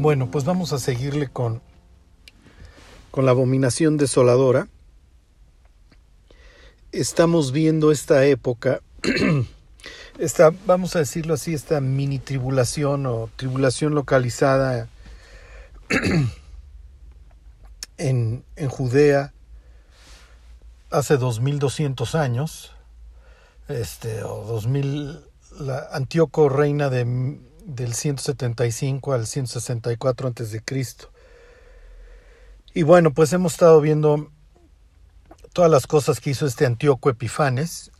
Bueno, 0.00 0.30
pues 0.30 0.46
vamos 0.46 0.72
a 0.72 0.78
seguirle 0.78 1.28
con, 1.28 1.60
con 3.10 3.26
la 3.26 3.32
abominación 3.32 3.98
desoladora. 3.98 4.66
Estamos 6.90 7.52
viendo 7.52 7.92
esta 7.92 8.24
época, 8.24 8.80
esta, 10.18 10.54
vamos 10.64 10.96
a 10.96 11.00
decirlo 11.00 11.34
así, 11.34 11.52
esta 11.52 11.82
mini 11.82 12.18
tribulación 12.18 13.04
o 13.04 13.28
tribulación 13.36 13.94
localizada 13.94 14.88
en, 17.98 18.42
en 18.56 18.68
Judea 18.70 19.34
hace 20.90 21.18
2200 21.18 22.14
años, 22.14 22.72
este, 23.68 24.22
o 24.22 24.46
2000, 24.46 25.20
la 25.60 25.88
Antíoco 25.92 26.48
reina 26.48 26.88
de 26.88 27.04
del 27.64 27.94
175 27.94 29.12
al 29.12 29.26
164 29.26 30.28
antes 30.28 30.52
de 30.52 30.62
Cristo. 30.62 31.10
Y 32.72 32.82
bueno, 32.82 33.12
pues 33.12 33.32
hemos 33.32 33.52
estado 33.52 33.80
viendo 33.80 34.30
todas 35.52 35.70
las 35.70 35.86
cosas 35.86 36.20
que 36.20 36.30
hizo 36.30 36.46
este 36.46 36.66
Antíoco 36.66 37.10
Epifanes, 37.10 37.90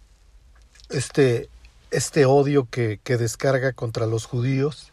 este, 0.91 1.49
este 1.91 2.25
odio 2.25 2.69
que, 2.71 3.01
que 3.03 3.17
descarga 3.17 3.73
contra 3.73 4.07
los 4.07 4.27
judíos, 4.27 4.93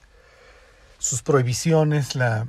sus 0.98 1.22
prohibiciones, 1.22 2.16
la, 2.16 2.48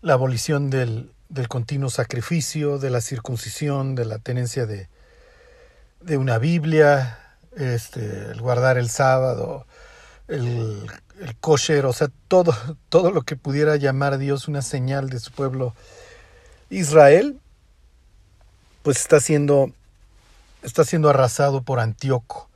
la 0.00 0.14
abolición 0.14 0.70
del, 0.70 1.12
del, 1.28 1.48
continuo 1.48 1.90
sacrificio, 1.90 2.78
de 2.78 2.90
la 2.90 3.02
circuncisión, 3.02 3.94
de 3.94 4.06
la 4.06 4.18
tenencia 4.18 4.64
de, 4.64 4.88
de 6.00 6.16
una 6.16 6.38
Biblia, 6.38 7.18
este, 7.56 8.30
el 8.30 8.40
guardar 8.40 8.78
el 8.78 8.88
sábado, 8.88 9.66
el, 10.28 10.86
el 11.20 11.36
kosher, 11.36 11.86
o 11.86 11.92
sea, 11.92 12.08
todo, 12.28 12.54
todo 12.88 13.10
lo 13.10 13.22
que 13.22 13.36
pudiera 13.36 13.76
llamar 13.76 14.18
Dios 14.18 14.48
una 14.48 14.62
señal 14.62 15.08
de 15.08 15.20
su 15.20 15.32
pueblo 15.32 15.74
Israel, 16.70 17.38
pues 18.82 18.98
está 18.98 19.20
siendo, 19.20 19.72
está 20.62 20.84
siendo 20.84 21.08
arrasado 21.08 21.62
por 21.62 21.80
Antíoco, 21.80 22.48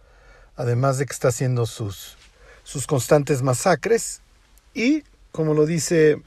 además 0.57 0.99
de 0.99 1.07
que 1.07 1.13
está 1.13 1.29
haciendo 1.29 1.67
sus, 1.67 2.17
sus 2.65 2.87
constantes 2.87 3.43
masacres 3.43 4.21
y, 4.75 5.05
como 5.33 5.55
lo 5.55 5.67
dice 5.67 6.23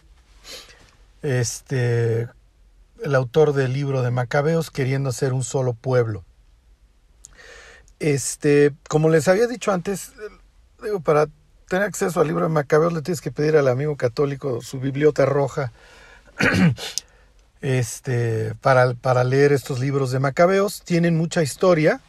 este, 1.22 2.28
el 3.02 3.16
autor 3.16 3.53
del 3.53 3.73
libro 3.73 4.02
de 4.02 4.11
Macabeos, 4.11 4.72
queriendo 4.72 5.09
hacer 5.09 5.33
un 5.33 5.44
solo 5.44 5.73
pueblo. 5.73 6.23
Este, 8.00 8.73
como 8.89 9.09
les 9.09 9.28
había 9.28 9.47
dicho 9.47 9.72
antes, 9.72 10.11
digo, 10.83 10.99
para 10.99 11.27
tener 11.67 11.87
acceso 11.87 12.21
al 12.21 12.27
libro 12.27 12.43
de 12.43 12.49
Macabeos 12.49 12.93
le 12.93 13.01
tienes 13.01 13.21
que 13.21 13.31
pedir 13.31 13.57
al 13.57 13.67
amigo 13.67 13.95
católico 13.97 14.61
su 14.61 14.79
bibliota 14.79 15.25
roja 15.25 15.71
este, 17.61 18.53
para, 18.61 18.93
para 18.93 19.23
leer 19.23 19.53
estos 19.53 19.79
libros 19.79 20.11
de 20.11 20.19
Macabeos. 20.19 20.81
Tienen 20.83 21.17
mucha 21.17 21.41
historia 21.41 22.01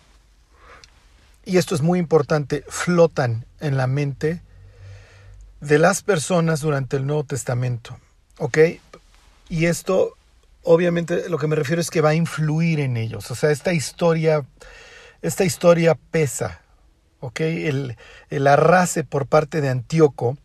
y 1.45 1.59
esto 1.59 1.75
es 1.75 1.83
muy 1.83 1.99
importante, 1.99 2.65
flotan 2.69 3.45
en 3.61 3.77
la 3.77 3.87
mente 3.87 4.43
de 5.61 5.79
las 5.79 6.03
personas 6.03 6.61
durante 6.61 6.97
el 6.97 7.07
Nuevo 7.07 7.25
Testamento. 7.25 7.99
¿Ok? 8.39 8.59
Y 9.49 9.67
esto, 9.67 10.15
obviamente, 10.63 11.29
lo 11.29 11.39
que 11.39 11.47
me 11.47 11.57
refiero 11.57 11.81
es 11.81 11.91
que 11.91 12.01
va 12.01 12.11
a 12.11 12.15
influir 12.15 12.81
en 12.81 12.97
ellos. 12.97 13.31
O 13.31 13.35
sea, 13.35 13.51
esta 13.51 13.73
historia, 13.73 14.45
esta 15.23 15.45
historia 15.45 15.97
pesa. 16.11 16.61
El, 17.37 17.97
el 18.31 18.47
arrase 18.47 19.05
por 19.05 19.27
parte 19.27 19.61
de 19.61 19.69
Antíoco, 19.69 20.37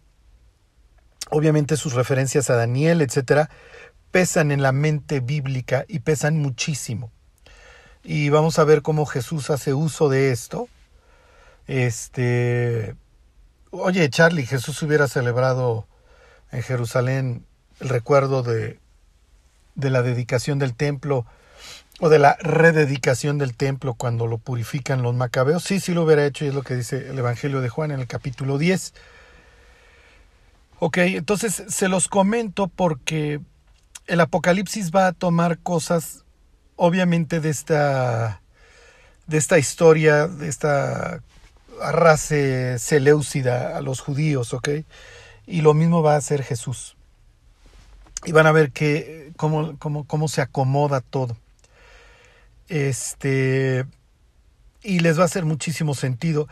obviamente 1.29 1.77
sus 1.77 1.93
referencias 1.93 2.49
a 2.49 2.55
Daniel, 2.55 3.01
etcétera, 3.01 3.49
pesan 4.11 4.51
en 4.51 4.61
la 4.61 4.71
mente 4.71 5.19
bíblica 5.19 5.85
y 5.87 5.99
pesan 5.99 6.37
muchísimo. 6.37 7.11
Y 8.03 8.29
vamos 8.29 8.59
a 8.59 8.63
ver 8.63 8.81
cómo 8.81 9.05
Jesús 9.05 9.49
hace 9.49 9.73
uso 9.73 10.09
de 10.09 10.31
esto. 10.31 10.67
Este, 11.67 12.95
oye, 13.71 14.09
Charlie, 14.09 14.45
Jesús 14.45 14.81
hubiera 14.81 15.07
celebrado 15.07 15.87
en 16.51 16.63
Jerusalén 16.63 17.45
el 17.79 17.89
recuerdo 17.89 18.41
de, 18.41 18.79
de 19.75 19.89
la 19.89 20.01
dedicación 20.01 20.59
del 20.59 20.75
templo 20.75 21.25
o 21.99 22.09
de 22.09 22.19
la 22.19 22.37
rededicación 22.39 23.37
del 23.37 23.55
templo 23.55 23.93
cuando 23.93 24.25
lo 24.25 24.37
purifican 24.37 25.01
los 25.01 25.15
macabeos. 25.15 25.63
Sí, 25.63 25.79
sí 25.79 25.93
lo 25.93 26.03
hubiera 26.03 26.25
hecho 26.25 26.45
y 26.45 26.49
es 26.49 26.53
lo 26.53 26.63
que 26.63 26.75
dice 26.75 27.09
el 27.09 27.19
Evangelio 27.19 27.61
de 27.61 27.69
Juan 27.69 27.91
en 27.91 27.99
el 27.99 28.07
capítulo 28.07 28.57
10. 28.57 28.93
Ok, 30.79 30.97
entonces 30.97 31.63
se 31.67 31.89
los 31.89 32.07
comento 32.07 32.67
porque 32.67 33.41
el 34.07 34.21
Apocalipsis 34.21 34.91
va 34.91 35.07
a 35.07 35.11
tomar 35.11 35.59
cosas, 35.59 36.23
obviamente, 36.77 37.41
de 37.41 37.49
esta, 37.49 38.41
de 39.27 39.37
esta 39.37 39.59
historia, 39.59 40.27
de 40.27 40.47
esta 40.47 41.21
arrase 41.81 42.79
seleucida 42.79 43.77
a 43.77 43.81
los 43.81 43.99
judíos, 43.99 44.53
¿ok? 44.53 44.69
Y 45.47 45.61
lo 45.61 45.73
mismo 45.73 46.01
va 46.01 46.13
a 46.13 46.17
hacer 46.17 46.43
Jesús. 46.43 46.95
Y 48.25 48.31
van 48.31 48.47
a 48.47 48.53
ver 48.53 48.71
que, 48.71 49.31
cómo, 49.35 49.77
cómo, 49.79 50.05
cómo 50.05 50.29
se 50.29 50.41
acomoda 50.41 51.01
todo. 51.01 51.35
Este, 52.69 53.85
y 54.81 54.99
les 54.99 55.17
va 55.17 55.23
a 55.23 55.25
hacer 55.25 55.45
muchísimo 55.45 55.93
sentido. 55.93 56.47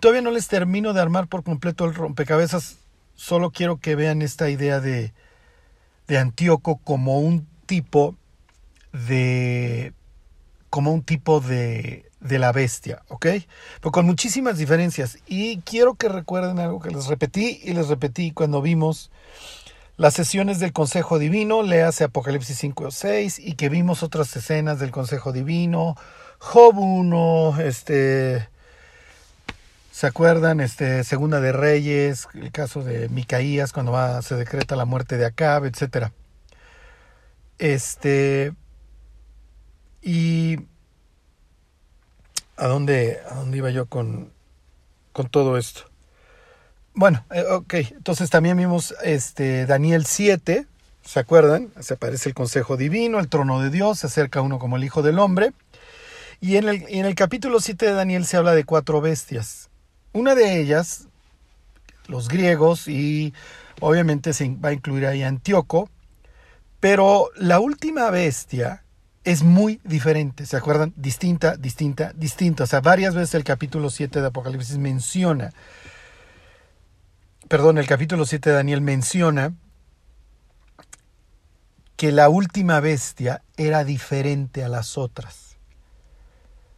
Todavía 0.00 0.22
no 0.22 0.30
les 0.30 0.48
termino 0.48 0.92
de 0.92 1.00
armar 1.00 1.28
por 1.28 1.44
completo 1.44 1.84
el 1.84 1.94
rompecabezas, 1.94 2.78
solo 3.14 3.50
quiero 3.50 3.78
que 3.78 3.94
vean 3.94 4.22
esta 4.22 4.50
idea 4.50 4.80
de, 4.80 5.12
de 6.06 6.18
Antíoco 6.18 6.78
como 6.78 7.20
un 7.20 7.46
tipo 7.66 8.16
de 8.92 9.92
como 10.70 10.92
un 10.92 11.02
tipo 11.02 11.40
de, 11.40 12.10
de 12.20 12.38
la 12.38 12.52
bestia, 12.52 13.02
¿ok? 13.08 13.26
Pero 13.80 13.92
con 13.92 14.06
muchísimas 14.06 14.58
diferencias. 14.58 15.18
Y 15.26 15.58
quiero 15.60 15.94
que 15.94 16.08
recuerden 16.08 16.58
algo 16.58 16.80
que 16.80 16.90
les 16.90 17.06
repetí 17.06 17.60
y 17.62 17.72
les 17.72 17.88
repetí 17.88 18.32
cuando 18.32 18.60
vimos 18.60 19.10
las 19.98 20.14
sesiones 20.14 20.60
del 20.60 20.72
Consejo 20.72 21.18
Divino, 21.18 21.64
le 21.64 21.82
hace 21.82 22.04
Apocalipsis 22.04 22.56
5 22.56 22.84
o 22.84 22.90
6, 22.92 23.40
y 23.40 23.54
que 23.54 23.68
vimos 23.68 24.04
otras 24.04 24.34
escenas 24.36 24.78
del 24.78 24.92
Consejo 24.92 25.32
Divino, 25.32 25.96
Job 26.38 26.78
1, 26.78 27.60
este, 27.60 28.48
¿se 29.90 30.06
acuerdan? 30.06 30.60
Este, 30.60 31.02
Segunda 31.02 31.40
de 31.40 31.50
Reyes, 31.50 32.28
el 32.34 32.52
caso 32.52 32.84
de 32.84 33.08
Micaías 33.08 33.72
cuando 33.72 33.90
va, 33.90 34.22
se 34.22 34.36
decreta 34.36 34.76
la 34.76 34.84
muerte 34.84 35.16
de 35.16 35.26
Acab, 35.26 35.64
etcétera. 35.64 36.12
Este, 37.58 38.52
y 40.00 40.58
¿a 42.56 42.68
dónde, 42.68 43.20
a 43.28 43.34
dónde 43.34 43.58
iba 43.58 43.70
yo 43.70 43.86
con, 43.86 44.32
con 45.12 45.28
todo 45.28 45.58
esto? 45.58 45.87
Bueno, 46.98 47.24
eh, 47.30 47.44
ok, 47.48 47.74
entonces 47.74 48.28
también 48.28 48.56
vimos 48.56 48.92
este, 49.04 49.66
Daniel 49.66 50.04
7, 50.04 50.66
¿se 51.04 51.20
acuerdan? 51.20 51.70
Se 51.78 51.94
aparece 51.94 52.28
el 52.28 52.34
Consejo 52.34 52.76
Divino, 52.76 53.20
el 53.20 53.28
trono 53.28 53.60
de 53.60 53.70
Dios, 53.70 54.00
se 54.00 54.08
acerca 54.08 54.40
uno 54.40 54.58
como 54.58 54.78
el 54.78 54.82
Hijo 54.82 55.00
del 55.00 55.20
Hombre. 55.20 55.52
Y 56.40 56.56
en 56.56 56.68
el, 56.68 56.84
en 56.88 57.06
el 57.06 57.14
capítulo 57.14 57.60
7 57.60 57.86
de 57.86 57.92
Daniel 57.92 58.26
se 58.26 58.36
habla 58.36 58.52
de 58.52 58.64
cuatro 58.64 59.00
bestias. 59.00 59.70
Una 60.12 60.34
de 60.34 60.60
ellas, 60.60 61.06
los 62.08 62.26
griegos, 62.26 62.88
y 62.88 63.32
obviamente 63.78 64.32
se 64.32 64.48
va 64.56 64.70
a 64.70 64.72
incluir 64.72 65.06
ahí 65.06 65.22
Antíoco, 65.22 65.88
pero 66.80 67.30
la 67.36 67.60
última 67.60 68.10
bestia 68.10 68.82
es 69.22 69.44
muy 69.44 69.80
diferente, 69.84 70.46
¿se 70.46 70.56
acuerdan? 70.56 70.92
Distinta, 70.96 71.56
distinta, 71.56 72.12
distinta. 72.16 72.64
O 72.64 72.66
sea, 72.66 72.80
varias 72.80 73.14
veces 73.14 73.36
el 73.36 73.44
capítulo 73.44 73.88
7 73.88 74.20
de 74.20 74.26
Apocalipsis 74.26 74.78
menciona 74.78 75.52
perdón, 77.48 77.78
el 77.78 77.86
capítulo 77.86 78.24
7 78.24 78.50
de 78.50 78.56
Daniel 78.56 78.80
menciona 78.80 79.54
que 81.96 82.12
la 82.12 82.28
última 82.28 82.78
bestia 82.80 83.42
era 83.56 83.84
diferente 83.84 84.62
a 84.62 84.68
las 84.68 84.96
otras. 84.96 85.56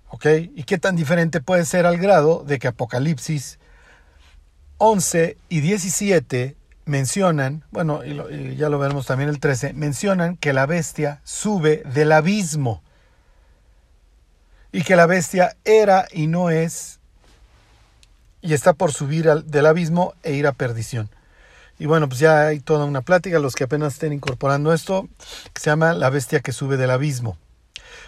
¿Ok? 0.09 0.27
¿Y 0.55 0.65
qué 0.65 0.79
tan 0.79 0.97
diferente 0.97 1.41
puede 1.41 1.65
ser 1.65 1.87
al 1.87 1.99
grado 1.99 2.45
de 2.45 2.59
que 2.59 2.69
Apocalipsis 2.69 3.59
11 4.79 5.37
y 5.49 5.61
17 5.61 6.57
mencionan, 6.87 7.65
bueno, 7.71 8.03
y, 8.05 8.57
ya 8.57 8.69
lo 8.69 8.79
veremos 8.79 9.07
también 9.07 9.29
el 9.29 9.41
13, 9.41 9.75
mencionan 9.75 10.37
que 10.37 10.53
la 10.53 10.67
bestia 10.67 11.21
sube 11.25 11.83
del 11.95 12.13
abismo 12.13 12.83
y 14.73 14.83
que 14.83 14.97
la 14.97 15.07
bestia 15.07 15.57
era 15.65 16.07
y 16.13 16.29
no 16.29 16.51
es 16.51 17.00
y 18.43 18.55
está 18.55 18.73
por 18.73 18.93
subir 18.93 19.29
al, 19.29 19.51
del 19.51 19.67
abismo 19.67 20.15
e 20.23 20.33
ir 20.35 20.47
a 20.47 20.53
perdición. 20.53 21.11
Y 21.79 21.87
bueno, 21.87 22.09
pues 22.09 22.21
ya 22.21 22.47
hay 22.47 22.61
toda 22.61 22.85
una 22.85 23.01
plática, 23.01 23.39
los 23.39 23.55
que 23.55 23.65
apenas 23.65 23.95
estén 23.95 24.13
incorporando 24.13 24.73
esto, 24.73 25.09
que 25.55 25.61
se 25.61 25.71
llama 25.71 25.95
La 25.95 26.11
bestia 26.11 26.41
que 26.41 26.53
sube 26.53 26.77
del 26.77 26.91
abismo. 26.91 27.39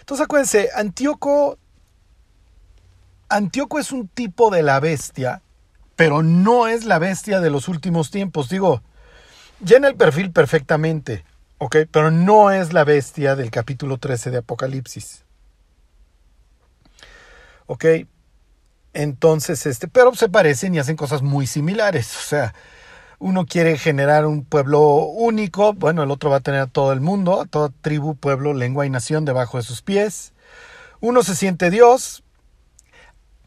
Entonces 0.00 0.24
acuérdense, 0.24 0.68
Antíoco, 0.74 1.58
Antíoco 3.28 3.78
es 3.78 3.92
un 3.92 4.08
tipo 4.08 4.50
de 4.50 4.62
la 4.62 4.78
bestia, 4.78 5.40
pero 5.96 6.22
no 6.22 6.68
es 6.68 6.84
la 6.84 6.98
bestia 6.98 7.40
de 7.40 7.48
los 7.48 7.68
últimos 7.68 8.10
tiempos. 8.10 8.50
Digo, 8.50 8.82
llena 9.64 9.88
el 9.88 9.94
perfil 9.94 10.32
perfectamente, 10.32 11.24
¿ok? 11.58 11.76
Pero 11.90 12.10
no 12.10 12.50
es 12.50 12.74
la 12.74 12.84
bestia 12.84 13.36
del 13.36 13.50
capítulo 13.50 13.96
13 13.96 14.30
de 14.30 14.38
Apocalipsis. 14.38 15.24
¿Ok? 17.66 17.84
Entonces, 18.94 19.66
este, 19.66 19.88
pero 19.88 20.14
se 20.14 20.28
parecen 20.28 20.74
y 20.74 20.78
hacen 20.78 20.96
cosas 20.96 21.22
muy 21.22 21.46
similares. 21.46 22.16
O 22.16 22.20
sea, 22.20 22.54
uno 23.18 23.46
quiere 23.46 23.78
generar 23.78 24.26
un 24.26 24.44
pueblo 24.44 24.80
único, 24.80 25.72
bueno, 25.74 26.02
el 26.02 26.10
otro 26.10 26.30
va 26.30 26.36
a 26.38 26.40
tener 26.40 26.60
a 26.60 26.66
todo 26.66 26.92
el 26.92 27.00
mundo, 27.00 27.40
a 27.40 27.46
toda 27.46 27.70
tribu, 27.80 28.16
pueblo, 28.16 28.52
lengua 28.52 28.84
y 28.84 28.90
nación 28.90 29.24
debajo 29.24 29.58
de 29.58 29.62
sus 29.62 29.80
pies. 29.80 30.32
Uno 31.00 31.22
se 31.22 31.34
siente 31.34 31.70
Dios. 31.70 32.22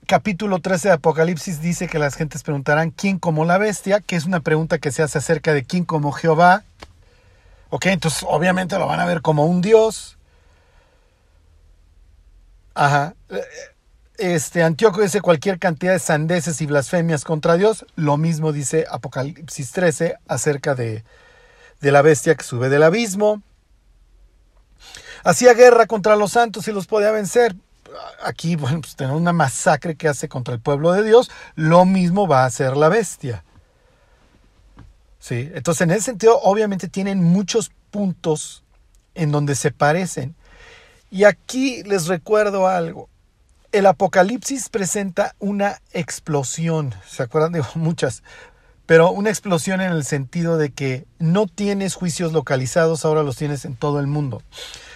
Capítulo 0.08 0.60
13 0.60 0.90
de 0.90 0.94
Apocalipsis 0.94 1.62
dice 1.62 1.88
que 1.88 2.00
las 2.00 2.16
gentes 2.16 2.44
preguntarán 2.44 2.92
quién 2.92 3.18
como 3.20 3.44
la 3.44 3.58
bestia, 3.58 4.02
que 4.02 4.16
es 4.16 4.26
una 4.26 4.40
pregunta 4.40 4.78
que 4.78 4.92
se 4.92 5.04
hace 5.04 5.18
acerca 5.18 5.52
de 5.54 5.64
quién 5.64 5.84
como 5.84 6.12
Jehová. 6.12 6.64
Ok, 7.70 7.88
entonces 7.88 8.24
obviamente 8.28 8.78
lo 8.78 8.88
van 8.88 9.00
a 9.00 9.06
ver 9.06 9.22
como 9.22 9.46
un 9.46 9.62
Dios. 9.62 10.18
Ajá. 12.76 13.16
Este, 14.18 14.64
Antíoco 14.64 15.02
dice 15.02 15.20
cualquier 15.20 15.60
cantidad 15.60 15.92
de 15.92 16.00
sandeces 16.00 16.62
y 16.62 16.66
blasfemias 16.66 17.26
contra 17.26 17.58
Dios. 17.58 17.86
Lo 17.96 18.16
mismo 18.18 18.54
dice 18.54 18.86
Apocalipsis 18.90 19.72
13 19.72 20.16
acerca 20.28 20.74
de, 20.74 21.04
de 21.82 21.92
la 21.92 22.02
bestia 22.02 22.36
que 22.36 22.44
sube 22.44 22.70
del 22.70 22.84
abismo. 22.84 23.42
Hacía 25.24 25.54
guerra 25.54 25.86
contra 25.86 26.16
los 26.16 26.32
santos 26.32 26.68
y 26.68 26.72
los 26.72 26.88
podía 26.88 27.12
vencer. 27.12 27.56
Aquí, 28.24 28.56
bueno, 28.56 28.82
pues 28.82 28.96
tenemos 28.96 29.20
una 29.20 29.34
masacre 29.34 29.96
que 29.96 30.08
hace 30.08 30.30
contra 30.30 30.54
el 30.54 30.62
pueblo 30.62 30.94
de 30.94 31.04
Dios. 31.04 31.30
Lo 31.56 31.84
mismo 31.84 32.28
va 32.28 32.44
a 32.44 32.46
hacer 32.46 32.78
la 32.78 32.90
bestia. 32.90 33.44
Sí, 35.20 35.50
entonces 35.56 35.82
en 35.82 35.92
ese 35.92 36.02
sentido, 36.02 36.40
obviamente 36.42 36.88
tienen 36.88 37.24
muchos 37.24 37.72
puntos 37.92 38.64
en 39.14 39.32
donde 39.32 39.56
se 39.56 39.72
parecen. 39.72 40.36
Y 41.10 41.24
aquí 41.24 41.84
les 41.84 42.08
recuerdo 42.08 42.68
algo 42.68 43.10
el 43.76 43.88
Apocalipsis 43.88 44.70
presenta 44.70 45.36
una 45.38 45.82
explosión, 45.92 46.96
¿se 47.06 47.24
acuerdan? 47.24 47.52
de 47.52 47.64
muchas, 47.76 48.24
pero 48.86 49.12
una 49.12 49.30
explosión 49.30 49.82
en 49.82 49.92
el 49.92 50.06
sentido 50.06 50.58
de 50.58 50.72
que 50.72 51.06
no 51.20 51.46
tienes 51.46 51.94
juicios 51.94 52.32
localizados, 52.32 53.04
ahora 53.04 53.24
los 53.24 53.36
tienes 53.36 53.66
en 53.66 53.76
todo 53.76 54.00
el 54.00 54.08
mundo. 54.08 54.42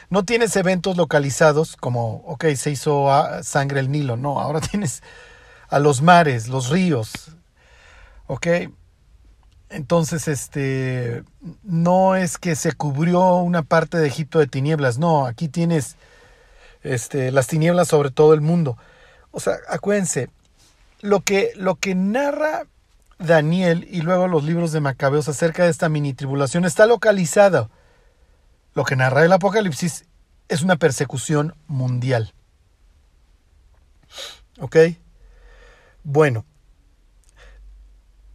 No 0.09 0.23
tienes 0.23 0.55
eventos 0.55 0.95
localizados 0.95 1.75
como, 1.75 2.23
ok, 2.25 2.45
se 2.55 2.71
hizo 2.71 3.09
sangre 3.43 3.81
el 3.81 3.91
Nilo, 3.91 4.15
no, 4.15 4.39
ahora 4.39 4.61
tienes 4.71 5.03
a 5.67 5.79
los 5.79 6.01
mares, 6.01 6.47
los 6.47 6.69
ríos, 6.69 7.11
ok. 8.27 8.47
Entonces, 9.71 10.27
este, 10.29 11.23
no 11.63 12.15
es 12.15 12.37
que 12.37 12.55
se 12.55 12.71
cubrió 12.71 13.35
una 13.35 13.61
parte 13.61 13.97
de 13.97 14.07
Egipto 14.07 14.39
de 14.39 14.47
tinieblas, 14.47 14.97
no, 14.97 15.25
aquí 15.25 15.49
tienes 15.49 15.97
este, 16.83 17.31
las 17.31 17.47
tinieblas 17.47 17.87
sobre 17.87 18.11
todo 18.11 18.33
el 18.33 18.41
mundo. 18.41 18.77
O 19.31 19.39
sea, 19.39 19.55
acuérdense, 19.67 20.29
lo 21.01 21.21
que, 21.21 21.51
lo 21.55 21.75
que 21.75 21.95
narra 21.95 22.65
Daniel 23.17 23.87
y 23.89 24.01
luego 24.01 24.27
los 24.27 24.43
libros 24.43 24.71
de 24.71 24.79
Macabeos 24.79 25.27
acerca 25.27 25.63
de 25.63 25.69
esta 25.69 25.89
mini 25.89 26.13
tribulación 26.13 26.65
está 26.65 26.85
localizado. 26.85 27.69
Lo 28.73 28.85
que 28.85 28.95
narra 28.95 29.25
el 29.25 29.31
Apocalipsis 29.33 30.05
es 30.47 30.61
una 30.61 30.77
persecución 30.77 31.55
mundial. 31.67 32.33
¿Ok? 34.59 34.77
Bueno. 36.03 36.45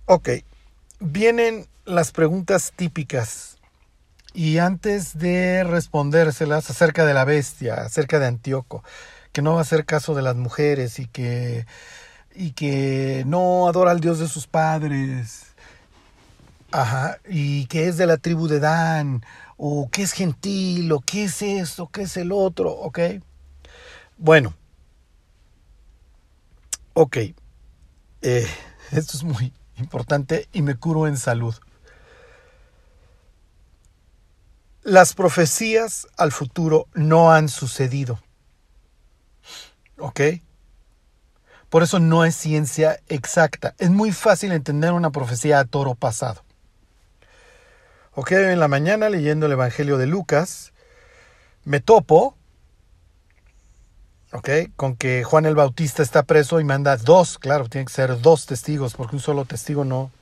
Ok. 0.06 0.29
Vienen 1.00 1.67
las 1.85 2.12
preguntas 2.12 2.73
típicas 2.76 3.54
y 4.35 4.59
antes 4.59 5.17
de 5.17 5.63
respondérselas 5.65 6.69
acerca 6.69 7.07
de 7.07 7.15
la 7.15 7.25
bestia, 7.25 7.75
acerca 7.75 8.19
de 8.19 8.27
Antíoco, 8.27 8.83
que 9.33 9.43
no 9.43 9.53
va 9.55 9.61
a 9.61 9.63
hacer 9.63 9.87
caso 9.87 10.15
de 10.15 10.23
las 10.23 10.35
mujeres 10.35 10.99
y 10.99 11.07
que, 11.07 11.67
y 12.35 12.51
que 12.51 13.23
no 13.27 13.69
adora 13.69 13.93
al 13.93 14.01
Dios 14.01 14.19
de 14.19 14.29
sus 14.29 14.49
padres, 14.49 15.55
ajá, 16.73 17.19
y 17.29 17.67
que 17.67 17.87
es 17.87 17.97
de 17.97 18.07
la 18.07 18.17
tribu 18.17 18.49
de 18.49 18.59
Dan, 18.59 19.25
o 19.57 19.89
que 19.91 20.03
es 20.03 20.13
gentil, 20.13 20.91
o 20.91 21.01
qué 21.01 21.25
es 21.25 21.41
esto, 21.41 21.89
qué 21.89 22.03
es 22.03 22.17
el 22.17 22.33
otro, 22.33 22.73
¿ok? 22.73 22.99
Bueno, 24.19 24.55
ok, 26.95 27.17
eh, 28.23 28.47
esto 28.91 29.17
es 29.17 29.23
muy 29.23 29.53
importante 29.77 30.49
y 30.53 30.63
me 30.63 30.75
curo 30.75 31.07
en 31.07 31.17
salud. 31.17 31.55
Las 34.85 35.15
profecías 35.15 36.07
al 36.19 36.31
futuro 36.31 36.89
no 36.93 37.33
han 37.33 37.49
sucedido. 37.49 38.21
¿Ok? 39.99 40.21
Por 41.71 41.83
eso 41.83 42.01
no 42.01 42.27
es 42.27 42.37
ciencia 42.37 43.01
exacta. 43.09 43.75
Es 43.79 43.89
muy 43.89 44.13
fácil 44.13 44.53
entender 44.53 44.93
una 44.93 45.11
profecía 45.11 45.59
a 45.59 45.65
toro 45.65 45.95
pasado. 45.95 46.45
Ok, 48.13 48.33
en 48.33 48.61
la 48.61 48.69
mañana 48.69 49.09
leyendo 49.09 49.47
el 49.47 49.53
Evangelio 49.53 49.97
de 49.97 50.07
Lucas, 50.07 50.75
me 51.65 51.81
topo, 51.81 52.37
ok, 54.33 54.51
con 54.77 54.97
que 54.97 55.25
Juan 55.25 55.47
el 55.47 55.55
Bautista 55.55 56.03
está 56.03 56.25
preso 56.25 56.61
y 56.61 56.65
manda 56.65 56.99
dos, 56.99 57.39
claro, 57.39 57.71
tiene 57.71 57.87
que 57.87 57.93
ser 57.93 58.21
dos 58.21 58.45
testigos, 58.45 58.95
porque 58.95 59.17
un 59.17 59.23
solo 59.23 59.47
testigo 59.47 59.85
no, 59.85 60.13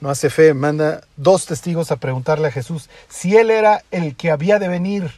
no 0.00 0.10
hace 0.10 0.30
fe, 0.30 0.54
manda 0.54 1.02
dos 1.16 1.46
testigos 1.46 1.90
a 1.90 1.96
preguntarle 1.96 2.48
a 2.48 2.52
Jesús 2.52 2.90
si 3.08 3.36
él 3.36 3.50
era 3.50 3.82
el 3.90 4.16
que 4.16 4.30
había 4.30 4.58
de 4.58 4.68
venir. 4.68 5.10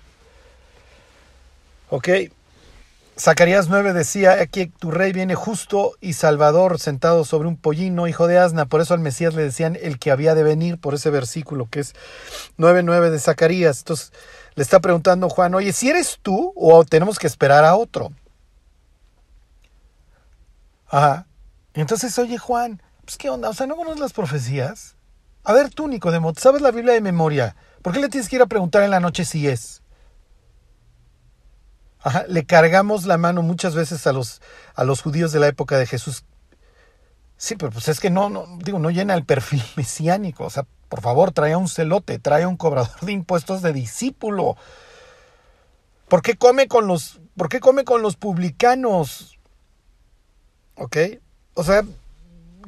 Ok, 1.91 2.09
Zacarías 3.19 3.69
9 3.69 3.95
decía, 3.95 4.41
aquí 4.41 4.67
tu 4.67 4.93
rey 4.93 5.13
viene 5.13 5.35
justo 5.35 5.95
y 6.01 6.13
salvador 6.13 6.79
sentado 6.79 7.25
sobre 7.25 7.49
un 7.49 7.57
pollino, 7.57 8.07
hijo 8.07 8.29
de 8.29 8.39
asna. 8.39 8.67
Por 8.67 8.81
eso 8.81 8.95
al 8.95 9.01
Mesías 9.01 9.35
le 9.35 9.43
decían 9.43 9.77
el 9.81 9.99
que 9.99 10.13
había 10.13 10.37
de 10.37 10.45
venir, 10.45 10.79
por 10.79 10.95
ese 10.95 11.11
versículo 11.11 11.67
que 11.69 11.81
es 11.81 11.95
9.9 12.59 13.11
de 13.11 13.19
Zacarías. 13.19 13.79
Entonces 13.81 14.13
le 14.55 14.63
está 14.63 14.79
preguntando 14.79 15.29
Juan, 15.29 15.55
oye, 15.55 15.73
si 15.73 15.89
eres 15.91 16.21
tú 16.23 16.53
o 16.55 16.85
tenemos 16.85 17.19
que 17.19 17.27
esperar 17.27 17.65
a 17.65 17.75
otro. 17.75 18.13
Ajá. 20.91 21.27
entonces, 21.75 22.19
oye 22.19 22.39
Juan, 22.39 22.81
pues 23.09 23.17
qué 23.17 23.31
onda, 23.31 23.49
o 23.49 23.55
sea, 23.55 23.67
¿no 23.67 23.75
conoces 23.75 24.01
las 24.01 24.13
profecías? 24.13 24.95
A 25.43 25.55
ver 25.55 25.71
tú, 25.71 25.89
Nicodemo, 25.89 26.35
¿sabes 26.37 26.61
la 26.61 26.71
Biblia 26.71 26.93
de 26.93 27.01
memoria? 27.01 27.57
¿Por 27.81 27.95
qué 27.95 28.01
le 28.01 28.11
tienes 28.11 28.29
que 28.29 28.37
ir 28.37 28.43
a 28.43 28.47
preguntar 28.47 28.83
en 28.83 28.91
la 28.91 29.01
noche 29.01 29.25
si 29.25 29.49
es? 29.49 29.81
Ajá, 32.01 32.27
le 32.29 32.45
cargamos 32.45 33.07
la 33.07 33.17
mano 33.17 33.41
muchas 33.41 33.75
veces 33.75 34.07
a 34.07 34.13
los, 34.13 34.43
a 34.75 34.85
los 34.85 35.01
judíos 35.01 35.33
de 35.33 35.41
la 35.41 35.49
época 35.49 35.79
de 35.79 35.87
Jesús. 35.87 36.27
Sí, 37.39 37.57
pero 37.57 37.73
pues 37.73 37.89
es 37.89 37.99
que 37.99 38.11
no, 38.11 38.29
no, 38.29 38.47
digo, 38.63 38.79
no 38.79 38.91
llena 38.91 39.15
el 39.15 39.25
perfil 39.25 39.63
mesiánico. 39.77 40.45
O 40.45 40.51
sea, 40.51 40.67
por 40.91 41.01
favor, 41.01 41.33
trae 41.33 41.57
un 41.57 41.71
celote, 41.71 42.19
trae 42.19 42.45
un 42.45 42.59
cobrador 42.59 43.01
de 43.01 43.13
impuestos 43.13 43.63
de 43.63 43.73
discípulo. 43.73 44.59
¿Por 46.09 46.21
qué 46.21 46.37
come 46.37 46.69
con 46.69 46.87
los, 46.87 47.23
por 47.39 47.49
qué 47.49 47.59
come 47.59 47.85
con 47.85 48.03
los 48.03 48.17
publicanos? 48.17 49.39
¿Ok? 50.75 50.99
O 51.55 51.65
sea, 51.65 51.85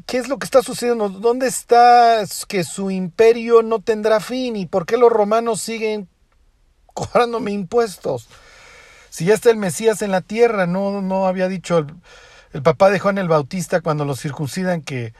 ¿Qué 0.07 0.19
es 0.19 0.29
lo 0.29 0.39
que 0.39 0.45
está 0.45 0.63
sucediendo? 0.63 1.09
¿Dónde 1.09 1.47
está 1.47 2.23
que 2.49 2.65
su 2.65 2.91
imperio 2.91 3.63
no 3.63 3.81
tendrá 3.81 4.21
fin? 4.21 4.57
¿Y 4.57 4.67
por 4.67 4.87
qué 4.87 4.97
los 4.97 5.11
romanos 5.11 5.61
siguen 5.61 6.09
cobrándome 6.87 7.53
impuestos? 7.53 8.29
Si 9.11 9.25
ya 9.25 9.35
está 9.35 9.51
el 9.51 9.57
Mesías 9.57 10.03
en 10.03 10.13
la 10.13 10.21
tierra, 10.21 10.67
no, 10.67 11.03
no 11.03 11.27
había 11.27 11.49
dicho 11.49 11.87
el, 12.53 12.63
papá 12.63 12.91
de 12.91 13.01
Juan 13.01 13.19
el 13.19 13.29
Bautista 13.29 13.81
cuando 13.81 14.05
los 14.05 14.21
circuncidan 14.21 14.83
que, 14.83 15.13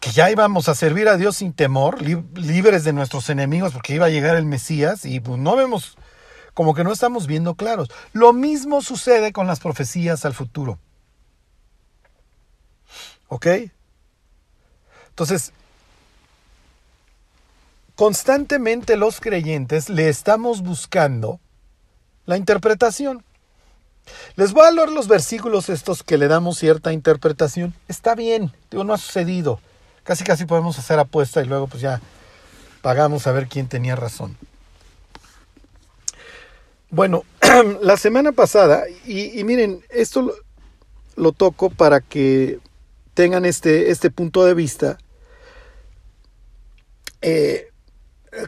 que 0.00 0.10
ya 0.10 0.30
íbamos 0.30 0.68
a 0.68 0.74
servir 0.74 1.08
a 1.08 1.18
Dios 1.18 1.36
sin 1.36 1.52
temor, 1.52 2.00
libres 2.02 2.84
de 2.84 2.94
nuestros 2.94 3.28
enemigos, 3.28 3.74
porque 3.74 3.94
iba 3.94 4.06
a 4.06 4.10
llegar 4.10 4.36
el 4.36 4.46
Mesías 4.46 5.04
y 5.04 5.20
pues 5.20 5.38
no 5.38 5.56
vemos, 5.56 5.98
como 6.54 6.74
que 6.74 6.84
no 6.84 6.92
estamos 6.92 7.26
viendo 7.26 7.54
claros. 7.54 7.90
Lo 8.14 8.32
mismo 8.32 8.80
sucede 8.80 9.32
con 9.32 9.46
las 9.46 9.60
profecías 9.60 10.24
al 10.24 10.32
futuro. 10.32 10.78
¿Ok? 13.30 13.46
Entonces, 15.08 15.52
constantemente 17.94 18.96
los 18.96 19.20
creyentes 19.20 19.88
le 19.88 20.08
estamos 20.08 20.62
buscando 20.62 21.40
la 22.26 22.36
interpretación. 22.36 23.24
Les 24.34 24.52
voy 24.52 24.66
a 24.66 24.72
leer 24.72 24.88
los 24.90 25.06
versículos 25.06 25.68
estos 25.68 26.02
que 26.02 26.18
le 26.18 26.26
damos 26.26 26.58
cierta 26.58 26.92
interpretación. 26.92 27.72
Está 27.86 28.16
bien, 28.16 28.52
digo, 28.68 28.82
no 28.82 28.94
ha 28.94 28.98
sucedido. 28.98 29.60
Casi 30.02 30.24
casi 30.24 30.44
podemos 30.44 30.76
hacer 30.78 30.98
apuesta 30.98 31.40
y 31.40 31.46
luego 31.46 31.68
pues 31.68 31.82
ya 31.82 32.00
pagamos 32.82 33.28
a 33.28 33.32
ver 33.32 33.46
quién 33.46 33.68
tenía 33.68 33.94
razón. 33.94 34.36
Bueno, 36.90 37.22
la 37.80 37.96
semana 37.96 38.32
pasada, 38.32 38.82
y, 39.06 39.44
miren, 39.44 39.84
esto 39.88 40.22
lo, 40.22 40.34
lo 41.14 41.30
toco 41.30 41.70
para 41.70 42.00
que 42.00 42.58
tengan 43.14 43.44
este, 43.44 43.90
este 43.90 44.10
punto 44.10 44.44
de 44.44 44.54
vista, 44.54 44.98
eh, 47.22 47.68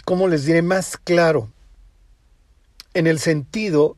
¿cómo 0.05 0.29
les 0.29 0.45
diré? 0.45 0.63
Más 0.63 0.97
claro. 0.97 1.51
En 2.95 3.07
el 3.07 3.19
sentido, 3.19 3.97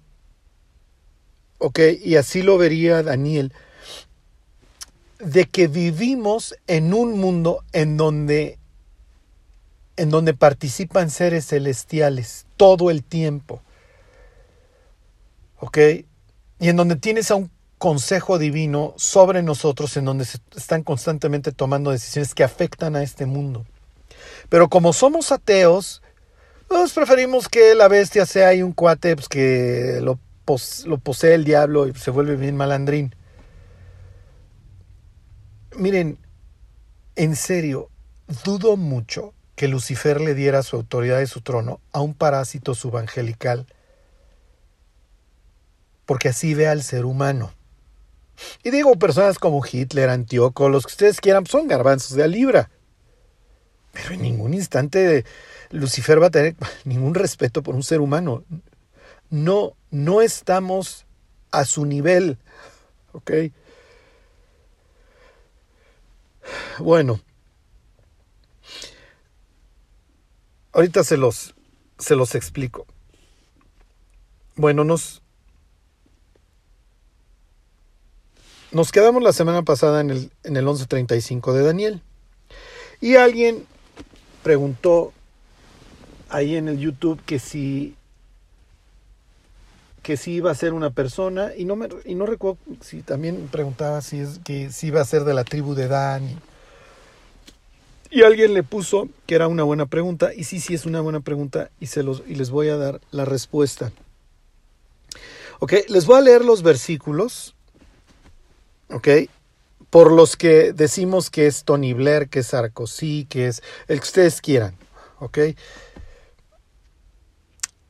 ok, 1.58 1.80
y 2.02 2.16
así 2.16 2.42
lo 2.42 2.58
vería 2.58 3.02
Daniel, 3.02 3.52
de 5.18 5.46
que 5.46 5.68
vivimos 5.68 6.54
en 6.66 6.92
un 6.92 7.18
mundo 7.18 7.64
en 7.72 7.96
donde 7.96 8.58
en 9.96 10.10
donde 10.10 10.34
participan 10.34 11.10
seres 11.10 11.46
celestiales 11.46 12.46
todo 12.56 12.90
el 12.90 13.04
tiempo. 13.04 13.62
¿Ok? 15.60 15.78
Y 16.58 16.68
en 16.68 16.76
donde 16.76 16.96
tienes 16.96 17.30
a 17.30 17.36
un 17.36 17.50
consejo 17.78 18.38
divino 18.38 18.94
sobre 18.96 19.42
nosotros, 19.42 19.96
en 19.96 20.04
donde 20.04 20.24
se 20.24 20.38
están 20.56 20.82
constantemente 20.82 21.52
tomando 21.52 21.90
decisiones 21.90 22.34
que 22.34 22.44
afectan 22.44 22.96
a 22.96 23.02
este 23.02 23.26
mundo. 23.26 23.64
Pero 24.48 24.68
como 24.68 24.92
somos 24.92 25.32
ateos, 25.32 26.02
pues 26.68 26.92
preferimos 26.92 27.48
que 27.48 27.74
la 27.74 27.88
bestia 27.88 28.26
sea 28.26 28.48
ahí 28.48 28.62
un 28.62 28.72
cuate 28.72 29.16
pues, 29.16 29.28
que 29.28 30.00
lo, 30.02 30.18
lo 30.86 30.98
posee 30.98 31.34
el 31.34 31.44
diablo 31.44 31.86
y 31.86 31.94
se 31.94 32.10
vuelve 32.10 32.36
bien 32.36 32.56
malandrín. 32.56 33.14
Miren, 35.76 36.18
en 37.16 37.36
serio, 37.36 37.90
dudo 38.44 38.76
mucho 38.76 39.34
que 39.56 39.68
Lucifer 39.68 40.20
le 40.20 40.34
diera 40.34 40.62
su 40.62 40.76
autoridad 40.76 41.20
y 41.20 41.26
su 41.26 41.40
trono 41.40 41.80
a 41.92 42.00
un 42.00 42.14
parásito 42.14 42.74
subangelical, 42.74 43.66
porque 46.06 46.28
así 46.28 46.54
ve 46.54 46.68
al 46.68 46.82
ser 46.82 47.04
humano. 47.04 47.52
Y 48.62 48.70
digo, 48.70 48.94
personas 48.96 49.38
como 49.38 49.64
Hitler, 49.64 50.08
Antíoco, 50.08 50.68
los 50.68 50.86
que 50.86 50.92
ustedes 50.92 51.20
quieran, 51.20 51.46
son 51.46 51.68
garbanzos 51.68 52.16
de 52.16 52.24
a 52.24 52.26
libra. 52.26 52.70
Pero 53.92 54.14
en 54.14 54.22
ningún 54.22 54.54
instante 54.54 55.24
Lucifer 55.70 56.20
va 56.20 56.26
a 56.26 56.30
tener 56.30 56.56
ningún 56.84 57.14
respeto 57.14 57.62
por 57.62 57.74
un 57.74 57.82
ser 57.82 58.00
humano. 58.00 58.44
No, 59.30 59.74
no 59.90 60.20
estamos 60.20 61.06
a 61.50 61.64
su 61.64 61.86
nivel. 61.86 62.38
¿Ok? 63.12 63.30
Bueno, 66.78 67.20
Ahorita 70.74 71.04
se 71.04 71.16
los, 71.16 71.54
se 71.98 72.16
los 72.16 72.34
explico. 72.34 72.84
Bueno, 74.56 74.82
nos, 74.82 75.22
nos 78.74 78.92
quedamos 78.92 79.22
la 79.22 79.32
semana 79.32 79.62
pasada 79.62 80.00
en 80.00 80.10
el, 80.10 80.30
en 80.42 80.56
el 80.56 80.66
11.35 80.66 81.52
de 81.52 81.62
Daniel. 81.62 82.02
Y 83.00 83.16
alguien 83.16 83.64
preguntó 84.42 85.12
ahí 86.28 86.56
en 86.56 86.68
el 86.68 86.78
YouTube 86.78 87.20
que 87.24 87.38
si 87.38 87.96
que 90.02 90.18
iba 90.26 90.50
a 90.50 90.54
ser 90.54 90.74
una 90.74 90.90
persona 90.90 91.52
y 91.56 91.64
no 91.64 91.76
me 91.76 91.88
y 92.04 92.14
no 92.14 92.26
recuerdo 92.26 92.58
si 92.82 93.00
también 93.00 93.48
preguntaba 93.50 94.02
si 94.02 94.18
es 94.18 94.38
que 94.44 94.70
si 94.70 94.88
iba 94.88 95.00
a 95.00 95.04
ser 95.06 95.24
de 95.24 95.32
la 95.32 95.44
tribu 95.44 95.74
de 95.74 95.88
Dan 95.88 96.38
y 98.14 98.22
alguien 98.22 98.54
le 98.54 98.62
puso 98.62 99.08
que 99.26 99.34
era 99.34 99.48
una 99.48 99.64
buena 99.64 99.86
pregunta, 99.86 100.32
y 100.32 100.44
sí, 100.44 100.60
sí 100.60 100.72
es 100.72 100.86
una 100.86 101.00
buena 101.00 101.18
pregunta, 101.18 101.70
y, 101.80 101.86
se 101.86 102.04
los, 102.04 102.22
y 102.28 102.36
les 102.36 102.50
voy 102.50 102.68
a 102.68 102.76
dar 102.76 103.00
la 103.10 103.24
respuesta. 103.24 103.90
Ok, 105.58 105.72
les 105.88 106.06
voy 106.06 106.18
a 106.18 106.20
leer 106.20 106.44
los 106.44 106.62
versículos, 106.62 107.53
ok, 108.90 109.08
por 109.90 110.12
los 110.12 110.36
que 110.36 110.72
decimos 110.72 111.30
que 111.30 111.46
es 111.46 111.64
Tony 111.64 111.92
Blair, 111.92 112.28
que 112.28 112.40
es 112.40 112.48
Sarkozy, 112.48 113.26
que 113.26 113.48
es 113.48 113.62
el 113.88 114.00
que 114.00 114.04
ustedes 114.04 114.40
quieran, 114.40 114.76
ok. 115.20 115.38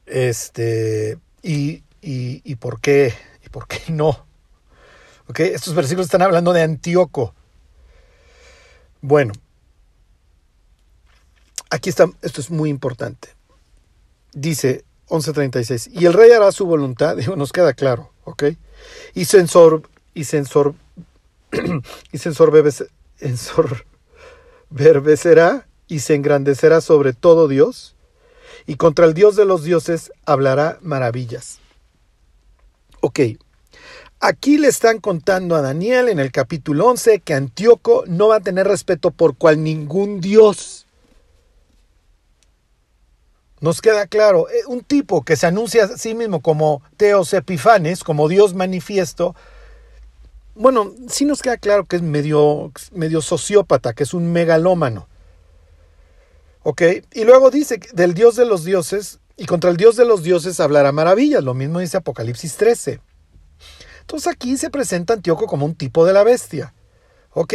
Este, 0.07 1.19
y, 1.43 1.83
y, 2.03 2.43
y 2.45 2.57
por 2.57 2.81
qué, 2.81 3.15
y 3.45 3.49
por 3.49 3.67
qué 3.67 3.81
no. 3.89 4.27
Ok, 5.29 5.41
estos 5.41 5.75
versículos 5.75 6.07
están 6.07 6.23
hablando 6.23 6.53
de 6.53 6.63
Antíoco. 6.63 7.35
Bueno, 9.01 9.33
Aquí 11.75 11.91
está, 11.91 12.09
esto 12.23 12.41
es 12.41 12.53
muy 12.53 12.71
importante. 12.71 13.31
Dice 14.33 14.85
11.36, 15.09 15.91
y 15.93 16.07
el 16.07 16.13
rey 16.13 16.31
hará 16.31 16.53
su 16.53 16.67
voluntad, 16.67 17.17
digo, 17.19 17.35
nos 17.35 17.51
queda 17.51 17.73
claro, 17.73 18.13
¿ok? 18.23 18.45
Y 19.15 19.25
censor, 19.25 19.83
y 20.15 20.25
censor, 20.25 20.75
y 22.13 22.19
verbecerá 24.71 25.67
y 25.87 25.99
se 26.01 26.15
engrandecerá 26.15 26.81
sobre 26.81 27.13
todo 27.13 27.49
Dios, 27.49 27.95
y 28.67 28.77
contra 28.77 29.05
el 29.07 29.15
Dios 29.15 29.37
de 29.37 29.45
los 29.45 29.65
dioses 29.65 30.13
hablará 30.25 30.79
maravillas. 30.81 31.59
Ok, 33.01 33.21
aquí 34.21 34.57
le 34.57 34.69
están 34.69 35.01
contando 35.01 35.57
a 35.57 35.61
Daniel 35.61 36.09
en 36.09 36.19
el 36.19 36.33
capítulo 36.33 36.87
11 36.87 37.21
que 37.21 37.35
Antíoco 37.35 38.05
no 38.07 38.29
va 38.29 38.37
a 38.37 38.41
tener 38.41 38.67
respeto 38.67 39.11
por 39.11 39.37
cual 39.37 39.63
ningún 39.63 40.21
Dios 40.21 40.85
nos 43.65 43.81
queda 43.81 44.07
claro, 44.07 44.51
eh, 44.51 44.67
un 44.67 44.83
tipo 44.83 45.25
que 45.25 45.37
se 45.37 45.47
anuncia 45.47 45.85
a 45.85 45.97
sí 45.97 46.15
mismo 46.15 46.41
como 46.41 46.83
Teos 46.99 47.33
Epifanes, 47.33 48.05
como 48.05 48.29
Dios 48.29 48.53
manifiesto, 48.53 49.35
bueno, 50.55 50.93
sí 51.09 51.25
nos 51.25 51.43
queda 51.43 51.57
claro 51.57 51.85
que 51.87 51.97
es 51.97 52.03
medio, 52.03 52.73
sociópata, 53.21 53.93
que 53.93 54.05
es 54.05 54.15
un 54.15 54.33
megalómano. 54.33 55.09
¿Ok? 56.63 56.83
Y 57.13 57.25
luego 57.25 57.51
dice 57.51 57.81
del 57.93 58.15
Dios 58.15 58.37
de 58.37 58.47
los 58.47 58.65
dioses, 58.65 59.21
y 59.37 59.47
contra 59.47 59.71
el 59.71 59.77
Dios 59.77 59.97
de 59.97 60.05
los 60.05 60.23
dioses 60.23 60.61
hablará 60.61 60.93
maravillas, 60.93 61.43
lo 61.43 61.55
mismo 61.55 61.81
dice 61.81 61.97
Apocalipsis 61.97 62.57
13. 62.57 63.01
Entonces 64.01 64.33
aquí 64.33 64.57
se 64.57 64.71
presenta 64.71 65.15
Antíoco 65.15 65.47
como 65.47 65.67
un 65.67 65.75
tipo 65.75 66.07
de 66.07 66.13
la 66.13 66.23
bestia. 66.23 66.75
¿Ok? 67.31 67.55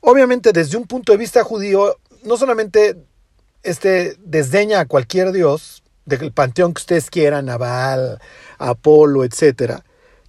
Obviamente 0.00 0.52
desde 0.52 0.76
un 0.76 0.86
punto 0.86 1.12
de 1.12 1.18
vista 1.18 1.42
judío, 1.42 1.96
no 2.22 2.36
solamente 2.36 2.96
este 3.62 4.16
desdeña 4.20 4.80
a 4.80 4.86
cualquier 4.86 5.32
dios, 5.32 5.82
del 6.06 6.32
panteón 6.32 6.72
que 6.72 6.80
ustedes 6.80 7.10
quieran, 7.10 7.50
a 7.50 7.58
Baal, 7.58 8.20
a 8.58 8.68
Apolo, 8.70 9.24
etc. 9.24 9.82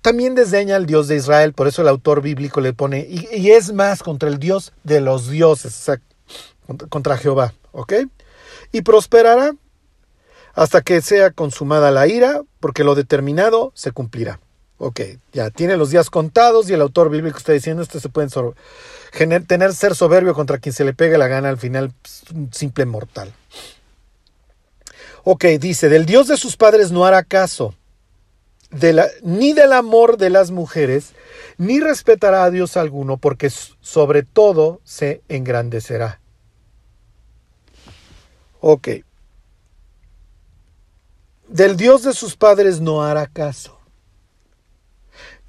También 0.07 0.35
desdeña 0.35 0.77
al 0.77 0.85
Dios 0.85 1.09
de 1.09 1.17
Israel, 1.17 1.51
por 1.51 1.67
eso 1.67 1.81
el 1.81 1.89
autor 1.89 2.21
bíblico 2.21 2.61
le 2.61 2.71
pone, 2.71 3.05
y, 3.09 3.51
es 3.51 3.73
más 3.73 4.03
contra 4.03 4.29
el 4.29 4.39
Dios 4.39 4.71
de 4.85 5.01
los 5.01 5.29
dioses, 5.29 5.91
contra 6.87 7.17
Jehová, 7.17 7.53
¿ok? 7.73 7.91
Y 8.71 8.83
prosperará 8.83 9.53
hasta 10.53 10.79
que 10.79 11.01
sea 11.01 11.31
consumada 11.31 11.91
la 11.91 12.07
ira, 12.07 12.43
porque 12.61 12.85
lo 12.85 12.95
determinado 12.95 13.73
se 13.75 13.91
cumplirá. 13.91 14.39
Ok, 14.77 15.01
ya 15.33 15.49
tiene 15.49 15.75
los 15.75 15.89
días 15.89 16.09
contados 16.09 16.69
y 16.69 16.73
el 16.73 16.79
autor 16.79 17.09
bíblico 17.09 17.37
está 17.37 17.51
diciendo 17.51 17.83
esto 17.83 17.99
se 17.99 18.07
puede 18.07 18.29
tener 19.41 19.73
ser 19.73 19.93
soberbio 19.93 20.33
contra 20.33 20.57
quien 20.59 20.71
se 20.71 20.85
le 20.85 20.93
pegue 20.93 21.17
la 21.17 21.27
gana 21.27 21.49
al 21.49 21.57
final 21.57 21.91
pues, 22.01 22.23
un 22.33 22.53
simple 22.53 22.85
mortal. 22.85 23.33
Ok, 25.25 25.43
dice, 25.59 25.89
del 25.89 26.05
Dios 26.05 26.29
de 26.29 26.37
sus 26.37 26.55
padres 26.55 26.93
no 26.93 27.05
hará 27.05 27.23
caso, 27.23 27.75
ni 29.23 29.53
del 29.53 29.73
amor 29.73 30.17
de 30.17 30.29
las 30.29 30.51
mujeres, 30.51 31.13
ni 31.57 31.79
respetará 31.79 32.43
a 32.43 32.51
Dios 32.51 32.77
alguno, 32.77 33.17
porque 33.17 33.49
sobre 33.49 34.23
todo 34.23 34.81
se 34.83 35.21
engrandecerá. 35.29 36.19
Ok. 38.59 38.89
Del 41.47 41.77
Dios 41.77 42.03
de 42.03 42.13
sus 42.13 42.35
padres 42.35 42.81
no 42.81 43.03
hará 43.03 43.27
caso. 43.27 43.79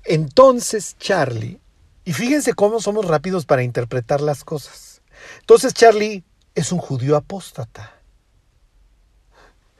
Entonces 0.05 0.97
Charlie 0.99 1.61
y 2.09 2.15
fíjense 2.15 2.55
cómo 2.55 2.81
somos 2.81 3.05
rápidos 3.05 3.45
para 3.45 3.63
interpretar 3.63 4.23
las 4.23 4.43
cosas. 4.43 5.03
Entonces 5.41 5.75
Charlie 5.75 6.25
es 6.55 6.73
un 6.73 6.79
judío 6.79 7.17
apóstata. 7.17 8.01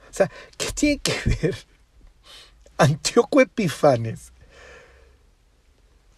O 0.07 0.13
sea, 0.13 0.29
¿qué 0.55 0.71
tiene 0.71 0.99
que 0.99 1.13
ver 1.25 1.68
Antíoco 2.83 3.41
Epifanes 3.41 4.31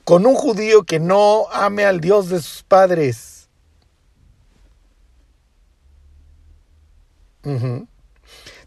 con 0.03 0.25
un 0.25 0.35
judío 0.35 0.83
que 0.83 0.99
no 0.99 1.47
ame 1.51 1.85
al 1.85 1.99
Dios 1.99 2.29
de 2.29 2.41
sus 2.41 2.63
padres? 2.63 3.49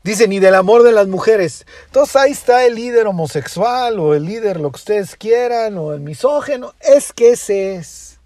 Dice, 0.03 0.29
ni 0.29 0.39
del 0.39 0.55
amor 0.55 0.83
de 0.83 0.93
las 0.93 1.07
mujeres. 1.07 1.67
Entonces 1.87 2.17
ahí 2.17 2.33
está 2.33 2.65
el 2.67 2.75
líder 2.75 3.07
homosexual 3.07 3.99
o 3.99 4.15
el 4.15 4.25
líder 4.25 4.61
lo 4.61 4.71
que 4.71 4.77
ustedes 4.77 5.17
quieran 5.17 5.79
o 5.79 5.93
el 5.93 6.01
misógeno. 6.01 6.75
Es 6.81 7.13
que 7.13 7.31
ese 7.31 7.77
es. 7.77 8.19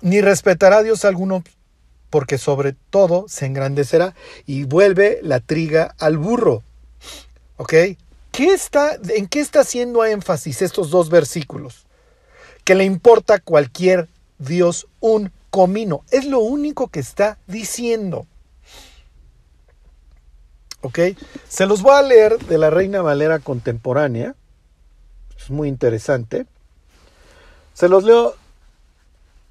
Ni 0.00 0.20
respetará 0.20 0.78
a 0.78 0.82
Dios 0.82 1.04
alguno 1.04 1.42
porque 2.16 2.38
sobre 2.38 2.72
todo 2.72 3.26
se 3.28 3.44
engrandecerá 3.44 4.14
y 4.46 4.64
vuelve 4.64 5.18
la 5.20 5.40
triga 5.40 5.94
al 5.98 6.16
burro. 6.16 6.62
¿Ok? 7.58 7.74
¿Qué 8.32 8.54
está, 8.54 8.96
¿En 9.10 9.26
qué 9.26 9.40
está 9.40 9.60
haciendo 9.60 10.02
énfasis 10.02 10.62
estos 10.62 10.88
dos 10.88 11.10
versículos? 11.10 11.84
Que 12.64 12.74
le 12.74 12.84
importa 12.84 13.38
cualquier 13.38 14.08
Dios 14.38 14.86
un 15.00 15.30
comino. 15.50 16.04
Es 16.10 16.24
lo 16.24 16.38
único 16.38 16.88
que 16.88 17.00
está 17.00 17.36
diciendo. 17.46 18.26
¿Ok? 20.80 21.00
Se 21.50 21.66
los 21.66 21.82
voy 21.82 21.96
a 21.96 22.02
leer 22.02 22.38
de 22.46 22.56
la 22.56 22.70
Reina 22.70 23.02
Valera 23.02 23.40
contemporánea. 23.40 24.34
Es 25.38 25.50
muy 25.50 25.68
interesante. 25.68 26.46
Se 27.74 27.90
los 27.90 28.04
leo 28.04 28.36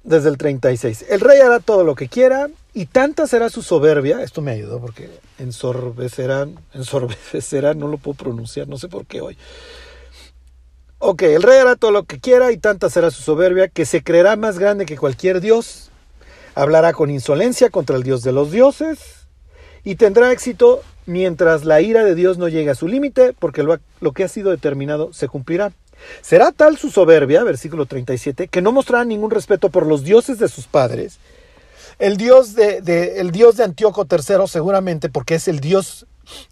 desde 0.06 0.28
el 0.28 0.38
36. 0.38 1.06
El 1.10 1.20
rey 1.20 1.40
hará 1.40 1.60
todo 1.60 1.84
lo 1.84 1.94
que 1.94 2.08
quiera 2.08 2.48
y 2.72 2.86
tanta 2.86 3.26
será 3.26 3.50
su 3.50 3.62
soberbia. 3.62 4.22
Esto 4.22 4.40
me 4.40 4.52
ayudó 4.52 4.80
porque 4.80 5.10
ensorbecerá, 5.38 6.46
ensorbecerá, 6.72 7.74
no 7.74 7.88
lo 7.88 7.98
puedo 7.98 8.16
pronunciar, 8.16 8.68
no 8.68 8.78
sé 8.78 8.88
por 8.88 9.04
qué 9.04 9.20
hoy. 9.20 9.36
Ok, 10.98 11.22
el 11.22 11.42
rey 11.42 11.58
hará 11.58 11.76
todo 11.76 11.90
lo 11.90 12.04
que 12.04 12.20
quiera 12.20 12.52
y 12.52 12.56
tanta 12.56 12.88
será 12.88 13.10
su 13.10 13.22
soberbia 13.22 13.68
que 13.68 13.84
se 13.84 14.02
creerá 14.02 14.36
más 14.36 14.58
grande 14.58 14.86
que 14.86 14.96
cualquier 14.96 15.40
dios. 15.40 15.90
Hablará 16.54 16.94
con 16.94 17.10
insolencia 17.10 17.68
contra 17.68 17.96
el 17.96 18.02
dios 18.02 18.22
de 18.22 18.32
los 18.32 18.50
dioses 18.50 19.26
y 19.84 19.96
tendrá 19.96 20.32
éxito 20.32 20.82
mientras 21.04 21.64
la 21.64 21.80
ira 21.82 22.02
de 22.02 22.14
Dios 22.14 22.38
no 22.38 22.48
llegue 22.48 22.70
a 22.70 22.74
su 22.74 22.88
límite, 22.88 23.34
porque 23.38 23.62
lo, 23.62 23.78
lo, 24.00 24.12
que 24.12 24.24
ha 24.24 24.28
sido 24.28 24.50
determinado 24.50 25.12
se 25.12 25.28
cumplirá. 25.28 25.72
Será 26.20 26.52
tal 26.52 26.76
su 26.78 26.90
soberbia, 26.90 27.44
versículo 27.44 27.86
37, 27.86 28.48
que 28.48 28.62
no 28.62 28.72
mostrará 28.72 29.04
ningún 29.04 29.30
respeto 29.30 29.70
por 29.70 29.86
los 29.86 30.04
dioses 30.04 30.38
de 30.38 30.48
sus 30.48 30.66
padres. 30.66 31.18
El 31.98 32.16
dios 32.16 32.54
de, 32.54 33.20
el 33.20 33.30
dios 33.30 33.56
de 33.56 33.64
Antíoco 33.64 34.06
III, 34.10 34.46
seguramente, 34.46 35.08
porque 35.08 35.36
es 35.36 35.48
el 35.48 35.60
dios 35.60 36.06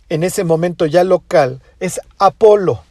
en 0.09 0.23
ese 0.23 0.45
momento 0.45 0.87
ya 0.87 1.05
local, 1.05 1.61
es 1.81 2.01
Apolo. 2.19 2.83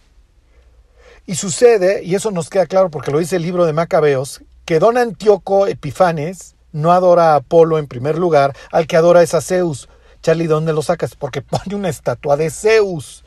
Y 1.25 1.35
sucede, 1.35 2.03
y 2.03 2.15
eso 2.15 2.31
nos 2.31 2.49
queda 2.49 2.65
claro 2.65 2.89
porque 2.89 3.11
lo 3.11 3.19
dice 3.19 3.37
el 3.37 3.43
libro 3.43 3.65
de 3.65 3.73
Macabeos, 3.73 4.41
que 4.65 4.79
don 4.79 4.97
Antíoco 4.97 5.67
Epifanes 5.67 6.55
no 6.71 6.91
adora 6.91 7.33
a 7.33 7.35
Apolo 7.37 7.77
en 7.77 7.87
primer 7.87 8.17
lugar, 8.17 8.55
al 8.71 8.87
que 8.87 8.97
adora 8.97 9.23
es 9.23 9.33
a 9.33 9.41
Zeus. 9.41 9.87
Charlie, 10.21 10.47
¿dónde 10.47 10.73
lo 10.73 10.81
sacas? 10.81 11.15
Porque 11.15 11.41
pone 11.41 11.75
una 11.75 11.89
estatua 11.89 12.35
de 12.35 12.49
Zeus 12.49 13.23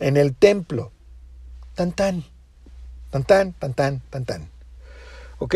en 0.00 0.16
el 0.16 0.34
templo. 0.34 0.90
Tan 1.74 1.92
tan. 1.92 2.31
Tan 3.12 3.24
tan, 3.24 3.52
tan 3.52 3.74
tan, 3.74 4.24
tan. 4.24 4.48
¿Ok? 5.38 5.54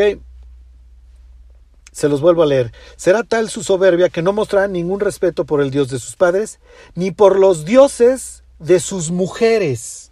Se 1.91 2.11
los 2.11 2.21
vuelvo 2.21 2.43
a 2.43 2.47
leer. 2.47 2.71
Será 2.97 3.23
tal 3.23 3.49
su 3.49 3.63
soberbia 3.63 4.11
que 4.11 4.21
no 4.21 4.35
mostrará 4.35 4.69
ningún 4.69 5.01
respeto 5.01 5.47
por 5.47 5.63
el 5.63 5.71
Dios 5.71 5.89
de 5.89 5.99
sus 5.99 6.17
padres, 6.17 6.61
ni 6.95 7.13
por 7.13 7.39
los 7.39 7.65
dioses 7.65 8.43
de 8.59 8.79
sus 8.79 9.11
mujeres, 9.11 10.11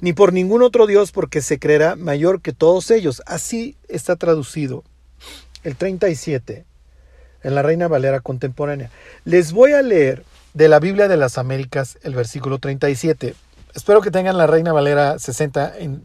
ni 0.00 0.12
por 0.12 0.32
ningún 0.32 0.62
otro 0.62 0.88
Dios, 0.88 1.12
porque 1.12 1.42
se 1.42 1.60
creerá 1.60 1.94
mayor 1.94 2.42
que 2.42 2.52
todos 2.52 2.90
ellos. 2.90 3.22
Así 3.24 3.76
está 3.86 4.16
traducido 4.16 4.82
el 5.62 5.76
37 5.76 6.64
en 7.44 7.54
la 7.54 7.62
Reina 7.62 7.86
Valera 7.86 8.18
contemporánea. 8.18 8.90
Les 9.24 9.52
voy 9.52 9.74
a 9.74 9.82
leer 9.82 10.24
de 10.54 10.68
la 10.68 10.80
Biblia 10.80 11.06
de 11.06 11.16
las 11.16 11.38
Américas 11.38 11.98
el 12.02 12.16
versículo 12.16 12.58
37. 12.58 13.36
Espero 13.74 14.00
que 14.02 14.10
tengan 14.10 14.36
la 14.36 14.46
Reina 14.46 14.72
Valera 14.72 15.18
60 15.18 15.78
en, 15.78 16.04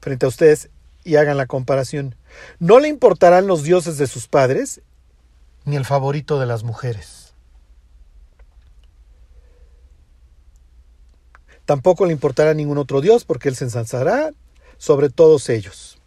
frente 0.00 0.26
a 0.26 0.28
ustedes 0.28 0.68
y 1.04 1.16
hagan 1.16 1.36
la 1.36 1.46
comparación. 1.46 2.14
No 2.58 2.80
le 2.80 2.88
importarán 2.88 3.46
los 3.46 3.62
dioses 3.62 3.96
de 3.96 4.06
sus 4.06 4.28
padres 4.28 4.80
ni 5.64 5.76
el 5.76 5.84
favorito 5.84 6.38
de 6.38 6.46
las 6.46 6.64
mujeres. 6.64 7.34
Tampoco 11.64 12.06
le 12.06 12.12
importará 12.12 12.54
ningún 12.54 12.78
otro 12.78 13.00
dios 13.00 13.24
porque 13.24 13.48
él 13.48 13.56
se 13.56 13.64
ensalzará 13.64 14.30
sobre 14.78 15.08
todos 15.08 15.48
ellos. 15.48 15.98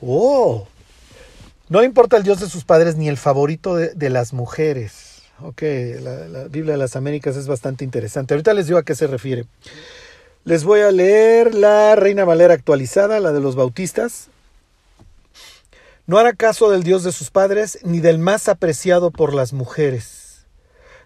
¡Oh! 0.00 0.66
No 1.68 1.82
importa 1.82 2.16
el 2.16 2.22
dios 2.22 2.40
de 2.40 2.48
sus 2.48 2.64
padres 2.64 2.96
ni 2.96 3.08
el 3.08 3.16
favorito 3.16 3.76
de 3.76 4.10
las 4.10 4.32
mujeres. 4.32 5.15
Ok, 5.42 5.62
la, 6.00 6.44
Biblia 6.48 6.72
de 6.72 6.78
las 6.78 6.96
Américas 6.96 7.36
es 7.36 7.46
bastante 7.46 7.84
interesante. 7.84 8.32
Ahorita 8.32 8.54
les 8.54 8.66
digo 8.66 8.78
a 8.78 8.84
qué 8.84 8.94
se 8.94 9.06
refiere. 9.06 9.44
Les 10.44 10.64
voy 10.64 10.80
a 10.80 10.90
leer 10.90 11.54
la 11.54 11.94
Reina 11.94 12.24
Valera 12.24 12.54
actualizada, 12.54 13.20
la 13.20 13.32
de 13.32 13.40
los 13.40 13.54
bautistas. 13.54 14.28
No 16.06 16.18
hará 16.18 16.32
caso 16.32 16.70
del 16.70 16.84
Dios 16.84 17.02
de 17.02 17.12
sus 17.12 17.30
padres, 17.30 17.80
ni 17.82 18.00
del 18.00 18.18
más 18.18 18.48
apreciado 18.48 19.10
por 19.10 19.34
las 19.34 19.52
mujeres. 19.52 20.46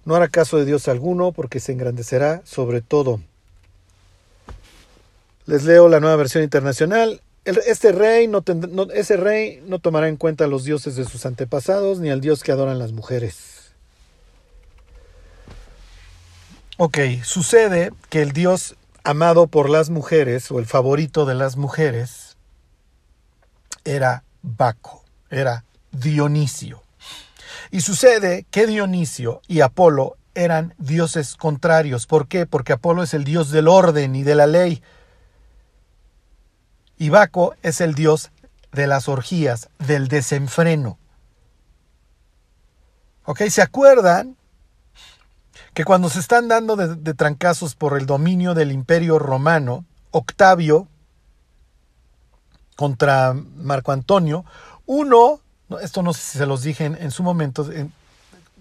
No 0.05 0.14
hará 0.14 0.29
caso 0.29 0.59
de 0.59 0.64
Dios 0.64 0.87
alguno, 0.87 1.33
porque 1.33 1.59
se 1.59 1.73
engrandecerá 1.73 2.43
sobre 2.45 2.83
todo. 2.83 3.21
Les 5.47 5.64
leo 5.64 5.88
la 5.88 5.99
nueva 5.99 6.16
versión 6.16 6.45
internacional. 6.45 7.21
Este 7.45 7.90
rey 7.90 8.29
no, 8.29 8.45
no, 8.71 8.85
ese 8.93 9.16
rey 9.16 9.61
no 9.66 9.81
tomará 9.81 10.07
en 10.07 10.16
cuenta 10.16 10.45
a 10.45 10.49
los 10.49 10.62
dioses 10.64 10.95
de 10.95 11.05
sus 11.05 11.27
antepasados, 11.27 11.99
ni 11.99 12.11
al 12.11 12.21
Dios 12.21 12.45
que 12.45 12.53
adoran 12.53 12.79
las 12.79 12.93
mujeres. 12.93 13.60
Ok, 16.83 16.97
sucede 17.25 17.93
que 18.09 18.23
el 18.23 18.33
dios 18.33 18.75
amado 19.05 19.49
por 19.49 19.69
las 19.69 19.90
mujeres, 19.90 20.51
o 20.51 20.59
el 20.59 20.64
favorito 20.64 21.27
de 21.27 21.35
las 21.35 21.59
mujeres, 21.59 22.38
era 23.85 24.25
Baco, 24.40 25.05
era 25.29 25.66
Dionisio. 25.93 26.83
Y 27.71 27.83
sucede 27.83 28.47
que 28.51 28.66
Dionisio 28.66 29.43
y 29.47 29.61
Apolo 29.61 30.16
eran 30.35 30.73
dioses 30.79 31.37
contrarios. 31.37 32.07
¿Por 32.07 32.29
qué? 32.29 32.47
Porque 32.47 32.73
Apolo 32.73 33.03
es 33.03 33.12
el 33.12 33.25
dios 33.25 33.51
del 33.51 33.69
orden 33.69 34.16
y 34.16 34.23
de 34.23 34.35
la 34.35 34.47
ley. 34.47 34.83
Y 36.97 37.11
Baco 37.11 37.57
es 37.62 37.83
el 37.83 37.95
dios 37.95 38.31
de 38.73 38.87
las 38.87 39.07
orgías, 39.07 39.69
del 39.81 40.09
desenfreno. 40.09 40.97
¿Ok? 43.27 43.43
¿Se 43.51 43.61
acuerdan 43.61 44.39
que 45.74 45.85
cuando 45.85 46.11
se 46.11 46.20
están 46.20 46.48
dando 46.48 46.76
de, 46.76 47.14
trancazos 47.14 47.74
por 47.74 47.96
el 47.98 48.06
dominio 48.06 48.54
del 48.54 48.72
imperio 48.72 49.18
romano, 49.18 49.85
Octavio 50.11 50.88
contra 52.76 53.35
Marco 53.35 53.92
Antonio, 53.92 54.44
uno, 54.87 55.40
esto 55.83 56.02
no 56.02 56.12
sé 56.12 56.20
si 56.22 56.38
se 56.38 56.46
los 56.46 56.62
dije 56.62 56.87
en, 56.87 56.96
en 56.96 57.11
su 57.11 57.22
momento, 57.22 57.70
en, 57.70 57.92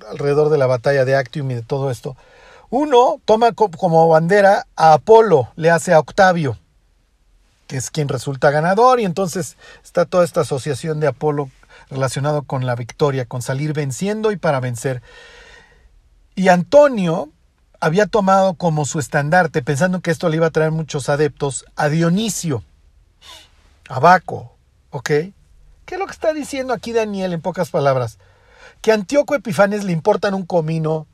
alrededor 0.10 0.50
de 0.50 0.58
la 0.58 0.68
batalla 0.68 1.06
de 1.06 1.16
Actium 1.16 1.50
y 1.52 1.56
de 1.56 1.62
todo 1.62 1.90
esto, 1.90 2.16
uno 2.70 3.20
toma 3.26 3.54
co 3.54 3.72
como 3.72 4.08
bandera 4.08 4.68
a 4.76 4.94
Apolo, 4.94 5.50
le 5.56 5.72
hace 5.72 5.94
a 5.94 6.00
Octavio, 6.00 6.58
que 7.68 7.78
es 7.78 7.90
quien 7.90 8.08
resulta 8.08 8.52
ganador, 8.52 9.00
y 9.00 9.06
entonces 9.06 9.58
está 9.84 10.06
toda 10.06 10.24
esta 10.24 10.42
asociación 10.42 11.00
de 11.00 11.08
Apolo 11.08 11.50
relacionado 11.90 12.44
con 12.44 12.66
la 12.66 12.76
victoria, 12.76 13.26
con 13.26 13.42
salir 13.42 13.74
venciendo 13.74 14.32
y 14.32 14.38
para 14.38 14.60
vencer. 14.60 15.02
Y 16.40 16.48
Antonio 16.48 17.28
había 17.82 18.06
tomado 18.06 18.54
como 18.54 18.86
su 18.86 19.00
estandarte, 19.00 19.62
pensando 19.62 20.00
que 20.00 20.10
esto 20.10 20.30
le 20.30 20.38
iba 20.38 20.48
a 20.48 20.52
traer 20.52 20.72
muchos 20.72 21.10
adeptos, 21.10 21.66
a 21.76 21.90
Dionisio, 21.90 22.64
a 23.90 24.00
Baco, 24.00 24.56
¿ok? 24.92 25.06
¿Qué 25.10 25.34
es 25.90 26.00
lo 26.00 26.06
que 26.06 26.14
está 26.14 26.32
diciendo 26.32 26.72
aquí 26.74 26.94
Daniel 26.94 27.34
en 27.34 27.42
pocas 27.42 27.72
palabras? 27.72 28.20
Que 28.82 28.92
a 28.92 28.94
Antíoco 28.94 29.36
Epifanes 29.36 29.84
le 29.84 29.92
importan 29.92 30.34
un 30.34 30.46
comino, 30.46 31.08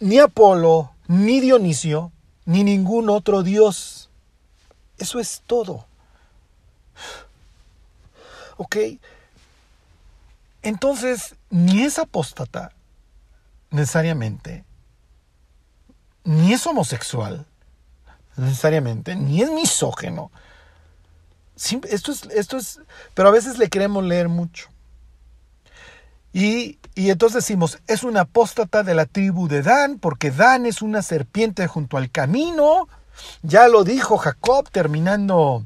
ni 0.00 0.18
Apolo, 0.18 0.92
ni 1.06 1.40
Dionisio, 1.40 2.12
ni 2.44 2.62
ningún 2.62 3.08
otro 3.08 3.42
dios. 3.42 4.10
Eso 4.98 5.18
es 5.18 5.42
todo. 5.46 5.86
¿Ok? 8.58 8.76
Entonces, 10.60 11.36
ni 11.48 11.84
es 11.84 11.98
apóstata, 11.98 12.72
necesariamente, 13.70 14.64
ni 16.24 16.52
es 16.52 16.66
homosexual, 16.66 17.46
necesariamente, 18.36 19.16
ni 19.16 19.42
es 19.42 19.50
misógeno. 19.50 20.30
Esto 21.90 22.12
es, 22.12 22.24
esto 22.24 22.56
es, 22.56 22.80
pero 23.14 23.28
a 23.28 23.32
veces 23.32 23.58
le 23.58 23.68
queremos 23.68 24.04
leer 24.04 24.28
mucho. 24.28 24.68
Y, 26.32 26.78
y 26.94 27.10
entonces 27.10 27.44
decimos, 27.44 27.78
es 27.86 28.02
una 28.02 28.22
apóstata 28.22 28.82
de 28.82 28.94
la 28.94 29.06
tribu 29.06 29.48
de 29.48 29.62
Dan, 29.62 29.98
porque 29.98 30.30
Dan 30.30 30.66
es 30.66 30.82
una 30.82 31.02
serpiente 31.02 31.66
junto 31.66 31.96
al 31.96 32.10
camino. 32.10 32.88
Ya 33.42 33.66
lo 33.68 33.82
dijo 33.82 34.18
Jacob 34.18 34.68
terminando 34.70 35.64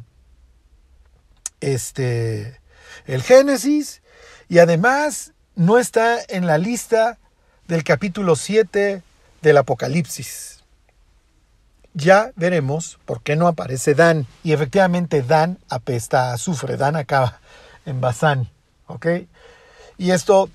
este, 1.61 2.61
el 3.07 3.23
Génesis. 3.23 4.03
Y 4.49 4.59
además 4.59 5.33
no 5.55 5.79
está 5.79 6.19
en 6.29 6.47
la 6.47 6.59
lista 6.59 7.19
del 7.73 7.85
capítulo 7.85 8.37
7 8.37 9.03
del 9.41 9.57
Apocalipsis. 9.57 10.63
Ya 11.95 12.31
veremos 12.37 12.99
por 13.07 13.23
qué 13.23 13.35
no 13.35 13.49
aparece 13.49 13.95
Dan. 13.95 14.27
Y 14.45 14.53
efectivamente 14.53 15.23
Dan 15.23 15.59
apesta 15.71 16.29
a 16.29 16.35
azufre. 16.35 16.77
Dan 16.77 16.97
acaba 16.97 17.41
en 17.87 18.03
Bazán. 18.03 18.51
¿Ok? 18.89 19.07
Y 19.97 20.11
esto 20.11 20.51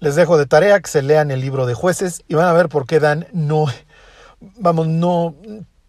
les 0.00 0.16
dejo 0.16 0.36
de 0.36 0.46
tarea 0.46 0.80
que 0.80 0.90
se 0.90 1.02
lean 1.02 1.30
el 1.30 1.40
libro 1.40 1.64
de 1.64 1.74
jueces 1.74 2.24
y 2.26 2.34
van 2.34 2.48
a 2.48 2.52
ver 2.52 2.68
por 2.68 2.88
qué 2.88 2.98
Dan 2.98 3.28
no, 3.32 3.66
vamos, 4.58 4.88
no, 4.88 5.36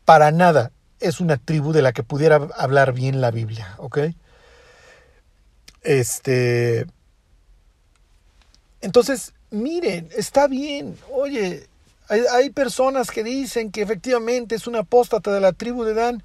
para 0.05 0.29
nada 0.29 0.71
es 0.99 1.19
una 1.19 1.37
tribu 1.37 1.73
de 1.73 1.81
la 1.81 1.93
que 1.93 2.03
pudiera 2.03 2.35
hablar 2.59 2.93
bien 2.93 3.21
la 3.21 3.31
Biblia. 3.31 3.73
¿Ok? 3.79 3.97
Este. 5.81 6.85
Entonces, 8.81 9.33
miren, 9.53 10.09
está 10.15 10.47
bien. 10.47 10.97
Oye, 11.11 11.67
hay, 12.09 12.49
personas 12.49 13.11
que 13.11 13.23
dicen 13.23 13.71
que 13.71 13.81
efectivamente 13.81 14.55
es 14.55 14.67
una 14.67 14.79
apóstata 14.79 15.31
de 15.33 15.39
la 15.39 15.53
tribu 15.53 15.83
de 15.83 15.93
Dan. 15.93 16.23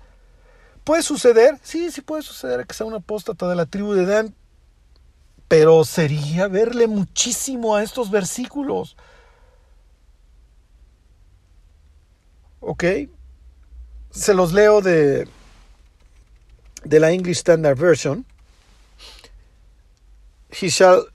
¿Puede 0.82 1.02
suceder? 1.02 1.58
Sí, 1.62 1.90
sí 1.90 2.00
puede 2.00 2.22
suceder 2.22 2.66
que 2.66 2.74
sea 2.74 2.86
una 2.86 2.96
apóstata 2.96 3.48
de 3.48 3.54
la 3.54 3.66
tribu 3.66 3.92
de 3.92 4.06
Dan. 4.06 4.34
Pero 5.46 5.84
sería 5.84 6.48
verle 6.48 6.86
muchísimo 6.86 7.76
a 7.76 7.82
estos 7.82 8.10
versículos. 8.10 8.96
¿Ok? 12.60 12.84
Se 14.10 14.34
los 14.34 14.52
leo 14.52 14.80
de, 14.80 15.28
de 16.84 17.00
la 17.00 17.12
English 17.12 17.38
Standard 17.38 17.78
Version. 17.78 18.26
He 20.50 20.68
shall 20.68 21.06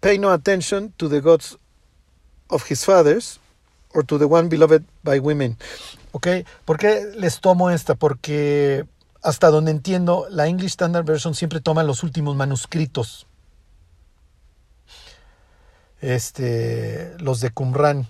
pay 0.00 0.18
no 0.18 0.32
attention 0.32 0.92
to 0.96 1.08
the 1.08 1.20
gods 1.20 1.58
of 2.48 2.64
his 2.70 2.84
fathers 2.84 3.40
or 3.94 4.04
to 4.04 4.18
the 4.18 4.26
one 4.26 4.48
beloved 4.48 4.84
by 5.02 5.18
women. 5.18 5.56
¿Ok? 6.12 6.28
¿Por 6.64 6.78
qué 6.78 7.12
les 7.16 7.40
tomo 7.40 7.70
esta? 7.70 7.94
Porque 7.94 8.86
hasta 9.22 9.50
donde 9.50 9.70
entiendo, 9.70 10.26
la 10.30 10.46
English 10.46 10.70
Standard 10.70 11.04
Version 11.04 11.34
siempre 11.34 11.60
toma 11.60 11.82
los 11.82 12.02
últimos 12.02 12.36
manuscritos. 12.36 13.26
Este, 16.00 17.16
los 17.18 17.40
de 17.40 17.50
Qumran. 17.50 18.06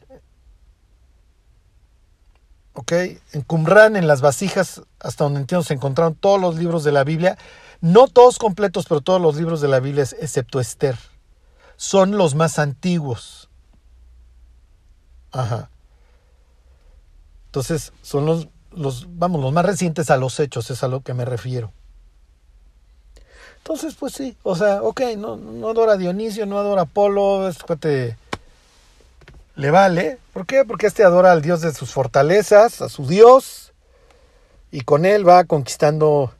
¿Ok? 2.74 2.92
En 3.32 3.42
Qumran, 3.42 3.96
en 3.96 4.06
las 4.06 4.20
vasijas, 4.20 4.82
hasta 5.00 5.24
donde 5.24 5.40
entiendo, 5.40 5.64
se 5.64 5.74
encontraron 5.74 6.14
todos 6.14 6.40
los 6.40 6.56
libros 6.56 6.84
de 6.84 6.92
la 6.92 7.02
Biblia. 7.02 7.38
No 7.80 8.06
todos 8.08 8.38
completos, 8.38 8.86
pero 8.88 9.00
todos 9.00 9.20
los 9.20 9.36
libros 9.36 9.60
de 9.60 9.68
la 9.68 9.80
Biblia, 9.80 10.04
excepto 10.20 10.60
Esther. 10.60 10.96
Son 11.78 12.18
los 12.18 12.34
más 12.34 12.58
antiguos. 12.58 13.48
Ajá. 15.30 15.70
Entonces, 17.46 17.92
son 18.02 18.26
los, 18.26 18.48
los, 18.72 19.06
vamos, 19.16 19.40
los 19.40 19.52
más 19.52 19.64
recientes 19.64 20.10
a 20.10 20.16
los 20.16 20.38
hechos, 20.40 20.70
es 20.70 20.82
a 20.82 20.88
lo 20.88 21.02
que 21.02 21.14
me 21.14 21.24
refiero. 21.24 21.72
Entonces, 23.58 23.94
pues 23.94 24.12
sí, 24.12 24.36
o 24.42 24.56
sea, 24.56 24.82
ok, 24.82 25.00
no, 25.16 25.36
no 25.36 25.70
adora 25.70 25.92
a 25.92 25.96
Dionisio, 25.96 26.46
no 26.46 26.58
adora 26.58 26.82
a 26.82 26.84
Apolo, 26.84 27.48
este 27.48 28.16
le 29.54 29.70
vale. 29.70 30.18
¿Por 30.32 30.46
qué? 30.46 30.64
Porque 30.64 30.88
este 30.88 31.04
adora 31.04 31.30
al 31.30 31.42
Dios 31.42 31.60
de 31.60 31.72
sus 31.72 31.92
fortalezas, 31.92 32.82
a 32.82 32.88
su 32.88 33.06
Dios, 33.06 33.72
y 34.72 34.80
con 34.80 35.04
él 35.04 35.28
va 35.28 35.44
conquistando, 35.44 36.34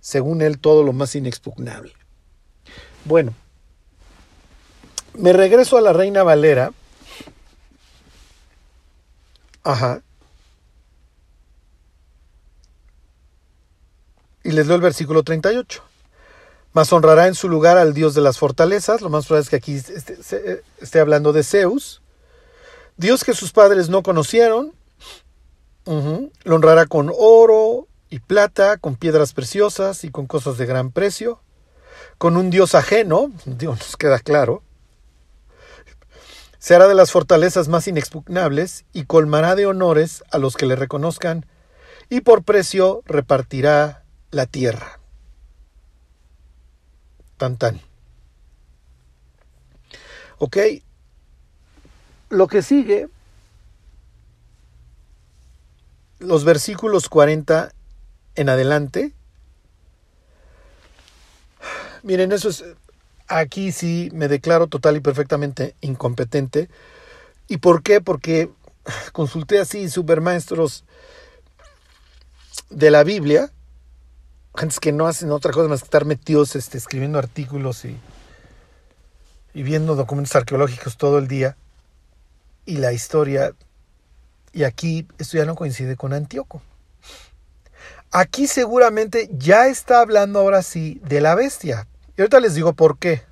según 0.00 0.42
él, 0.42 0.58
todo 0.58 0.82
lo 0.82 0.92
más 0.92 1.14
inexpugnable. 1.14 1.94
Bueno, 3.06 3.34
me 5.14 5.32
regreso 5.32 5.76
a 5.76 5.80
la 5.80 5.92
Reina 5.92 6.22
Valera. 6.22 6.72
Ajá. 9.64 10.02
Y 14.44 14.50
les 14.52 14.66
doy 14.66 14.76
el 14.76 14.82
versículo 14.82 15.22
38. 15.22 15.82
Mas 16.72 16.92
honrará 16.92 17.28
en 17.28 17.34
su 17.34 17.48
lugar 17.48 17.76
al 17.76 17.94
Dios 17.94 18.14
de 18.14 18.22
las 18.22 18.38
fortalezas. 18.38 19.02
Lo 19.02 19.10
más 19.10 19.26
probable 19.26 19.44
es 19.44 19.50
que 19.50 19.56
aquí 19.56 19.74
esté, 19.74 20.62
esté 20.80 21.00
hablando 21.00 21.32
de 21.32 21.44
Zeus. 21.44 22.02
Dios 22.96 23.24
que 23.24 23.34
sus 23.34 23.52
padres 23.52 23.88
no 23.88 24.02
conocieron. 24.02 24.72
Lo 25.84 26.54
honrará 26.54 26.86
con 26.86 27.12
oro 27.16 27.88
y 28.08 28.20
plata, 28.20 28.78
con 28.78 28.96
piedras 28.96 29.32
preciosas 29.32 30.04
y 30.04 30.10
con 30.10 30.26
cosas 30.26 30.56
de 30.58 30.66
gran 30.66 30.90
precio. 30.90 31.40
Con 32.18 32.36
un 32.36 32.50
Dios 32.50 32.74
ajeno, 32.74 33.32
Dios 33.44 33.78
nos 33.78 33.96
queda 33.96 34.18
claro. 34.18 34.62
Se 36.62 36.76
hará 36.76 36.86
de 36.86 36.94
las 36.94 37.10
fortalezas 37.10 37.66
más 37.66 37.88
inexpugnables 37.88 38.84
y 38.92 39.04
colmará 39.06 39.56
de 39.56 39.66
honores 39.66 40.22
a 40.30 40.38
los 40.38 40.54
que 40.54 40.64
le 40.64 40.76
reconozcan, 40.76 41.44
y 42.08 42.20
por 42.20 42.44
precio 42.44 43.02
repartirá 43.04 44.04
la 44.30 44.46
tierra. 44.46 45.00
Tan 47.36 47.56
tan. 47.56 47.80
Ok. 50.38 50.56
Lo 52.28 52.46
que 52.46 52.62
sigue, 52.62 53.08
los 56.20 56.44
versículos 56.44 57.08
40 57.08 57.72
en 58.36 58.48
adelante. 58.48 59.12
Miren, 62.04 62.30
eso 62.30 62.50
es. 62.50 62.64
Aquí 63.34 63.72
sí 63.72 64.10
me 64.12 64.28
declaro 64.28 64.66
total 64.66 64.98
y 64.98 65.00
perfectamente 65.00 65.74
incompetente. 65.80 66.68
¿Y 67.48 67.56
por 67.56 67.82
qué? 67.82 68.02
Porque 68.02 68.50
consulté 69.12 69.58
así 69.58 69.88
supermaestros 69.88 70.84
de 72.68 72.90
la 72.90 73.04
Biblia 73.04 73.50
gentes 74.54 74.80
que 74.80 74.92
no 74.92 75.06
hacen 75.06 75.30
otra 75.30 75.50
cosa 75.50 75.66
más 75.66 75.80
que 75.80 75.86
estar 75.86 76.04
metidos 76.04 76.56
este, 76.56 76.76
escribiendo 76.76 77.18
artículos 77.18 77.86
y 77.86 77.96
viendo 79.54 79.94
documentos 79.94 80.36
arqueológicos 80.36 80.98
todo 80.98 81.18
el 81.18 81.26
día. 81.26 81.56
Y 82.66 82.76
la 82.76 82.92
historia, 82.92 83.54
y 84.52 84.64
aquí 84.64 85.08
esto 85.16 85.38
ya 85.38 85.46
no 85.46 85.54
coincide 85.54 85.96
con 85.96 86.12
Antíoco. 86.12 86.60
Aquí 88.10 88.46
seguramente 88.46 89.30
ya 89.32 89.68
está 89.68 90.00
hablando 90.00 90.38
ahora 90.38 90.62
sí 90.62 91.00
de 91.02 91.22
la 91.22 91.34
bestia. 91.34 91.88
Y 92.16 92.20
ahorita 92.20 92.40
les 92.40 92.54
digo 92.54 92.72
por 92.74 92.98
qué. 92.98 93.22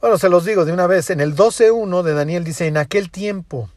Bueno, 0.00 0.18
se 0.18 0.28
los 0.28 0.44
digo 0.44 0.64
de 0.64 0.72
una 0.72 0.86
vez. 0.86 1.10
En 1.10 1.20
el 1.20 1.34
12.1 1.34 2.02
de 2.02 2.14
Daniel 2.14 2.44
dice, 2.44 2.66
en 2.66 2.76
aquel 2.76 3.10
tiempo 3.10 3.70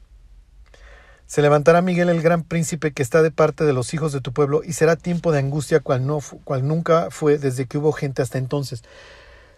se 1.29 1.43
levantará 1.43 1.83
Miguel 1.83 2.09
el 2.09 2.23
gran 2.23 2.43
príncipe 2.43 2.91
que 2.91 3.03
está 3.03 3.21
de 3.21 3.29
parte 3.29 3.63
de 3.63 3.71
los 3.71 3.93
hijos 3.93 4.11
de 4.11 4.19
tu 4.19 4.33
pueblo 4.33 4.63
y 4.63 4.73
será 4.73 4.95
tiempo 4.95 5.31
de 5.31 5.37
angustia 5.37 5.79
cual, 5.79 6.07
no, 6.07 6.21
cual 6.43 6.67
nunca 6.67 7.09
fue 7.11 7.37
desde 7.37 7.67
que 7.67 7.77
hubo 7.77 7.91
gente 7.91 8.23
hasta 8.23 8.39
entonces. 8.39 8.83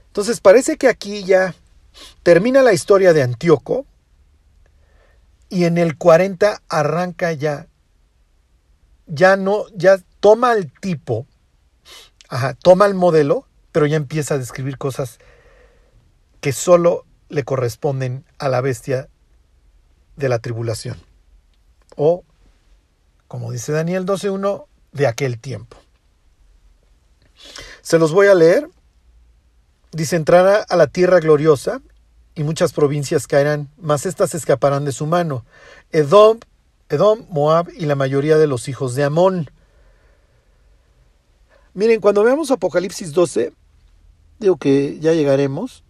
Entonces 0.07 0.41
parece 0.41 0.75
que 0.75 0.89
aquí 0.89 1.23
ya 1.23 1.55
termina 2.23 2.61
la 2.61 2.73
historia 2.73 3.13
de 3.13 3.23
Antíoco 3.23 3.85
y 5.47 5.63
en 5.63 5.77
el 5.77 5.97
40 5.97 6.61
arranca 6.67 7.31
ya, 7.31 7.67
ya 9.07 9.37
no, 9.37 9.63
ya 9.73 9.97
toma 10.19 10.51
el 10.51 10.73
tipo, 10.73 11.25
toma 12.61 12.85
el 12.85 12.95
modelo, 12.95 13.47
pero 13.71 13.85
ya 13.85 13.97
empieza 13.97 14.35
a 14.35 14.37
describir 14.37 14.77
cosas 14.77 15.19
que 16.39 16.53
solo 16.53 17.05
le 17.29 17.43
corresponden 17.43 18.25
a 18.39 18.49
la 18.49 18.61
bestia 18.61 19.07
de 20.15 20.29
la 20.29 20.39
tribulación 20.39 20.97
o, 21.95 22.23
como 23.27 23.51
dice 23.51 23.71
Daniel 23.71 24.05
12.1, 24.05 24.65
de 24.91 25.07
aquel 25.07 25.39
tiempo. 25.39 25.77
Se 27.81 27.97
los 27.97 28.11
voy 28.11 28.27
a 28.27 28.35
leer. 28.35 28.69
Dice, 29.91 30.15
entrará 30.15 30.65
a 30.67 30.75
la 30.75 30.87
tierra 30.87 31.19
gloriosa 31.19 31.81
y 32.33 32.43
muchas 32.43 32.71
provincias 32.71 33.27
caerán, 33.27 33.69
mas 33.77 34.05
éstas 34.05 34.33
escaparán 34.35 34.85
de 34.85 34.93
su 34.93 35.05
mano. 35.05 35.45
Edom, 35.91 36.39
Edom, 36.89 37.25
Moab 37.29 37.69
y 37.75 37.85
la 37.85 37.95
mayoría 37.95 38.37
de 38.37 38.47
los 38.47 38.67
hijos 38.69 38.95
de 38.95 39.03
Amón. 39.03 39.49
Miren, 41.73 41.99
cuando 42.01 42.23
veamos 42.23 42.51
Apocalipsis 42.51 43.11
12, 43.13 43.53
digo 44.41 44.57
que 44.57 44.99
ya 44.99 45.13
llegaremos. 45.13 45.85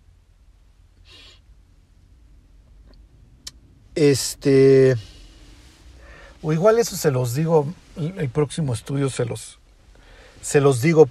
Este 3.96 4.96
o 6.42 6.54
igual 6.54 6.80
eso 6.80 6.96
se 6.96 7.12
los 7.12 7.36
digo, 7.36 7.68
el 7.96 8.30
próximo 8.30 8.74
estudio 8.74 9.10
se 9.10 9.26
los, 9.26 9.60
se 10.42 10.60
los 10.60 10.82
digo. 10.82 11.08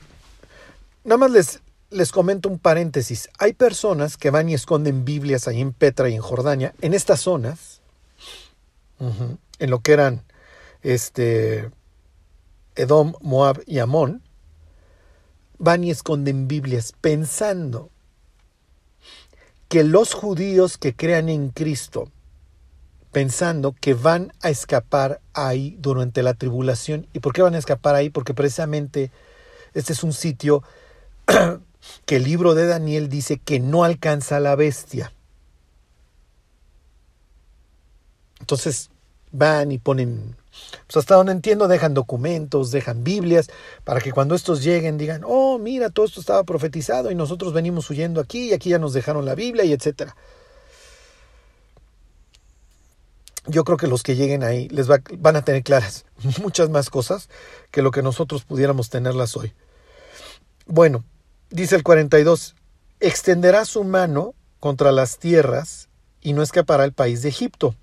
Nada 1.05 1.19
más 1.19 1.31
les, 1.31 1.61
les 1.91 2.11
comento 2.11 2.49
un 2.49 2.59
paréntesis. 2.59 3.29
Hay 3.39 3.53
personas 3.53 4.17
que 4.17 4.31
van 4.31 4.49
y 4.49 4.55
esconden 4.55 5.05
Biblias 5.05 5.47
ahí 5.47 5.61
en 5.61 5.73
Petra 5.73 6.09
y 6.09 6.15
en 6.15 6.21
Jordania, 6.21 6.75
en 6.81 6.95
estas 6.95 7.21
zonas, 7.21 7.81
en 9.59 9.71
lo 9.71 9.81
que 9.81 9.93
eran 9.93 10.25
este, 10.83 11.71
Edom, 12.75 13.15
Moab 13.21 13.63
y 13.67 13.79
Amón, 13.79 14.23
van 15.61 15.85
y 15.85 15.91
esconden 15.91 16.49
Biblias 16.49 16.95
pensando 17.01 17.91
que 19.69 19.85
los 19.85 20.15
judíos 20.15 20.79
que 20.79 20.97
crean 20.97 21.29
en 21.29 21.51
Cristo 21.51 22.11
pensando 23.13 23.75
que 23.79 23.95
van 23.95 24.33
a 24.41 24.51
escapar 24.51 25.21
ahí 25.35 25.77
durante 25.81 26.23
la 26.23 26.35
tribulación. 26.35 27.07
¿Y 27.13 27.21
por 27.21 27.33
qué 27.33 27.43
van 27.43 27.55
a 27.55 27.59
escapar 27.59 27.95
ahí? 27.95 28.09
Porque 28.09 28.35
precisamente 28.35 29.11
este 29.75 29.93
es 29.93 30.03
un 30.03 30.13
sitio 30.13 30.63
que 32.07 32.17
el 32.17 32.25
libro 32.25 32.55
de 32.55 32.67
Daniel 32.67 33.09
dice 33.09 33.39
que 33.39 33.61
no 33.61 33.85
alcanza 33.85 34.37
a 34.37 34.41
la 34.41 34.57
bestia. 34.57 35.13
Entonces 38.39 38.91
van 39.31 39.73
y 39.73 39.79
ponen 39.79 40.37
Pues 40.87 40.97
hasta 40.97 41.15
donde 41.15 41.33
entiendo 41.33 41.69
dejan 41.69 41.95
documentos, 41.95 42.71
dejan 42.71 43.05
Biblias, 43.05 43.49
para 43.85 44.01
que 44.01 44.13
cuando 44.13 44.35
estos 44.35 44.63
lleguen 44.63 44.99
digan, 44.99 45.23
oh, 45.25 45.59
mira, 45.59 45.91
todo 45.91 46.07
esto 46.07 46.21
estaba 46.21 46.45
profetizado 46.45 47.11
y 47.11 47.15
nosotros 47.15 47.53
venimos 47.53 47.89
huyendo 47.91 48.21
aquí 48.21 48.51
y 48.51 48.53
aquí 48.53 48.71
ya 48.71 48.79
nos 48.79 48.93
dejaron 48.93 49.25
la 49.25 49.35
Biblia 49.35 49.65
y 49.65 49.73
etcétera. 49.73 50.17
Yo 53.47 53.65
creo 53.65 53.77
que 53.77 53.87
los 53.87 54.03
que 54.03 54.17
lleguen 54.17 54.43
ahí 54.43 54.69
les 54.69 54.87
van 54.87 55.37
a 55.37 55.43
tener 55.43 55.63
claras 55.63 56.05
muchas 56.43 56.71
más 56.71 56.91
cosas 56.91 57.29
que 57.71 57.83
lo 57.83 57.91
que 57.91 58.03
nosotros 58.03 58.45
pudiéramos 58.45 58.91
tenerlas 58.91 59.37
hoy. 59.37 59.53
Bueno, 60.67 61.05
dice 61.51 61.77
el 61.77 61.83
42, 61.83 62.55
extenderá 63.01 63.65
su 63.65 63.83
mano 63.85 64.35
contra 64.61 64.93
las 64.93 65.19
tierras 65.19 65.89
y 66.21 66.33
no 66.33 66.43
escapará 66.43 66.85
el 66.85 66.93
país 66.93 67.23
de 67.23 67.31
Egipto 67.31 67.75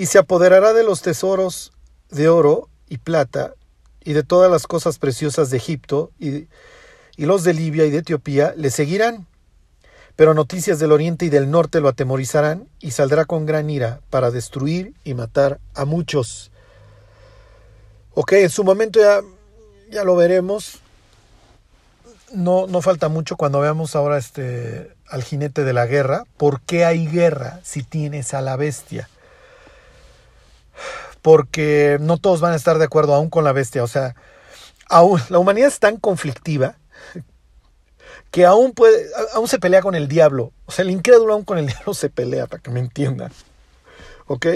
y 0.00 0.06
se 0.06 0.16
apoderará 0.16 0.72
de 0.72 0.82
los 0.82 1.02
tesoros 1.02 1.74
de 2.08 2.30
oro 2.30 2.70
y 2.88 2.96
plata 2.96 3.52
y 4.02 4.14
de 4.14 4.22
todas 4.22 4.50
las 4.50 4.66
cosas 4.66 4.98
preciosas 4.98 5.50
de 5.50 5.58
Egipto 5.58 6.10
y, 6.18 6.48
y 7.18 7.26
los 7.26 7.44
de 7.44 7.52
Libia 7.52 7.84
y 7.84 7.90
de 7.90 7.98
Etiopía 7.98 8.54
le 8.56 8.70
seguirán. 8.70 9.26
Pero 10.16 10.32
noticias 10.32 10.78
del 10.78 10.92
oriente 10.92 11.26
y 11.26 11.28
del 11.28 11.50
norte 11.50 11.82
lo 11.82 11.88
atemorizarán 11.88 12.66
y 12.80 12.92
saldrá 12.92 13.26
con 13.26 13.44
gran 13.44 13.68
ira 13.68 14.00
para 14.08 14.30
destruir 14.30 14.94
y 15.04 15.12
matar 15.12 15.60
a 15.74 15.84
muchos. 15.84 16.50
Ok, 18.14 18.32
en 18.32 18.48
su 18.48 18.64
momento 18.64 19.00
ya, 19.00 19.20
ya 19.90 20.02
lo 20.02 20.16
veremos. 20.16 20.78
No, 22.32 22.66
no 22.66 22.80
falta 22.80 23.10
mucho 23.10 23.36
cuando 23.36 23.60
veamos 23.60 23.94
ahora 23.94 24.16
este, 24.16 24.94
al 25.10 25.24
jinete 25.24 25.62
de 25.62 25.74
la 25.74 25.84
guerra. 25.84 26.24
¿Por 26.38 26.62
qué 26.62 26.86
hay 26.86 27.06
guerra 27.06 27.60
si 27.64 27.82
tienes 27.82 28.32
a 28.32 28.40
la 28.40 28.56
bestia? 28.56 29.06
Porque 31.22 31.98
no 32.00 32.18
todos 32.18 32.40
van 32.40 32.52
a 32.52 32.56
estar 32.56 32.78
de 32.78 32.84
acuerdo 32.84 33.14
aún 33.14 33.30
con 33.30 33.44
la 33.44 33.52
bestia. 33.52 33.82
O 33.82 33.88
sea, 33.88 34.14
aún, 34.88 35.20
la 35.28 35.38
humanidad 35.38 35.68
es 35.68 35.78
tan 35.78 35.96
conflictiva 35.96 36.76
que 38.30 38.46
aún, 38.46 38.72
puede, 38.72 39.06
aún 39.34 39.48
se 39.48 39.58
pelea 39.58 39.82
con 39.82 39.94
el 39.94 40.08
diablo. 40.08 40.52
O 40.66 40.72
sea, 40.72 40.84
el 40.84 40.90
incrédulo 40.90 41.34
aún 41.34 41.44
con 41.44 41.58
el 41.58 41.66
diablo 41.68 41.94
se 41.94 42.10
pelea, 42.10 42.46
para 42.46 42.62
que 42.62 42.70
me 42.70 42.80
entiendan. 42.80 43.32
¿Ok? 44.26 44.46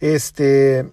Este... 0.00 0.90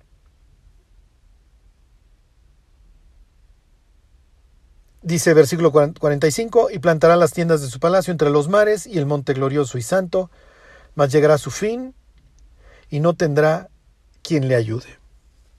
Dice 5.01 5.33
versículo 5.33 5.71
45, 5.71 6.69
y 6.71 6.79
plantará 6.79 7.15
las 7.15 7.31
tiendas 7.31 7.61
de 7.61 7.69
su 7.69 7.79
palacio 7.79 8.11
entre 8.11 8.29
los 8.29 8.49
mares 8.49 8.85
y 8.85 8.97
el 8.97 9.05
monte 9.05 9.33
glorioso 9.33 9.77
y 9.77 9.81
santo, 9.81 10.29
mas 10.93 11.09
llegará 11.11 11.37
su 11.37 11.51
fin 11.51 11.95
y 12.89 12.99
no 12.99 13.13
tendrá 13.13 13.69
quien 14.21 14.47
le 14.47 14.55
ayude. 14.55 14.97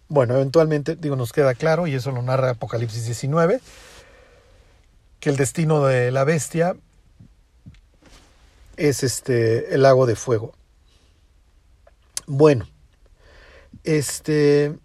Bueno, 0.08 0.34
eventualmente, 0.34 0.96
digo, 0.96 1.16
nos 1.16 1.32
queda 1.32 1.54
claro, 1.54 1.86
y 1.86 1.94
eso 1.94 2.10
lo 2.10 2.22
narra 2.22 2.50
Apocalipsis 2.50 3.04
19, 3.04 3.60
que 5.20 5.30
el 5.30 5.36
destino 5.36 5.84
de 5.86 6.10
la 6.10 6.24
bestia 6.24 6.76
es 8.76 9.04
este 9.04 9.74
el 9.74 9.82
lago 9.82 10.06
de 10.06 10.16
fuego. 10.16 10.54
Bueno, 12.26 12.66
este 13.84 14.78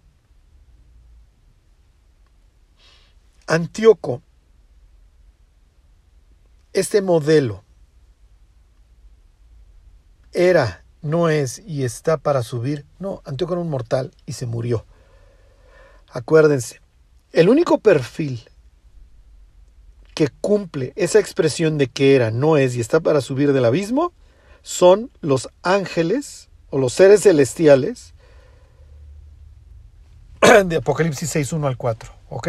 Antíoco, 3.48 4.22
este 6.72 7.00
modelo 7.00 7.62
era 10.32 10.84
no 11.06 11.28
es 11.28 11.62
y 11.66 11.84
está 11.84 12.18
para 12.18 12.42
subir. 12.42 12.84
No, 12.98 13.22
Antíoco 13.24 13.54
era 13.54 13.62
un 13.62 13.70
mortal 13.70 14.12
y 14.26 14.32
se 14.32 14.46
murió. 14.46 14.84
Acuérdense, 16.10 16.80
el 17.32 17.48
único 17.48 17.78
perfil 17.78 18.48
que 20.14 20.28
cumple 20.40 20.92
esa 20.96 21.18
expresión 21.18 21.78
de 21.78 21.88
que 21.88 22.16
era, 22.16 22.30
no 22.30 22.56
es 22.56 22.74
y 22.76 22.80
está 22.80 23.00
para 23.00 23.20
subir 23.20 23.52
del 23.52 23.66
abismo 23.66 24.12
son 24.62 25.10
los 25.20 25.48
ángeles 25.62 26.48
o 26.70 26.78
los 26.78 26.92
seres 26.92 27.22
celestiales 27.22 28.14
de 30.64 30.76
Apocalipsis 30.76 31.30
6, 31.30 31.52
1 31.52 31.66
al 31.66 31.76
4. 31.76 32.12
¿Ok? 32.30 32.48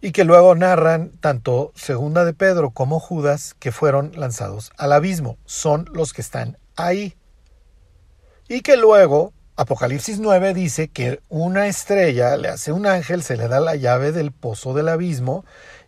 Y 0.00 0.12
que 0.12 0.24
luego 0.24 0.54
narran 0.54 1.10
tanto 1.20 1.72
Segunda 1.74 2.24
de 2.24 2.34
Pedro 2.34 2.70
como 2.70 3.00
Judas 3.00 3.54
que 3.58 3.72
fueron 3.72 4.12
lanzados 4.14 4.70
al 4.76 4.92
abismo. 4.92 5.38
Son 5.46 5.88
los 5.92 6.12
que 6.12 6.22
están 6.22 6.58
ahí. 6.76 7.16
Y 8.48 8.60
que 8.60 8.76
luego 8.76 9.32
Apocalipsis 9.56 10.18
9 10.18 10.52
dice 10.52 10.88
que 10.88 11.20
una 11.30 11.66
estrella 11.66 12.36
le 12.36 12.48
hace 12.48 12.72
un 12.72 12.86
ángel, 12.86 13.22
se 13.22 13.36
le 13.36 13.48
da 13.48 13.58
la 13.58 13.74
llave 13.74 14.12
del 14.12 14.30
pozo 14.30 14.74
del 14.74 14.88
abismo 14.88 15.44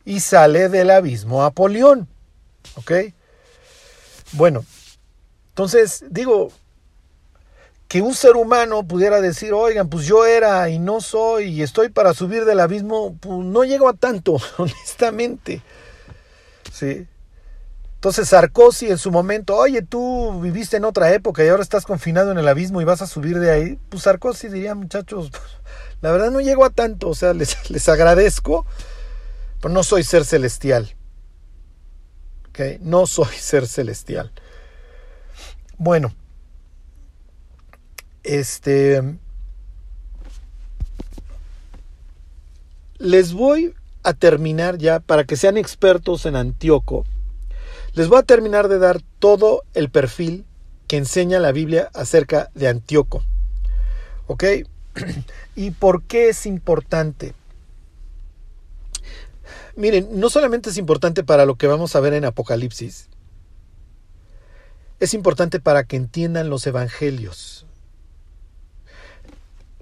y 0.06 0.20
sale 0.20 0.70
del 0.70 0.90
abismo 0.90 1.44
a 1.44 1.50
Polión. 1.50 2.08
¿Ok? 2.76 2.92
Bueno, 4.32 4.64
entonces 5.50 6.04
digo, 6.10 6.50
que 7.88 8.02
un 8.02 8.14
ser 8.14 8.36
humano 8.36 8.86
pudiera 8.86 9.22
decir, 9.22 9.54
oigan, 9.54 9.88
pues 9.88 10.06
yo 10.06 10.26
era 10.26 10.68
y 10.68 10.78
no 10.78 11.00
soy 11.00 11.46
y 11.46 11.62
estoy 11.62 11.88
para 11.88 12.12
subir 12.12 12.44
del 12.44 12.60
abismo, 12.60 13.16
pues 13.18 13.38
no 13.38 13.64
llego 13.64 13.88
a 13.88 13.94
tanto, 13.94 14.36
honestamente. 14.58 15.62
Sí. 16.70 17.06
Entonces 17.94 18.28
Sarkozy 18.28 18.90
en 18.90 18.98
su 18.98 19.10
momento, 19.10 19.56
oye, 19.56 19.82
tú 19.82 20.38
viviste 20.40 20.76
en 20.76 20.84
otra 20.84 21.12
época 21.14 21.42
y 21.42 21.48
ahora 21.48 21.62
estás 21.62 21.84
confinado 21.84 22.30
en 22.30 22.38
el 22.38 22.46
abismo 22.46 22.80
y 22.80 22.84
vas 22.84 23.02
a 23.02 23.08
subir 23.08 23.40
de 23.40 23.50
ahí, 23.50 23.78
pues 23.88 24.04
Sarkozy 24.04 24.48
diría, 24.48 24.74
muchachos, 24.74 25.32
la 26.02 26.12
verdad 26.12 26.30
no 26.30 26.40
llego 26.40 26.66
a 26.66 26.70
tanto, 26.70 27.08
o 27.08 27.14
sea, 27.14 27.32
les, 27.32 27.70
les 27.70 27.88
agradezco, 27.88 28.66
pero 29.62 29.72
no 29.72 29.82
soy 29.82 30.04
ser 30.04 30.26
celestial. 30.26 30.94
¿Ok? 32.50 32.80
No 32.80 33.06
soy 33.06 33.34
ser 33.34 33.66
celestial. 33.66 34.30
Bueno, 35.78 36.12
este. 38.28 39.02
Les 42.98 43.32
voy 43.32 43.74
a 44.02 44.12
terminar 44.12 44.78
ya, 44.78 45.00
para 45.00 45.24
que 45.24 45.36
sean 45.36 45.56
expertos 45.56 46.26
en 46.26 46.36
Antíoco, 46.36 47.04
les 47.94 48.08
voy 48.08 48.18
a 48.18 48.22
terminar 48.22 48.68
de 48.68 48.78
dar 48.78 49.00
todo 49.18 49.64
el 49.74 49.90
perfil 49.90 50.44
que 50.86 50.96
enseña 50.96 51.38
la 51.38 51.52
Biblia 51.52 51.90
acerca 51.94 52.50
de 52.54 52.68
Antíoco. 52.68 53.22
¿Ok? 54.26 54.44
¿Y 55.56 55.70
por 55.72 56.02
qué 56.02 56.28
es 56.28 56.46
importante? 56.46 57.34
Miren, 59.76 60.08
no 60.18 60.28
solamente 60.28 60.70
es 60.70 60.76
importante 60.76 61.22
para 61.22 61.46
lo 61.46 61.54
que 61.54 61.68
vamos 61.68 61.94
a 61.94 62.00
ver 62.00 62.14
en 62.14 62.24
Apocalipsis, 62.24 63.08
es 64.98 65.14
importante 65.14 65.60
para 65.60 65.84
que 65.84 65.94
entiendan 65.94 66.50
los 66.50 66.66
evangelios. 66.66 67.67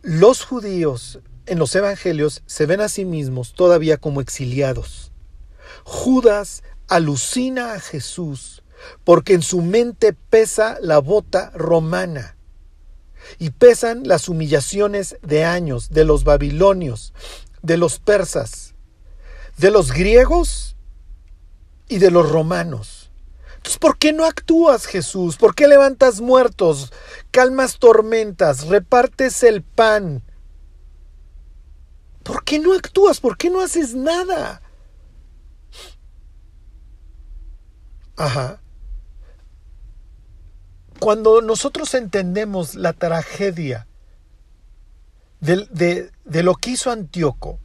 Los 0.07 0.45
judíos 0.45 1.19
en 1.47 1.59
los 1.59 1.75
evangelios 1.75 2.45
se 2.47 2.64
ven 2.66 2.81
a 2.81 2.88
sí 2.88 3.05
mismos 3.05 3.55
todavía 3.55 3.97
como 3.97 4.21
exiliados. 4.21 5.11
Judas 5.83 6.62
alucina 6.87 7.73
a 7.73 7.81
Jesús 7.81 8.62
porque 9.03 9.33
en 9.33 9.42
su 9.42 9.62
mente 9.62 10.12
pesa 10.12 10.79
la 10.81 11.01
bota 11.01 11.51
romana 11.57 12.37
y 13.40 13.51
pesan 13.51 14.07
las 14.07 14.29
humillaciones 14.29 15.16
de 15.23 15.45
años 15.45 15.90
de 15.90 16.05
los 16.05 16.23
babilonios, 16.23 17.12
de 17.62 17.77
los 17.77 17.99
persas, 17.99 18.77
de 19.59 19.73
los 19.73 19.90
griegos 19.90 20.77
y 21.88 21.99
de 21.99 22.12
los 22.12 22.31
romanos. 22.31 22.95
¿Por 23.81 23.98
qué 23.98 24.12
no 24.12 24.24
actúas, 24.24 24.87
Jesús? 24.87 25.37
¿Por 25.37 25.55
qué 25.55 25.66
levantas 25.66 26.20
muertos, 26.20 26.92
calmas 27.31 27.79
tormentas, 27.79 28.66
repartes 28.68 29.42
el 29.42 29.62
pan? 29.62 30.22
¿Por 32.22 32.44
qué 32.44 32.59
no 32.59 32.74
actúas? 32.74 33.20
¿Por 33.20 33.37
qué 33.37 33.50
no 33.50 33.61
haces 33.61 33.94
nada? 33.94 34.62
Ajá. 38.16 38.61
Cuando 40.98 41.42
nosotros 41.42 41.94
entendemos 41.94 42.74
la 42.74 42.92
tragedia 42.94 43.87
de, 45.40 46.11
de, 46.24 46.42
lo 46.42 46.55
que 46.55 46.70
hizo 46.70 46.90
Antíoco, 46.90 47.61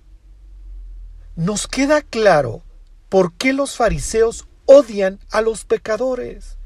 nos 1.35 1.67
queda 1.67 2.01
claro 2.01 2.61
por 3.09 3.33
qué 3.33 3.53
los 3.53 3.77
fariseos 3.77 4.47
odian 4.71 5.19
a 5.31 5.41
los 5.41 5.65
pecadores. 5.65 6.57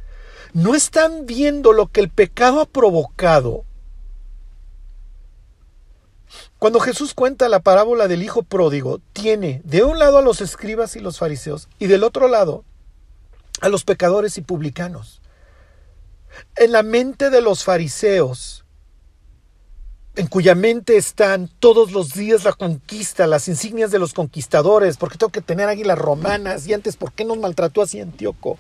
No 0.54 0.76
están 0.76 1.26
viendo 1.26 1.74
lo 1.74 1.88
que 1.88 2.02
el 2.02 2.10
pecado 2.10 2.62
ha 2.62 2.66
provocado. 2.66 3.66
Cuando 6.60 6.80
Jesús 6.80 7.14
cuenta 7.14 7.50
la 7.50 7.60
parábola 7.60 8.08
del 8.08 8.24
Hijo 8.24 8.44
Pródigo, 8.44 9.00
tiene 9.14 9.62
de 9.64 9.84
un 9.84 10.00
lado 10.00 10.18
a 10.18 10.22
los 10.22 10.42
escribas 10.42 10.96
y 10.96 11.00
los 11.00 11.20
fariseos 11.20 11.68
y 11.80 11.88
del 11.88 12.04
otro 12.04 12.28
lado 12.28 12.64
a 13.62 13.70
los 13.70 13.84
pecadores 13.84 14.38
y 14.38 14.42
publicanos. 14.42 15.22
En 16.56 16.72
la 16.72 16.84
mente 16.84 17.30
de 17.30 17.42
los 17.42 17.64
fariseos, 17.64 18.65
en 20.16 20.28
cuya 20.28 20.56
mente 20.56 20.96
están 20.98 21.50
todos 21.60 21.92
los 21.92 22.14
días 22.14 22.44
la 22.44 22.54
conquista, 22.54 23.28
las 23.28 23.48
insignias 23.48 23.92
de 23.92 24.00
los 24.00 24.14
conquistadores, 24.14 24.98
porque 24.98 25.18
tengo 25.18 25.32
que 25.32 25.42
tener 25.42 25.68
águilas 25.68 25.98
romanas 25.98 26.68
y 26.68 26.74
antes, 26.74 26.96
¿por 26.96 27.12
qué 27.12 27.26
nos 27.26 27.38
maltrató 27.38 27.82
así 27.82 28.00
Antíoco? 28.00 28.58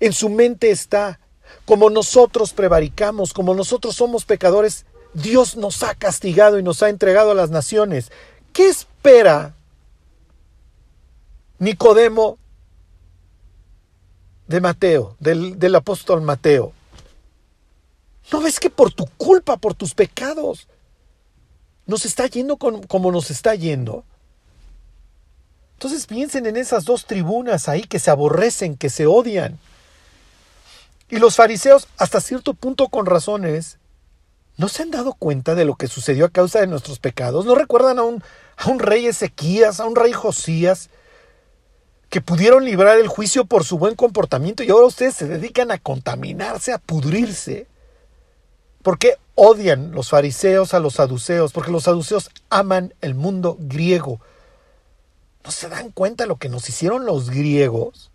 En 0.00 0.12
su 0.12 0.30
mente 0.30 0.70
está, 0.70 1.20
como 1.66 1.90
nosotros 1.90 2.54
prevaricamos, 2.54 3.32
como 3.32 3.54
nosotros 3.54 3.94
somos 3.96 4.24
pecadores, 4.24 4.86
Dios 5.14 5.56
nos 5.56 5.82
ha 5.82 5.94
castigado 5.94 6.58
y 6.58 6.62
nos 6.62 6.82
ha 6.82 6.88
entregado 6.88 7.32
a 7.32 7.34
las 7.34 7.50
naciones. 7.50 8.10
¿Qué 8.52 8.68
espera 8.68 9.54
Nicodemo 11.58 12.38
de 14.46 14.60
Mateo, 14.60 15.16
del, 15.20 15.58
del 15.58 15.74
apóstol 15.74 16.22
Mateo? 16.22 16.72
¿No 18.32 18.40
ves 18.40 18.58
que 18.58 18.70
por 18.70 18.90
tu 18.90 19.06
culpa, 19.18 19.58
por 19.58 19.74
tus 19.74 19.94
pecados, 19.94 20.66
nos 21.86 22.06
está 22.06 22.26
yendo 22.26 22.56
como 22.56 23.12
nos 23.12 23.30
está 23.30 23.54
yendo? 23.54 24.04
Entonces 25.74 26.06
piensen 26.06 26.46
en 26.46 26.56
esas 26.56 26.84
dos 26.84 27.04
tribunas 27.04 27.68
ahí 27.68 27.82
que 27.82 27.98
se 27.98 28.10
aborrecen, 28.10 28.76
que 28.76 28.88
se 28.88 29.06
odian. 29.06 29.58
Y 31.10 31.18
los 31.18 31.36
fariseos, 31.36 31.88
hasta 31.98 32.22
cierto 32.22 32.54
punto 32.54 32.88
con 32.88 33.04
razones, 33.04 33.76
¿no 34.56 34.68
se 34.68 34.82
han 34.82 34.90
dado 34.90 35.12
cuenta 35.12 35.54
de 35.54 35.66
lo 35.66 35.74
que 35.74 35.86
sucedió 35.86 36.24
a 36.24 36.30
causa 36.30 36.60
de 36.60 36.68
nuestros 36.68 37.00
pecados? 37.00 37.44
¿No 37.44 37.54
recuerdan 37.54 37.98
a 37.98 38.02
un, 38.02 38.22
a 38.56 38.70
un 38.70 38.78
rey 38.78 39.06
Ezequías, 39.06 39.78
a 39.78 39.84
un 39.84 39.94
rey 39.94 40.12
Josías, 40.12 40.88
que 42.08 42.22
pudieron 42.22 42.64
librar 42.64 42.98
el 42.98 43.08
juicio 43.08 43.44
por 43.44 43.64
su 43.64 43.76
buen 43.76 43.94
comportamiento 43.94 44.62
y 44.62 44.70
ahora 44.70 44.86
ustedes 44.86 45.16
se 45.16 45.28
dedican 45.28 45.70
a 45.70 45.78
contaminarse, 45.78 46.72
a 46.72 46.78
pudrirse? 46.78 47.66
¿Por 48.82 48.98
qué 48.98 49.16
odian 49.34 49.92
los 49.92 50.10
fariseos 50.10 50.74
a 50.74 50.80
los 50.80 50.94
saduceos? 50.94 51.52
Porque 51.52 51.70
los 51.70 51.84
saduceos 51.84 52.30
aman 52.50 52.94
el 53.00 53.14
mundo 53.14 53.56
griego. 53.60 54.20
¿No 55.44 55.50
se 55.50 55.68
dan 55.68 55.90
cuenta 55.90 56.26
lo 56.26 56.36
que 56.36 56.48
nos 56.48 56.68
hicieron 56.68 57.04
los 57.04 57.30
griegos? 57.30 58.10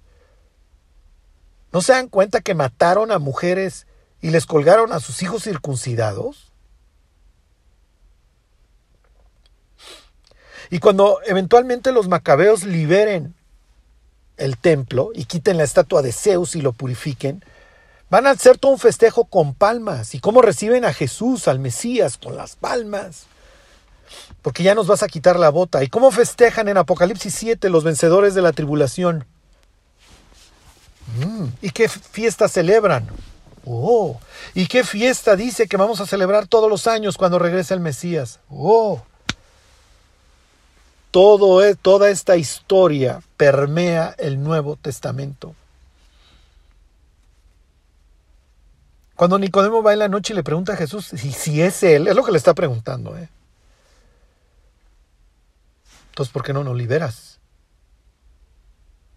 ¿No 1.72 1.82
se 1.82 1.94
dan 1.94 2.08
cuenta 2.08 2.42
que 2.42 2.54
mataron 2.54 3.12
a 3.12 3.20
mujeres 3.20 3.88
y 4.22 4.30
les 4.30 4.46
colgaron 4.46 4.92
a 4.92 5.00
sus 5.00 5.22
hijos 5.22 5.44
circuncidados? 5.44 6.52
Y 10.70 10.80
cuando 10.80 11.20
eventualmente 11.26 11.92
los 11.92 12.08
macabeos 12.08 12.64
liberen 12.64 13.36
el 14.36 14.58
templo 14.58 15.12
y 15.14 15.26
quiten 15.26 15.58
la 15.58 15.64
estatua 15.64 16.02
de 16.02 16.12
Zeus 16.12 16.56
y 16.56 16.62
lo 16.62 16.74
purifiquen, 16.74 17.44
Van 18.10 18.26
a 18.26 18.32
hacer 18.32 18.58
todo 18.58 18.72
un 18.72 18.80
festejo 18.80 19.26
con 19.26 19.54
palmas. 19.54 20.16
¿Y 20.16 20.20
cómo 20.20 20.42
reciben 20.42 20.86
a 20.86 20.94
Jesús, 20.94 21.48
al 21.48 21.60
Mesías, 21.60 22.18
con 22.18 22.36
las 22.36 22.56
palmas? 22.56 23.26
Porque 24.42 24.64
ya 24.64 24.76
nos 24.76 24.88
vas 24.88 25.04
a 25.04 25.08
quitar 25.08 25.38
la 25.38 25.50
bota. 25.50 25.84
¿Y 25.84 25.88
cómo 25.88 26.12
festejan 26.12 26.70
en 26.70 26.78
Apocalipsis 26.78 27.34
7 27.34 27.70
los 27.70 27.84
vencedores 27.84 28.34
de 28.34 28.42
la 28.42 28.54
tribulación? 28.54 29.26
Mm, 31.20 31.48
¿Y 31.62 31.72
qué 31.72 31.90
fiesta 31.90 32.48
celebran? 32.48 33.08
Oh, 33.66 34.18
¿y 34.54 34.68
qué 34.68 34.86
fiesta 34.86 35.36
dice 35.36 35.68
que 35.68 35.76
vamos 35.76 36.00
a 36.00 36.06
celebrar 36.06 36.48
todos 36.48 36.70
los 36.70 36.88
años 36.88 37.18
cuando 37.18 37.38
regrese 37.38 37.74
el 37.74 37.82
Mesías? 37.82 38.40
Oh, 38.50 39.02
todo, 41.12 41.62
e, 41.66 41.76
toda 41.76 42.10
esta 42.10 42.38
historia 42.38 43.22
permea 43.36 44.16
el 44.18 44.42
Nuevo 44.42 44.78
Testamento. 44.78 45.54
Cuando 49.18 49.40
Nicodemo 49.40 49.82
va 49.82 49.94
en 49.94 50.00
la 50.00 50.10
noche 50.10 50.34
y 50.34 50.36
le 50.36 50.44
pregunta 50.44 50.74
a 50.74 50.78
Jesús 50.78 51.08
si, 51.08 51.32
si 51.34 51.60
es 51.62 51.82
él, 51.82 52.08
es 52.08 52.16
lo 52.16 52.24
que 52.24 52.32
le 52.32 52.38
está 52.38 52.54
preguntando. 52.54 53.18
¿eh? 53.18 53.28
Entonces, 56.12 56.32
¿por 56.32 56.44
qué 56.44 56.54
no 56.54 56.64
nos 56.64 56.78
liberas? 56.78 57.40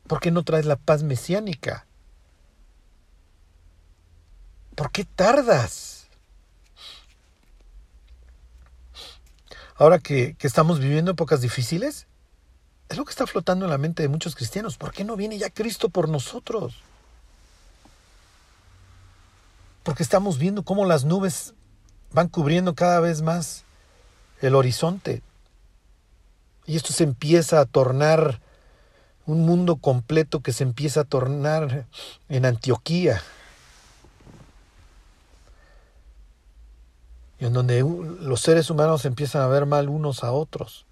¿Por 0.07 0.19
qué 0.19 0.31
no 0.31 0.43
traes 0.43 0.65
la 0.65 0.77
paz 0.77 1.03
mesiánica? 1.03 1.87
¿Por 4.75 4.91
qué 4.91 5.05
tardas? 5.05 6.09
Ahora 9.77 9.99
que, 9.99 10.35
que 10.35 10.47
estamos 10.47 10.81
viviendo 10.81 11.11
épocas 11.11 11.43
difíciles, 11.43 12.07
es 12.89 12.97
lo 12.97 13.05
que 13.05 13.11
está 13.11 13.27
flotando 13.27 13.67
en 13.67 13.71
la 13.71 13.79
mente 13.79 14.03
de 14.03 14.09
muchos 14.09 14.35
cristianos. 14.35 14.79
¿Por 14.79 14.93
qué 14.93 15.05
no 15.05 15.15
viene 15.15 15.37
ya 15.37 15.51
Cristo 15.51 15.91
por 15.91 16.09
nosotros? 16.09 16.83
Porque 19.83 20.03
estamos 20.03 20.39
viendo 20.39 20.63
cómo 20.63 20.85
las 20.85 21.05
nubes 21.05 21.55
van 22.13 22.29
cubriendo 22.29 22.75
cada 22.75 23.01
vez 23.01 23.23
más 23.23 23.65
el 24.41 24.55
horizonte. 24.55 25.23
Y 26.67 26.77
esto 26.77 26.93
se 26.93 27.05
empieza 27.05 27.61
a 27.61 27.67
tornar 27.67 28.41
un 29.27 29.47
mundo 29.47 29.77
completo 29.77 30.41
que 30.41 30.53
se 30.53 30.65
empieza 30.65 31.01
a 31.01 31.05
tornar 31.05 31.87
en 32.29 32.45
Antioquía. 32.45 33.23
Y 37.39 37.47
en 37.47 37.53
donde 37.53 37.81
los 37.81 38.41
seres 38.41 38.69
humanos 38.71 39.05
empiezan 39.05 39.43
a 39.43 39.47
ver 39.47 39.67
mal 39.67 39.89
unos 39.89 40.23
a 40.25 40.33
otros. 40.33 40.85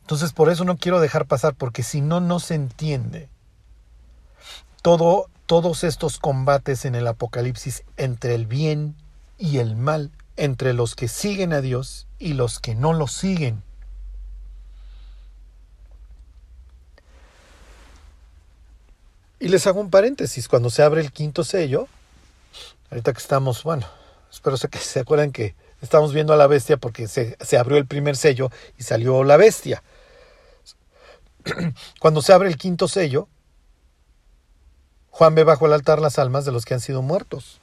Entonces 0.00 0.32
por 0.32 0.50
eso 0.50 0.64
no 0.64 0.76
quiero 0.76 1.00
dejar 1.00 1.26
pasar, 1.26 1.54
porque 1.54 1.82
si 1.82 2.00
no, 2.00 2.20
no 2.20 2.40
se 2.40 2.54
entiende 2.54 3.28
todo, 4.84 5.30
todos 5.46 5.82
estos 5.82 6.18
combates 6.18 6.84
en 6.84 6.94
el 6.94 7.06
Apocalipsis 7.06 7.84
entre 7.96 8.34
el 8.34 8.44
bien 8.44 8.94
y 9.38 9.56
el 9.56 9.76
mal, 9.76 10.10
entre 10.36 10.74
los 10.74 10.94
que 10.94 11.08
siguen 11.08 11.54
a 11.54 11.62
Dios 11.62 12.06
y 12.18 12.34
los 12.34 12.60
que 12.60 12.74
no 12.74 12.92
lo 12.92 13.06
siguen. 13.06 13.62
Y 19.40 19.48
les 19.48 19.66
hago 19.66 19.80
un 19.80 19.88
paréntesis, 19.88 20.48
cuando 20.48 20.68
se 20.68 20.82
abre 20.82 21.00
el 21.00 21.12
quinto 21.12 21.44
sello, 21.44 21.88
ahorita 22.90 23.14
que 23.14 23.20
estamos, 23.20 23.62
bueno, 23.62 23.86
espero 24.30 24.58
que 24.70 24.76
se 24.76 25.00
acuerdan 25.00 25.32
que 25.32 25.54
estamos 25.80 26.12
viendo 26.12 26.34
a 26.34 26.36
la 26.36 26.46
bestia 26.46 26.76
porque 26.76 27.08
se, 27.08 27.38
se 27.40 27.56
abrió 27.56 27.78
el 27.78 27.86
primer 27.86 28.18
sello 28.18 28.50
y 28.78 28.82
salió 28.82 29.24
la 29.24 29.38
bestia. 29.38 29.82
Cuando 32.00 32.20
se 32.20 32.34
abre 32.34 32.50
el 32.50 32.58
quinto 32.58 32.86
sello, 32.86 33.28
Juan 35.14 35.36
ve 35.36 35.44
bajo 35.44 35.66
el 35.66 35.72
altar 35.72 36.00
las 36.00 36.18
almas 36.18 36.44
de 36.44 36.50
los 36.50 36.64
que 36.64 36.74
han 36.74 36.80
sido 36.80 37.00
muertos. 37.00 37.60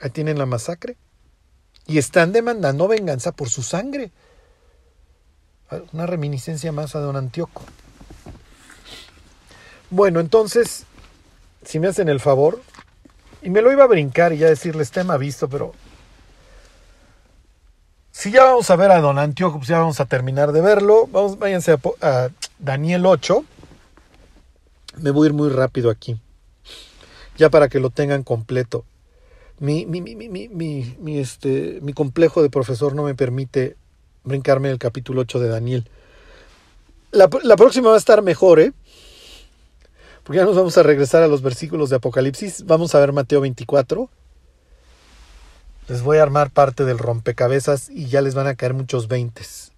Ahí 0.00 0.08
tienen 0.08 0.38
la 0.38 0.46
masacre. 0.46 0.96
Y 1.86 1.98
están 1.98 2.32
demandando 2.32 2.88
venganza 2.88 3.32
por 3.32 3.50
su 3.50 3.62
sangre. 3.62 4.12
Una 5.92 6.06
reminiscencia 6.06 6.72
más 6.72 6.94
a 6.94 7.00
don 7.00 7.16
Antíoco. 7.16 7.60
Bueno, 9.90 10.20
entonces, 10.20 10.86
si 11.66 11.78
me 11.78 11.88
hacen 11.88 12.08
el 12.08 12.18
favor, 12.18 12.62
y 13.42 13.50
me 13.50 13.60
lo 13.60 13.70
iba 13.70 13.84
a 13.84 13.88
brincar 13.88 14.32
y 14.32 14.38
ya 14.38 14.48
decirles 14.48 14.90
tema 14.90 15.18
visto, 15.18 15.50
pero 15.50 15.74
si 18.10 18.30
ya 18.30 18.44
vamos 18.44 18.70
a 18.70 18.76
ver 18.76 18.90
a 18.90 19.02
don 19.02 19.18
Antíoco, 19.18 19.58
pues 19.58 19.68
ya 19.68 19.80
vamos 19.80 20.00
a 20.00 20.06
terminar 20.06 20.52
de 20.52 20.62
verlo. 20.62 21.08
Vamos, 21.08 21.38
váyanse 21.38 21.72
a, 21.72 21.78
a 22.00 22.30
Daniel 22.58 23.04
8. 23.04 23.44
Me 25.00 25.10
voy 25.10 25.26
a 25.26 25.28
ir 25.28 25.34
muy 25.34 25.50
rápido 25.50 25.90
aquí 25.90 26.18
ya 27.36 27.50
para 27.50 27.68
que 27.68 27.80
lo 27.80 27.90
tengan 27.90 28.22
completo. 28.22 28.84
Mi, 29.60 29.86
mi, 29.86 30.00
mi, 30.00 30.16
mi, 30.18 31.18
este, 31.18 31.78
mi 31.80 31.92
complejo 31.92 32.42
de 32.42 32.50
profesor 32.50 32.94
no 32.94 33.04
me 33.04 33.14
permite 33.14 33.76
brincarme 34.24 34.70
el 34.70 34.78
capítulo 34.78 35.22
8 35.22 35.38
de 35.40 35.48
Daniel. 35.48 35.88
La, 37.12 37.28
la, 37.42 37.56
próxima 37.56 37.90
va 37.90 37.94
a 37.94 37.98
estar 37.98 38.22
mejor, 38.22 38.58
¿eh? 38.58 38.72
Porque 40.24 40.38
ya 40.38 40.44
nos 40.44 40.56
vamos 40.56 40.76
a 40.76 40.82
regresar 40.82 41.22
a 41.22 41.28
los 41.28 41.42
versículos 41.42 41.90
de 41.90 41.96
Apocalipsis. 41.96 42.64
Vamos 42.66 42.94
a 42.94 43.00
ver 43.00 43.12
Mateo 43.12 43.40
24. 43.40 44.08
Les 45.86 46.02
voy 46.02 46.18
a 46.18 46.22
armar 46.22 46.50
parte 46.50 46.84
del 46.84 46.98
rompecabezas 46.98 47.90
y 47.90 48.06
ya 48.06 48.22
les 48.22 48.34
van 48.34 48.46
a 48.46 48.54
caer 48.56 48.74
muchos 48.74 49.06
veintes. 49.06 49.70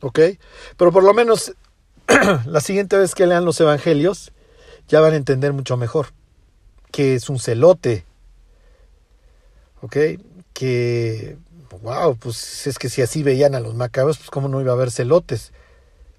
¿Ok? 0.00 0.18
Pero 0.76 0.92
por 0.92 1.04
lo 1.04 1.14
menos 1.14 1.54
la 2.46 2.60
siguiente 2.60 2.98
vez 2.98 3.14
que 3.14 3.26
lean 3.26 3.44
los 3.44 3.60
evangelios 3.60 4.32
ya 4.88 5.00
van 5.00 5.14
a 5.14 5.16
entender 5.16 5.52
mucho 5.52 5.76
mejor 5.76 6.08
que 6.92 7.14
es 7.14 7.28
un 7.28 7.38
celote. 7.38 8.04
¿Ok? 9.80 9.96
Que, 10.52 11.36
wow, 11.82 12.16
pues 12.16 12.66
es 12.66 12.78
que 12.78 12.88
si 12.88 13.02
así 13.02 13.22
veían 13.22 13.54
a 13.54 13.60
los 13.60 13.74
macabeos, 13.74 14.18
pues 14.18 14.30
cómo 14.30 14.48
no 14.48 14.60
iba 14.60 14.70
a 14.70 14.74
haber 14.74 14.92
celotes. 14.92 15.52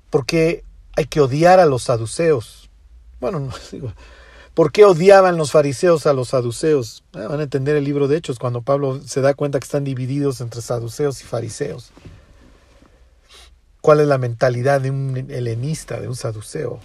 Porque 0.09 0.65
hay 0.97 1.05
que 1.05 1.21
odiar 1.21 1.59
a 1.59 1.65
los 1.65 1.83
saduceos. 1.83 2.69
Bueno, 3.21 3.39
no 3.39 3.53
digo, 3.71 3.93
¿por 4.53 4.71
qué 4.71 4.83
odiaban 4.83 5.37
los 5.37 5.51
fariseos 5.51 6.05
a 6.05 6.13
los 6.13 6.29
saduceos? 6.29 7.03
Ah, 7.13 7.27
van 7.29 7.39
a 7.39 7.43
entender 7.43 7.77
el 7.77 7.85
libro 7.85 8.09
de 8.09 8.17
Hechos 8.17 8.39
cuando 8.39 8.61
Pablo 8.61 8.99
se 9.05 9.21
da 9.21 9.33
cuenta 9.33 9.59
que 9.59 9.65
están 9.65 9.85
divididos 9.85 10.41
entre 10.41 10.61
saduceos 10.61 11.21
y 11.21 11.23
fariseos. 11.23 11.91
¿Cuál 13.79 14.01
es 14.01 14.07
la 14.07 14.17
mentalidad 14.17 14.81
de 14.81 14.91
un 14.91 15.29
helenista, 15.29 15.99
de 15.99 16.07
un 16.07 16.15
saduceo? 16.15 16.79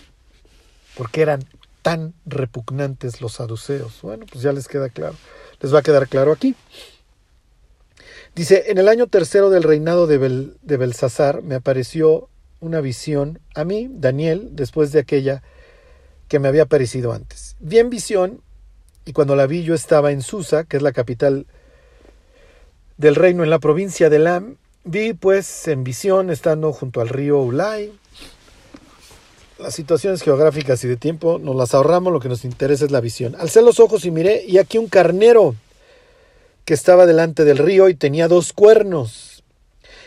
porque 0.98 1.22
eran 1.22 1.44
tan 1.88 2.12
repugnantes 2.26 3.22
los 3.22 3.32
saduceos. 3.32 4.00
Bueno, 4.02 4.26
pues 4.30 4.42
ya 4.42 4.52
les 4.52 4.68
queda 4.68 4.90
claro. 4.90 5.14
Les 5.62 5.72
va 5.72 5.78
a 5.78 5.82
quedar 5.82 6.06
claro 6.06 6.32
aquí. 6.32 6.54
Dice, 8.34 8.64
en 8.66 8.76
el 8.76 8.88
año 8.88 9.06
tercero 9.06 9.48
del 9.48 9.62
reinado 9.62 10.06
de, 10.06 10.18
Bel, 10.18 10.58
Belsasar 10.60 11.40
me 11.40 11.54
apareció 11.54 12.28
una 12.60 12.82
visión 12.82 13.40
a 13.54 13.64
mí, 13.64 13.88
Daniel, 13.90 14.50
después 14.52 14.92
de 14.92 15.00
aquella 15.00 15.42
que 16.28 16.38
me 16.38 16.48
había 16.48 16.64
aparecido 16.64 17.14
antes. 17.14 17.56
Vi 17.58 17.78
en 17.78 17.88
visión, 17.88 18.42
y 19.06 19.14
cuando 19.14 19.34
la 19.34 19.46
vi 19.46 19.62
yo 19.62 19.74
estaba 19.74 20.12
en 20.12 20.20
Susa, 20.20 20.64
que 20.64 20.76
es 20.76 20.82
la 20.82 20.92
capital 20.92 21.46
del 22.98 23.14
reino 23.14 23.44
en 23.44 23.48
la 23.48 23.60
provincia 23.60 24.10
de 24.10 24.18
Lam, 24.18 24.56
vi 24.84 25.14
pues 25.14 25.66
en 25.68 25.84
visión, 25.84 26.28
estando 26.28 26.70
junto 26.74 27.00
al 27.00 27.08
río 27.08 27.40
Ulay, 27.40 27.98
las 29.58 29.74
situaciones 29.74 30.22
geográficas 30.22 30.82
y 30.84 30.88
de 30.88 30.96
tiempo 30.96 31.38
nos 31.38 31.56
las 31.56 31.74
ahorramos, 31.74 32.12
lo 32.12 32.20
que 32.20 32.28
nos 32.28 32.44
interesa 32.44 32.84
es 32.84 32.90
la 32.90 33.00
visión. 33.00 33.34
Alcé 33.38 33.62
los 33.62 33.80
ojos 33.80 34.04
y 34.04 34.10
miré, 34.10 34.44
y 34.46 34.58
aquí 34.58 34.78
un 34.78 34.88
carnero 34.88 35.54
que 36.64 36.74
estaba 36.74 37.06
delante 37.06 37.44
del 37.44 37.58
río 37.58 37.88
y 37.88 37.94
tenía 37.94 38.28
dos 38.28 38.52
cuernos. 38.52 39.42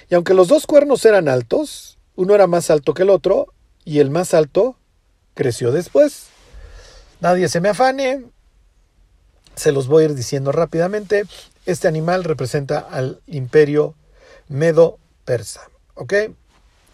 Y 0.10 0.16
aunque 0.16 0.34
los 0.34 0.47
dos 0.47 0.68
cuernos 0.68 1.06
eran 1.06 1.28
altos, 1.28 1.97
uno 2.16 2.36
era 2.36 2.47
más 2.47 2.70
alto 2.70 2.93
que 2.93 3.04
el 3.04 3.10
otro, 3.10 3.47
y 3.84 3.99
el 3.99 4.10
más 4.10 4.34
alto 4.34 4.76
creció 5.34 5.72
después. 5.72 6.28
Nadie 7.20 7.49
se 7.49 7.62
me 7.62 7.70
afane, 7.70 8.24
se 9.56 9.72
los 9.72 9.88
voy 9.88 10.04
a 10.04 10.06
ir 10.08 10.16
diciendo 10.16 10.52
rápidamente. 10.52 11.24
Este 11.66 11.88
animal 11.88 12.24
representa 12.24 12.80
al 12.80 13.22
imperio 13.28 13.95
medo-persa, 14.47 15.70
¿ok? 15.95 16.14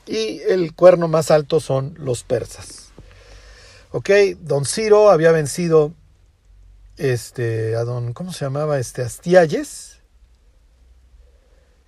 Y 0.07 0.41
el 0.47 0.73
cuerno 0.73 1.07
más 1.07 1.31
alto 1.31 1.59
son 1.59 1.95
los 1.97 2.23
persas. 2.23 2.91
Ok, 3.91 4.09
don 4.41 4.65
Ciro 4.65 5.09
había 5.09 5.31
vencido 5.31 5.93
este, 6.97 7.75
a 7.75 7.83
don, 7.83 8.13
¿cómo 8.13 8.33
se 8.33 8.45
llamaba? 8.45 8.79
Este, 8.79 9.01
Astialles. 9.01 9.99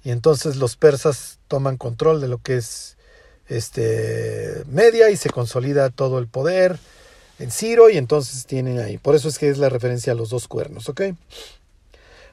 Y 0.03 0.11
entonces 0.11 0.55
los 0.55 0.75
persas 0.75 1.39
toman 1.47 1.77
control 1.77 2.21
de 2.21 2.27
lo 2.27 2.41
que 2.41 2.57
es 2.57 2.97
este, 3.47 4.63
Media 4.67 5.09
y 5.09 5.17
se 5.17 5.29
consolida 5.29 5.89
todo 5.89 6.19
el 6.19 6.27
poder 6.27 6.79
en 7.39 7.51
Ciro 7.51 7.89
y 7.89 7.97
entonces 7.97 8.45
tienen 8.45 8.79
ahí. 8.79 8.97
Por 8.97 9.15
eso 9.15 9.27
es 9.27 9.39
que 9.39 9.49
es 9.49 9.57
la 9.57 9.69
referencia 9.69 10.13
a 10.13 10.15
los 10.15 10.29
dos 10.29 10.47
cuernos, 10.47 10.87
¿ok? 10.89 11.01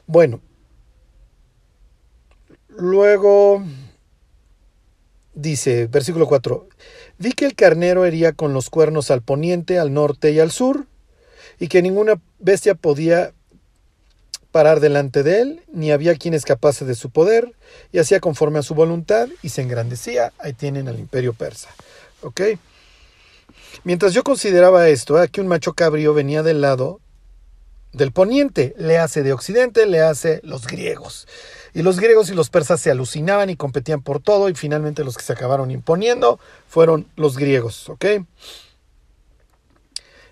Bueno. 0.07 0.41
Luego 2.69 3.65
dice, 5.37 5.87
versículo 5.87 6.27
4, 6.27 6.67
vi 7.19 7.33
que 7.33 7.45
el 7.45 7.55
carnero 7.55 8.05
hería 8.05 8.33
con 8.33 8.53
los 8.53 8.71
cuernos 8.71 9.13
al 9.13 9.23
poniente, 9.23 9.79
al 9.79 9.95
norte 9.95 10.33
y 10.33 10.41
al 10.41 10.51
sur, 10.51 10.87
y 11.61 11.69
que 11.69 11.83
ninguna 11.83 12.21
bestia 12.41 12.75
podía 12.75 13.33
parar 14.51 14.81
delante 14.81 15.23
de 15.23 15.41
él, 15.43 15.63
ni 15.73 15.93
había 15.93 16.17
quien 16.17 16.35
escapase 16.35 16.85
de 16.85 16.95
su 16.95 17.11
poder, 17.11 17.53
y 17.93 17.99
hacía 17.99 18.19
conforme 18.19 18.59
a 18.59 18.63
su 18.63 18.75
voluntad, 18.75 19.29
y 19.43 19.51
se 19.51 19.63
engrandecía. 19.63 20.33
Ahí 20.39 20.55
tienen 20.55 20.89
al 20.89 20.99
imperio 20.99 21.35
persa. 21.35 21.69
Mientras 23.85 24.15
yo 24.15 24.25
consideraba 24.25 24.89
esto, 24.89 25.19
aquí 25.19 25.41
un 25.41 25.47
macho 25.47 25.75
cabrío 25.75 26.15
venía 26.15 26.43
del 26.43 26.63
lado 26.63 27.01
del 27.93 28.13
poniente, 28.13 28.75
le 28.79 28.99
hace 28.99 29.23
de 29.23 29.33
occidente, 29.33 29.87
le 29.87 30.01
hace 30.01 30.41
los 30.43 30.67
griegos. 30.67 31.27
Y 31.77 31.83
los 31.83 32.01
griegos 32.01 32.31
y 32.31 32.35
los 32.35 32.49
persas 32.49 32.81
se 32.81 32.91
alucinaban 32.91 33.51
y 33.51 33.57
competían 33.57 34.01
por 34.01 34.19
todo 34.19 34.49
y 34.49 34.55
finalmente 34.55 35.05
los 35.05 35.15
que 35.15 35.23
se 35.23 35.35
acabaron 35.35 35.71
imponiendo 35.71 36.41
fueron 36.67 37.07
los 37.17 37.37
griegos, 37.37 37.91
¿ok? 37.91 38.07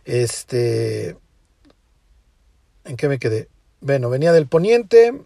Este... 0.07 1.19
¿En 2.87 2.97
qué 2.97 3.09
me 3.09 3.19
quedé? 3.19 3.49
Bueno, 3.83 4.09
venía 4.09 4.33
del 4.33 4.47
poniente 4.47 5.21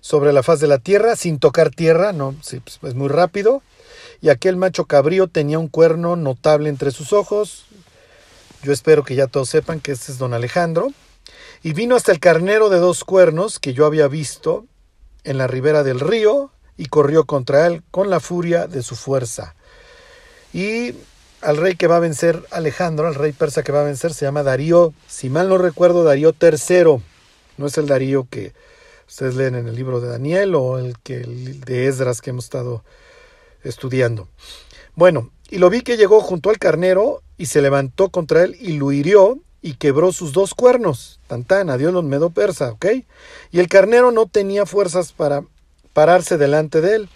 sobre 0.00 0.32
la 0.32 0.42
faz 0.42 0.58
de 0.58 0.66
la 0.66 0.78
tierra 0.78 1.14
sin 1.14 1.38
tocar 1.38 1.70
tierra, 1.70 2.12
no, 2.12 2.34
pues, 2.42 2.80
es 2.82 2.94
muy 2.96 3.08
rápido. 3.08 3.62
Y 4.20 4.28
aquel 4.28 4.56
macho 4.56 4.86
cabrío 4.86 5.28
tenía 5.28 5.60
un 5.60 5.68
cuerno 5.68 6.16
notable 6.16 6.68
entre 6.68 6.90
sus 6.90 7.12
ojos. 7.12 7.66
Yo 8.64 8.72
espero 8.72 9.04
que 9.04 9.14
ya 9.14 9.28
todos 9.28 9.50
sepan 9.50 9.78
que 9.78 9.92
este 9.92 10.10
es 10.10 10.18
don 10.18 10.34
Alejandro. 10.34 10.88
Y 11.62 11.74
vino 11.74 11.94
hasta 11.94 12.10
el 12.10 12.18
carnero 12.18 12.70
de 12.70 12.78
dos 12.78 13.04
cuernos 13.04 13.60
que 13.60 13.72
yo 13.72 13.86
había 13.86 14.08
visto 14.08 14.66
en 15.24 15.38
la 15.38 15.46
ribera 15.46 15.82
del 15.82 16.00
río 16.00 16.50
y 16.76 16.86
corrió 16.86 17.24
contra 17.24 17.66
él 17.66 17.82
con 17.90 18.10
la 18.10 18.20
furia 18.20 18.66
de 18.66 18.82
su 18.82 18.96
fuerza. 18.96 19.54
Y 20.52 20.94
al 21.42 21.56
rey 21.56 21.76
que 21.76 21.86
va 21.86 21.96
a 21.96 22.00
vencer 22.00 22.42
Alejandro, 22.50 23.06
al 23.06 23.14
rey 23.14 23.32
persa 23.32 23.62
que 23.62 23.72
va 23.72 23.80
a 23.80 23.84
vencer, 23.84 24.14
se 24.14 24.24
llama 24.24 24.42
Darío, 24.42 24.92
si 25.06 25.28
mal 25.30 25.48
no 25.48 25.58
recuerdo, 25.58 26.04
Darío 26.04 26.34
III. 26.40 27.02
No 27.56 27.66
es 27.66 27.78
el 27.78 27.86
Darío 27.86 28.26
que 28.30 28.52
ustedes 29.08 29.34
leen 29.34 29.54
en 29.54 29.68
el 29.68 29.76
libro 29.76 30.00
de 30.00 30.08
Daniel 30.08 30.54
o 30.54 30.78
el, 30.78 30.98
que, 30.98 31.20
el 31.20 31.60
de 31.60 31.86
Esdras 31.86 32.20
que 32.20 32.30
hemos 32.30 32.44
estado 32.44 32.84
estudiando. 33.62 34.28
Bueno, 34.94 35.30
y 35.50 35.58
lo 35.58 35.68
vi 35.68 35.82
que 35.82 35.96
llegó 35.96 36.20
junto 36.20 36.50
al 36.50 36.58
carnero 36.58 37.22
y 37.36 37.46
se 37.46 37.60
levantó 37.60 38.10
contra 38.10 38.44
él 38.44 38.56
y 38.60 38.74
lo 38.74 38.92
hirió 38.92 39.38
y 39.62 39.74
quebró 39.74 40.12
sus 40.12 40.32
dos 40.32 40.54
cuernos. 40.54 41.20
Tantán, 41.26 41.70
adiós 41.70 41.92
los 41.92 42.04
medo 42.04 42.30
persa, 42.30 42.72
¿ok? 42.72 42.86
Y 43.50 43.60
el 43.60 43.68
carnero 43.68 44.10
no 44.10 44.26
tenía 44.26 44.66
fuerzas 44.66 45.12
para 45.12 45.44
pararse 45.92 46.38
delante 46.38 46.80
de 46.80 46.96
él. 46.96 47.08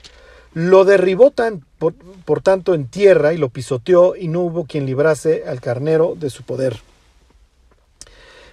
Lo 0.52 0.84
derribó 0.84 1.30
tan, 1.30 1.64
por, 1.78 1.94
por, 1.94 2.40
tanto 2.40 2.74
en 2.74 2.86
tierra 2.86 3.32
y 3.32 3.38
lo 3.38 3.48
pisoteó 3.48 4.14
y 4.14 4.28
no 4.28 4.40
hubo 4.40 4.66
quien 4.66 4.86
librase 4.86 5.44
al 5.46 5.60
carnero 5.60 6.14
de 6.16 6.30
su 6.30 6.44
poder. 6.44 6.80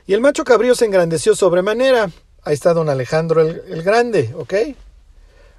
Y 0.07 0.13
el 0.13 0.21
macho 0.21 0.43
cabrío 0.43 0.73
se 0.73 0.85
engrandeció 0.85 1.35
sobremanera. 1.35 2.09
Ahí 2.43 2.55
está 2.55 2.73
don 2.73 2.89
Alejandro 2.89 3.41
el, 3.41 3.61
el 3.67 3.83
Grande, 3.83 4.33
¿ok? 4.35 4.53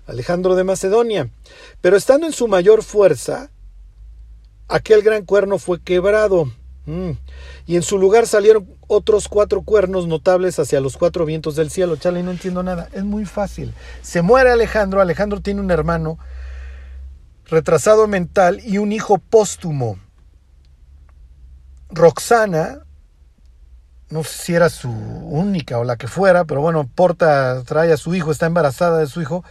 Alejandro 0.06 0.56
de 0.56 0.64
Macedonia. 0.64 1.30
Pero 1.80 1.96
estando 1.96 2.26
en 2.26 2.32
su 2.32 2.48
mayor 2.48 2.82
fuerza, 2.82 3.50
aquel 4.66 5.02
gran 5.02 5.24
cuerno 5.24 5.58
fue 5.58 5.80
quebrado 5.80 6.50
Mm. 6.86 7.12
Y 7.66 7.76
en 7.76 7.82
su 7.82 7.98
lugar 7.98 8.26
salieron 8.26 8.68
otros 8.88 9.28
cuatro 9.28 9.62
cuernos 9.62 10.06
notables 10.06 10.58
hacia 10.58 10.80
los 10.80 10.96
cuatro 10.96 11.24
vientos 11.24 11.54
del 11.56 11.70
cielo. 11.70 11.96
Chale, 11.96 12.22
no 12.22 12.30
entiendo 12.30 12.62
nada. 12.62 12.88
Es 12.92 13.04
muy 13.04 13.24
fácil. 13.24 13.72
Se 14.02 14.22
muere 14.22 14.50
Alejandro. 14.50 15.00
Alejandro 15.00 15.40
tiene 15.40 15.60
un 15.60 15.70
hermano 15.70 16.18
retrasado 17.46 18.08
mental 18.08 18.60
y 18.64 18.78
un 18.78 18.92
hijo 18.92 19.18
póstumo. 19.18 19.98
Roxana, 21.90 22.80
no 24.08 24.24
sé 24.24 24.42
si 24.42 24.54
era 24.54 24.70
su 24.70 24.90
única 24.90 25.78
o 25.78 25.84
la 25.84 25.96
que 25.96 26.08
fuera, 26.08 26.44
pero 26.44 26.62
bueno, 26.62 26.88
porta, 26.94 27.62
trae 27.64 27.92
a 27.92 27.96
su 27.96 28.14
hijo, 28.14 28.32
está 28.32 28.46
embarazada 28.46 28.98
de 28.98 29.06
su 29.06 29.20
hijo. 29.20 29.44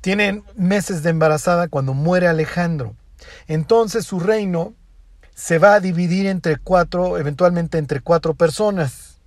Tienen 0.00 0.44
meses 0.56 1.02
de 1.02 1.10
embarazada 1.10 1.68
cuando 1.68 1.94
muere 1.94 2.26
Alejandro. 2.26 2.94
Entonces 3.46 4.04
su 4.06 4.20
reino 4.20 4.74
se 5.34 5.58
va 5.58 5.74
a 5.74 5.80
dividir 5.80 6.26
entre 6.26 6.56
cuatro, 6.56 7.18
eventualmente 7.18 7.78
entre 7.78 8.00
cuatro 8.00 8.34
personas. 8.34 9.18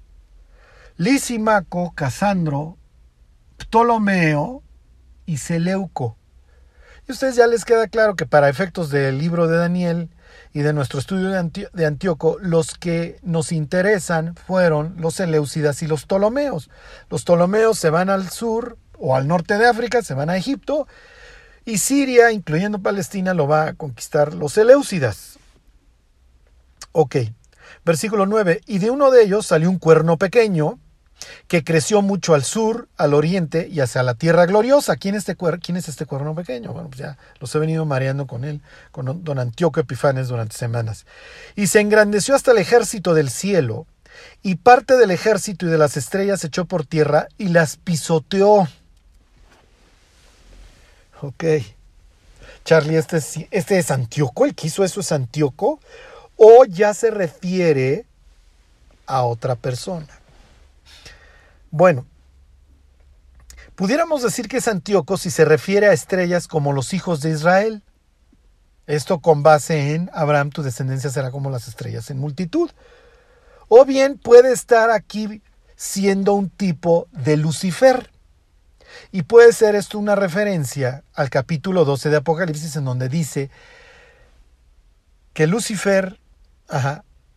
Lisimaco, 0.96 1.94
Casandro, 1.94 2.78
Ptolomeo 3.58 4.64
y 5.26 5.38
Seleuco. 5.38 6.18
Y 7.08 7.12
a 7.12 7.14
ustedes 7.14 7.36
ya 7.36 7.48
les 7.48 7.66
queda 7.66 7.88
claro 7.88 8.16
que 8.16 8.26
para 8.26 8.50
efectos 8.50 8.90
del 8.90 9.20
libro 9.20 9.48
de 9.48 9.58
Daniel 9.58 10.10
y 10.54 10.62
de 10.62 10.74
nuestro 10.74 11.00
estudio 11.00 11.30
de, 11.30 11.70
de 11.72 11.86
Antíoco, 11.86 12.38
los 12.40 12.74
que 12.74 13.20
nos 13.22 13.52
interesan 13.52 14.36
fueron 14.36 14.96
los 14.98 15.16
Seleucidas 15.16 15.84
y 15.84 15.88
los 15.88 16.06
Ptolomeos. 16.06 16.70
Los 17.10 17.24
Ptolomeos 17.24 17.78
se 17.78 17.90
van 17.90 18.10
al 18.10 18.30
sur 18.30 18.78
o 18.98 19.16
al 19.16 19.28
norte 19.28 19.58
de 19.58 19.68
África, 19.68 20.02
se 20.02 20.16
van 20.16 20.30
a 20.30 20.38
Egipto, 20.38 20.88
y 21.66 21.78
Siria, 21.80 22.32
incluyendo 22.32 22.80
Palestina, 22.80 23.34
lo 23.34 23.48
va 23.48 23.68
a 23.68 23.74
conquistar 23.74 24.34
los 24.34 24.54
Seleucidas. 24.54 25.38
Ok. 27.00 27.18
Versículo 27.86 28.26
9. 28.26 28.62
Y 28.66 28.80
de 28.80 28.90
uno 28.90 29.12
de 29.12 29.22
ellos 29.22 29.46
salió 29.46 29.70
un 29.70 29.78
cuerno 29.78 30.18
pequeño 30.18 30.80
que 31.48 31.64
creció 31.64 32.02
mucho 32.02 32.34
al 32.34 32.44
sur, 32.44 32.88
al 32.98 33.14
oriente 33.14 33.68
y 33.72 33.82
hacia 33.82 34.02
la 34.02 34.16
tierra 34.16 34.48
gloriosa. 34.48 34.96
¿Quién 34.96 35.14
es 35.14 35.20
este, 35.20 35.36
cuer 35.36 35.60
¿Quién 35.60 35.78
es 35.78 35.90
este 35.90 36.08
cuerno 36.08 36.34
pequeño? 36.34 36.74
Bueno, 36.74 36.90
pues 36.90 36.98
ya 36.98 37.20
los 37.40 37.54
he 37.54 37.60
venido 37.60 37.86
mareando 37.86 38.26
con 38.26 38.44
él, 38.44 38.62
con 38.92 39.24
don 39.24 39.38
Antíoco 39.38 39.80
Epifanes 39.80 40.28
durante 40.28 40.58
semanas. 40.58 41.06
Y 41.56 41.68
se 41.68 41.82
engrandeció 41.82 42.34
hasta 42.34 42.50
el 42.50 42.58
ejército 42.58 43.14
del 43.14 43.30
cielo, 43.30 43.86
y 44.42 44.56
parte 44.56 44.98
del 44.98 45.12
ejército 45.12 45.68
y 45.68 45.70
de 45.70 45.78
las 45.78 45.98
estrellas 45.98 46.44
echó 46.44 46.66
por 46.66 46.84
tierra 46.84 47.28
y 47.38 47.50
las 47.50 47.78
pisoteó. 47.78 48.68
Ok. 51.22 51.44
Charlie, 52.66 52.98
este 52.98 53.18
es, 53.18 53.38
este 53.52 53.78
es 53.78 53.92
Antíoco, 53.92 54.46
el 54.46 54.56
que 54.56 54.66
hizo 54.66 54.84
eso 54.84 55.00
es 55.00 55.12
Antíoco 55.12 55.80
o 56.38 56.64
ya 56.66 56.94
se 56.94 57.12
refiere 57.12 58.06
a 59.06 59.24
otra 59.24 59.56
persona. 59.56 60.08
Bueno, 61.72 62.06
pudiéramos 63.76 64.24
decir 64.24 64.48
que 64.48 64.58
es 64.58 64.68
Antíoco 64.68 65.18
si 65.18 65.30
se 65.30 65.44
refiere 65.44 65.88
a 65.88 65.94
estrellas 65.94 66.48
como 66.48 66.72
los 66.72 66.94
hijos 66.94 67.22
de 67.22 67.32
Israel. 67.32 67.84
Esto 68.86 69.20
con 69.20 69.44
base 69.44 69.96
en 69.96 70.10
Abraham, 70.14 70.52
tu 70.52 70.64
descendencia 70.64 71.10
será 71.10 71.32
como 71.32 71.50
las 71.50 71.68
estrellas 71.68 72.10
en 72.10 72.20
multitud. 72.20 72.70
O 73.68 73.84
bien 73.84 74.18
puede 74.18 74.54
estar 74.54 74.92
aquí 74.92 75.42
siendo 75.76 76.34
un 76.34 76.50
tipo 76.50 77.08
de 77.12 77.36
Lucifer. 77.36 78.10
Y 79.12 79.24
puede 79.24 79.52
ser 79.54 79.76
esto 79.76 80.00
una 80.00 80.16
referencia 80.16 81.04
al 81.14 81.30
capítulo 81.30 81.84
12 81.84 82.10
de 82.10 82.18
Apocalipsis 82.18 82.76
en 82.76 82.86
donde 82.86 83.10
dice 83.10 83.50
que 85.34 85.48
Lucifer, 85.48 86.20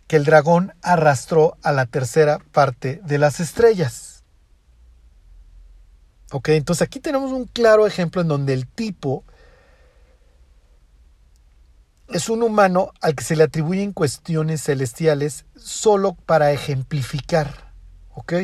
que 0.07 0.17
el 0.17 0.25
dragón 0.25 0.75
arrastró 0.83 1.57
a 1.63 1.73
la 1.73 1.87
tercera 1.87 2.39
parte 2.53 3.01
de 3.05 3.19
las 3.19 3.41
estrellas. 3.41 4.25
Ok, 6.33 6.51
entonces 6.51 6.83
aquí 6.83 7.01
tenemos 7.01 7.33
un 7.33 7.47
claro 7.47 7.87
ejemplo 7.87 8.23
en 8.23 8.29
donde 8.29 8.53
el 8.53 8.67
tipo 8.67 9.25
es 12.09 12.29
un 12.29 12.43
humano 12.43 12.93
al 13.01 13.15
que 13.15 13.25
se 13.25 13.37
le 13.37 13.45
atribuyen 13.45 13.93
cuestiones 13.93 14.63
celestiales 14.63 15.45
solo 15.57 16.15
para 16.15 16.53
ejemplificar. 16.53 17.73
¿Ok? 18.15 18.35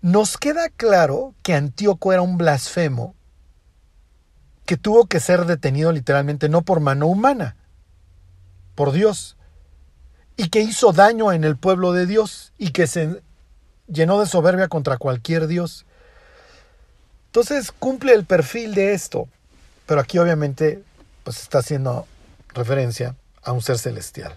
Nos 0.00 0.36
queda 0.36 0.68
claro 0.68 1.34
que 1.42 1.54
Antíoco 1.54 2.12
era 2.12 2.22
un 2.22 2.36
blasfemo 2.36 3.14
que 4.66 4.76
tuvo 4.76 5.06
que 5.06 5.20
ser 5.20 5.44
detenido 5.44 5.92
literalmente 5.92 6.48
no 6.48 6.62
por 6.62 6.80
mano 6.80 7.06
humana, 7.06 7.56
por 8.82 8.90
Dios, 8.90 9.36
y 10.36 10.48
que 10.48 10.60
hizo 10.60 10.92
daño 10.92 11.30
en 11.30 11.44
el 11.44 11.56
pueblo 11.56 11.92
de 11.92 12.04
Dios 12.04 12.52
y 12.58 12.72
que 12.72 12.88
se 12.88 13.22
llenó 13.86 14.18
de 14.18 14.26
soberbia 14.26 14.66
contra 14.66 14.96
cualquier 14.96 15.46
Dios. 15.46 15.86
Entonces 17.26 17.70
cumple 17.70 18.12
el 18.12 18.24
perfil 18.24 18.74
de 18.74 18.92
esto, 18.92 19.28
pero 19.86 20.00
aquí 20.00 20.18
obviamente 20.18 20.82
pues 21.22 21.38
está 21.38 21.58
haciendo 21.58 22.08
referencia 22.54 23.14
a 23.44 23.52
un 23.52 23.62
ser 23.62 23.78
celestial. 23.78 24.36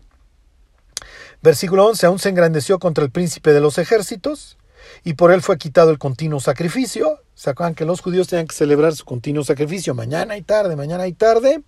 Versículo 1.41 1.87
11, 1.87 2.05
aún 2.05 2.19
se 2.19 2.29
engrandeció 2.29 2.77
contra 2.77 3.03
el 3.03 3.09
príncipe 3.09 3.51
de 3.51 3.61
los 3.61 3.79
ejércitos, 3.79 4.59
y 5.03 5.15
por 5.15 5.31
él 5.31 5.41
fue 5.41 5.57
quitado 5.57 5.89
el 5.89 5.97
continuo 5.97 6.39
sacrificio. 6.39 7.19
¿Se 7.33 7.49
acuerdan 7.49 7.73
que 7.73 7.85
los 7.85 7.99
judíos 7.99 8.27
tenían 8.27 8.45
que 8.45 8.55
celebrar 8.55 8.95
su 8.95 9.05
continuo 9.05 9.43
sacrificio 9.43 9.95
mañana 9.95 10.37
y 10.37 10.43
tarde, 10.43 10.75
mañana 10.75 11.07
y 11.07 11.13
tarde? 11.13 11.63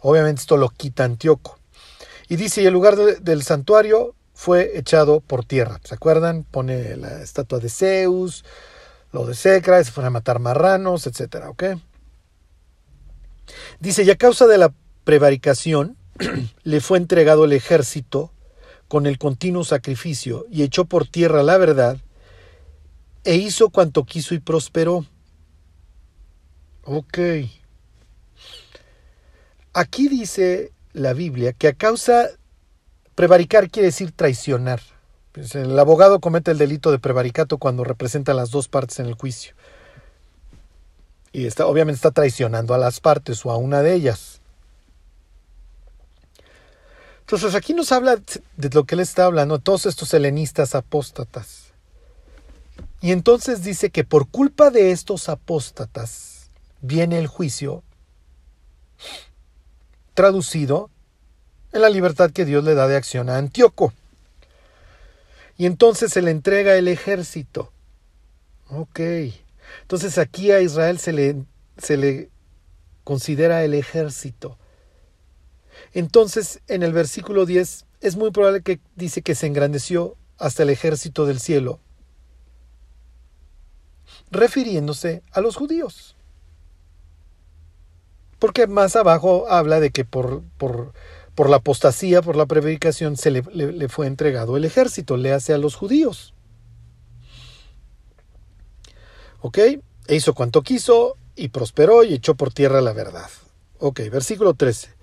Obviamente 0.00 0.40
esto 0.40 0.56
lo 0.56 0.68
quita 0.68 1.04
Antíoco. 1.04 1.58
Y 2.28 2.36
dice, 2.36 2.62
y 2.62 2.66
el 2.66 2.72
lugar 2.72 2.96
del 2.96 3.42
santuario 3.42 4.14
fue 4.34 4.78
echado 4.78 5.20
por 5.20 5.44
tierra. 5.44 5.80
¿Se 5.82 5.94
acuerdan? 5.94 6.44
Pone 6.44 6.96
la 6.96 7.22
estatua 7.22 7.58
de 7.58 7.68
Zeus, 7.68 8.44
lo 9.12 9.26
de 9.26 9.34
Secra, 9.34 9.82
se 9.82 9.90
fueron 9.90 10.08
a 10.08 10.18
matar 10.18 10.38
marranos, 10.38 11.06
etcétera, 11.06 11.50
¿ok? 11.50 11.64
Dice, 13.80 14.04
y 14.04 14.10
a 14.10 14.16
causa 14.16 14.46
de 14.46 14.58
la 14.58 14.72
prevaricación, 15.04 15.96
le 16.62 16.80
fue 16.80 16.98
entregado 16.98 17.44
el 17.44 17.52
ejército 17.52 18.32
con 18.88 19.06
el 19.06 19.18
continuo 19.18 19.64
sacrificio 19.64 20.46
y 20.50 20.62
echó 20.62 20.84
por 20.84 21.06
tierra 21.06 21.42
la 21.42 21.58
verdad 21.58 21.98
e 23.24 23.36
hizo 23.36 23.70
cuanto 23.70 24.04
quiso 24.04 24.34
y 24.34 24.38
prosperó. 24.38 25.04
Ok. 26.84 27.18
Aquí 29.72 30.08
dice 30.08 30.72
la 30.92 31.12
Biblia 31.12 31.52
que 31.52 31.68
a 31.68 31.72
causa 31.72 32.28
prevaricar 33.14 33.70
quiere 33.70 33.86
decir 33.86 34.12
traicionar. 34.12 34.80
Pues, 35.32 35.54
el 35.54 35.78
abogado 35.78 36.20
comete 36.20 36.50
el 36.50 36.58
delito 36.58 36.90
de 36.90 36.98
prevaricato 36.98 37.58
cuando 37.58 37.84
representa 37.84 38.34
las 38.34 38.50
dos 38.50 38.68
partes 38.68 38.98
en 38.98 39.06
el 39.06 39.14
juicio. 39.14 39.54
Y 41.32 41.46
está, 41.46 41.66
obviamente 41.66 41.96
está 41.96 42.10
traicionando 42.10 42.74
a 42.74 42.78
las 42.78 43.00
partes 43.00 43.44
o 43.44 43.50
a 43.50 43.56
una 43.56 43.82
de 43.82 43.94
ellas. 43.94 44.40
Entonces 47.20 47.54
aquí 47.54 47.74
nos 47.74 47.92
habla 47.92 48.16
de 48.56 48.70
lo 48.70 48.84
que 48.84 48.94
él 48.94 49.00
está 49.00 49.26
hablando, 49.26 49.58
todos 49.58 49.84
estos 49.86 50.14
helenistas 50.14 50.74
apóstatas. 50.74 51.72
Y 53.00 53.12
entonces 53.12 53.62
dice 53.62 53.90
que 53.90 54.02
por 54.02 54.28
culpa 54.28 54.70
de 54.70 54.90
estos 54.90 55.28
apóstatas 55.28 56.50
viene 56.80 57.18
el 57.18 57.26
juicio 57.26 57.82
traducido 60.18 60.90
en 61.72 61.80
la 61.80 61.88
libertad 61.88 62.32
que 62.32 62.44
Dios 62.44 62.64
le 62.64 62.74
da 62.74 62.88
de 62.88 62.96
acción 62.96 63.30
a 63.30 63.36
Antíoco. 63.36 63.92
Y 65.56 65.64
entonces 65.64 66.12
se 66.12 66.22
le 66.22 66.32
entrega 66.32 66.74
el 66.74 66.88
ejército. 66.88 67.72
Ok. 68.68 68.98
Entonces 69.82 70.18
aquí 70.18 70.50
a 70.50 70.60
Israel 70.60 70.98
se 70.98 71.12
le, 71.12 71.44
se 71.76 71.96
le 71.96 72.30
considera 73.04 73.62
el 73.62 73.74
ejército. 73.74 74.58
Entonces, 75.92 76.62
en 76.66 76.82
el 76.82 76.92
versículo 76.92 77.46
10 77.46 77.84
es 78.00 78.16
muy 78.16 78.32
probable 78.32 78.62
que 78.62 78.80
dice 78.96 79.22
que 79.22 79.36
se 79.36 79.46
engrandeció 79.46 80.16
hasta 80.36 80.64
el 80.64 80.70
ejército 80.70 81.26
del 81.26 81.38
cielo, 81.38 81.78
refiriéndose 84.32 85.22
a 85.30 85.40
los 85.40 85.54
judíos. 85.54 86.17
Porque 88.38 88.66
más 88.66 88.96
abajo 88.96 89.46
habla 89.48 89.80
de 89.80 89.90
que 89.90 90.04
por, 90.04 90.42
por, 90.56 90.92
por 91.34 91.50
la 91.50 91.56
apostasía, 91.56 92.22
por 92.22 92.36
la 92.36 92.46
prevaricación, 92.46 93.16
se 93.16 93.30
le, 93.30 93.42
le, 93.52 93.88
fue 93.88 94.06
entregado 94.06 94.56
el 94.56 94.64
ejército, 94.64 95.16
le 95.16 95.32
hace 95.32 95.52
a 95.52 95.58
los 95.58 95.74
judíos. 95.74 96.34
¿Ok? 99.40 99.58
E 99.58 100.14
hizo 100.14 100.34
cuanto 100.34 100.62
quiso 100.62 101.16
y 101.36 101.48
prosperó 101.48 102.04
y 102.04 102.14
echó 102.14 102.34
por 102.34 102.52
tierra 102.52 102.80
la 102.80 102.92
verdad. 102.92 103.28
Ok, 103.78 104.00
versículo 104.10 104.54
13. 104.54 104.94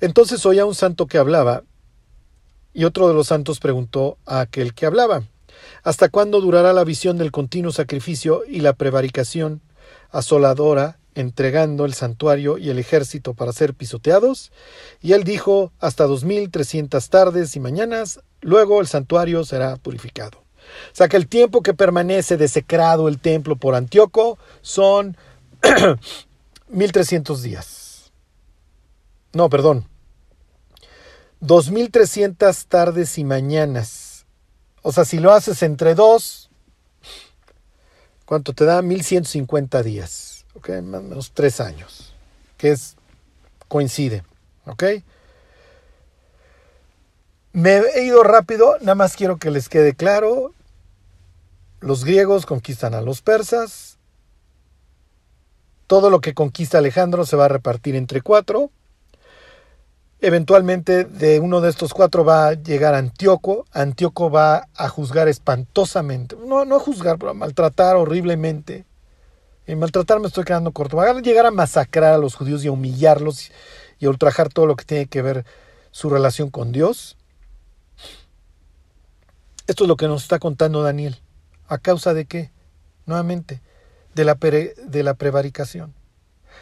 Entonces 0.00 0.44
oía 0.46 0.66
un 0.66 0.74
santo 0.74 1.06
que 1.06 1.18
hablaba, 1.18 1.62
y 2.74 2.84
otro 2.84 3.08
de 3.08 3.14
los 3.14 3.28
santos 3.28 3.60
preguntó 3.60 4.18
a 4.24 4.40
aquel 4.40 4.74
que 4.74 4.86
hablaba, 4.86 5.22
¿Hasta 5.82 6.08
cuándo 6.08 6.40
durará 6.40 6.72
la 6.72 6.84
visión 6.84 7.18
del 7.18 7.32
continuo 7.32 7.72
sacrificio 7.72 8.42
y 8.46 8.60
la 8.60 8.74
prevaricación 8.74 9.62
asoladora, 10.10 10.98
entregando 11.14 11.84
el 11.84 11.94
santuario 11.94 12.58
y 12.58 12.70
el 12.70 12.78
ejército 12.78 13.34
para 13.34 13.52
ser 13.52 13.74
pisoteados? 13.74 14.52
Y 15.00 15.12
él 15.12 15.24
dijo, 15.24 15.72
hasta 15.80 16.04
dos 16.04 16.24
mil 16.24 16.50
trescientas 16.50 17.10
tardes 17.10 17.56
y 17.56 17.60
mañanas, 17.60 18.20
luego 18.40 18.80
el 18.80 18.86
santuario 18.86 19.44
será 19.44 19.76
purificado. 19.76 20.38
O 20.92 20.94
sea 20.94 21.08
que 21.08 21.16
el 21.16 21.28
tiempo 21.28 21.62
que 21.62 21.74
permanece 21.74 22.36
desecrado 22.36 23.08
el 23.08 23.18
templo 23.18 23.56
por 23.56 23.74
Antíoco 23.74 24.38
son 24.60 25.16
mil 26.68 26.92
trescientos 26.92 27.42
días. 27.42 28.12
No, 29.32 29.48
perdón, 29.48 29.86
2300 31.40 32.66
tardes 32.66 33.18
y 33.18 33.24
mañanas. 33.24 34.26
O 34.82 34.92
sea, 34.92 35.04
si 35.04 35.18
lo 35.18 35.32
haces 35.32 35.62
entre 35.62 35.94
dos, 35.94 36.50
¿cuánto 38.26 38.52
te 38.52 38.64
da? 38.64 38.80
1150 38.82 39.82
días. 39.82 40.31
¿Ok? 40.54 40.68
Más 40.82 41.00
o 41.00 41.04
menos 41.04 41.32
tres 41.32 41.60
años. 41.60 42.14
Que 42.56 42.72
es, 42.72 42.96
coincide. 43.68 44.22
Me 47.52 47.76
he 47.76 48.04
ido 48.04 48.22
rápido, 48.22 48.76
nada 48.80 48.94
más 48.94 49.16
quiero 49.16 49.36
que 49.36 49.50
les 49.50 49.68
quede 49.68 49.94
claro. 49.94 50.52
Los 51.80 52.04
griegos 52.04 52.46
conquistan 52.46 52.94
a 52.94 53.00
los 53.00 53.22
persas. 53.22 53.98
Todo 55.86 56.08
lo 56.08 56.20
que 56.20 56.32
conquista 56.32 56.78
Alejandro 56.78 57.26
se 57.26 57.36
va 57.36 57.46
a 57.46 57.48
repartir 57.48 57.96
entre 57.96 58.22
cuatro. 58.22 58.70
Eventualmente 60.20 61.04
de 61.04 61.40
uno 61.40 61.60
de 61.60 61.68
estos 61.68 61.92
cuatro 61.92 62.24
va 62.24 62.48
a 62.48 62.52
llegar 62.54 62.94
Antíoco. 62.94 63.66
Antíoco 63.72 64.30
va 64.30 64.68
a 64.76 64.88
juzgar 64.88 65.28
espantosamente. 65.28 66.36
No, 66.36 66.64
no 66.64 66.76
a 66.76 66.80
juzgar, 66.80 67.18
pero 67.18 67.32
a 67.32 67.34
maltratar 67.34 67.96
horriblemente. 67.96 68.86
En 69.66 69.78
maltratar 69.78 70.18
me 70.18 70.26
estoy 70.26 70.44
quedando 70.44 70.72
corto. 70.72 70.96
Va 70.96 71.10
a 71.10 71.20
llegar 71.20 71.46
a 71.46 71.50
masacrar 71.50 72.14
a 72.14 72.18
los 72.18 72.34
judíos 72.34 72.64
y 72.64 72.68
a 72.68 72.72
humillarlos 72.72 73.50
y 73.98 74.06
a 74.06 74.10
ultrajar 74.10 74.48
todo 74.48 74.66
lo 74.66 74.76
que 74.76 74.84
tiene 74.84 75.06
que 75.06 75.22
ver 75.22 75.46
su 75.92 76.10
relación 76.10 76.50
con 76.50 76.72
Dios. 76.72 77.16
Esto 79.68 79.84
es 79.84 79.88
lo 79.88 79.96
que 79.96 80.08
nos 80.08 80.24
está 80.24 80.38
contando 80.38 80.82
Daniel. 80.82 81.20
¿A 81.68 81.78
causa 81.78 82.12
de 82.12 82.24
qué? 82.24 82.50
Nuevamente, 83.06 83.62
de 84.14 84.24
la, 84.24 84.34
de 84.34 85.02
la 85.02 85.14
prevaricación. 85.14 85.94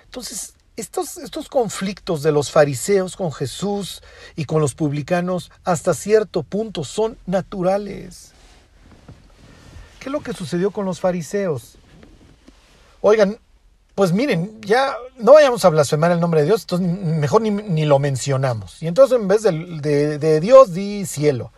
Entonces, 0.04 0.54
estos, 0.76 1.16
estos 1.16 1.48
conflictos 1.48 2.22
de 2.22 2.32
los 2.32 2.50
fariseos 2.50 3.16
con 3.16 3.32
Jesús 3.32 4.02
y 4.36 4.44
con 4.44 4.60
los 4.60 4.74
publicanos 4.74 5.50
hasta 5.64 5.94
cierto 5.94 6.42
punto 6.42 6.84
son 6.84 7.16
naturales. 7.26 8.32
¿Qué 9.98 10.08
es 10.08 10.12
lo 10.12 10.20
que 10.20 10.32
sucedió 10.32 10.70
con 10.70 10.86
los 10.86 11.00
fariseos? 11.00 11.76
Oigan, 13.00 13.38
pues 13.94 14.12
miren, 14.12 14.60
ya 14.62 14.94
no 15.18 15.34
vayamos 15.34 15.64
a 15.64 15.68
blasfemar 15.68 16.10
el 16.12 16.20
nombre 16.20 16.40
de 16.40 16.46
Dios, 16.46 16.62
entonces 16.62 16.88
mejor 16.88 17.42
ni, 17.42 17.84
lo 17.84 17.98
mencionamos. 17.98 18.82
Y 18.82 18.86
entonces 18.86 19.18
en 19.18 19.28
vez 19.28 19.42
de, 19.42 20.40
Dios 20.40 20.72
di 20.72 21.04
cielo. 21.06 21.52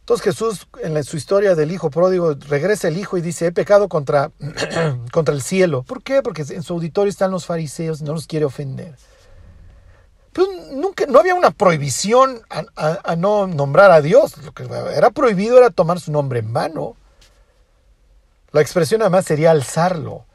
Entonces 0.00 0.24
Jesús, 0.24 0.66
en 0.82 1.02
su 1.04 1.16
historia 1.16 1.54
del 1.54 1.70
hijo 1.72 1.88
pródigo, 1.88 2.34
regresa 2.48 2.88
el 2.88 2.98
hijo 2.98 3.16
y 3.16 3.20
dice, 3.20 3.46
he 3.46 3.52
pecado 3.52 3.88
contra, 3.88 4.32
contra 5.12 5.34
el 5.34 5.40
cielo. 5.40 5.82
¿Por 5.82 6.02
qué? 6.02 6.20
Porque 6.20 6.42
en 6.42 6.62
su 6.62 6.74
auditorio 6.74 7.10
están 7.10 7.30
los 7.30 7.46
fariseos 7.46 8.00
y 8.00 8.04
no 8.04 8.12
los 8.12 8.26
quiere 8.26 8.44
ofender. 8.44 8.96
Pues 10.32 10.48
nunca, 10.72 11.06
no 11.06 11.20
había 11.20 11.34
una 11.34 11.50
prohibición 11.50 12.42
a, 12.76 13.16
no 13.16 13.46
nombrar 13.46 13.90
a 13.90 14.00
Dios. 14.00 14.36
Lo 14.38 14.52
que 14.52 14.64
era 14.94 15.10
prohibido 15.10 15.58
era 15.58 15.70
tomar 15.70 16.00
su 16.00 16.12
nombre 16.12 16.40
en 16.40 16.52
vano. 16.52 16.96
La 18.52 18.60
expresión 18.60 19.00
además 19.02 19.24
sería 19.24 19.50
alzarlo. 19.50 20.26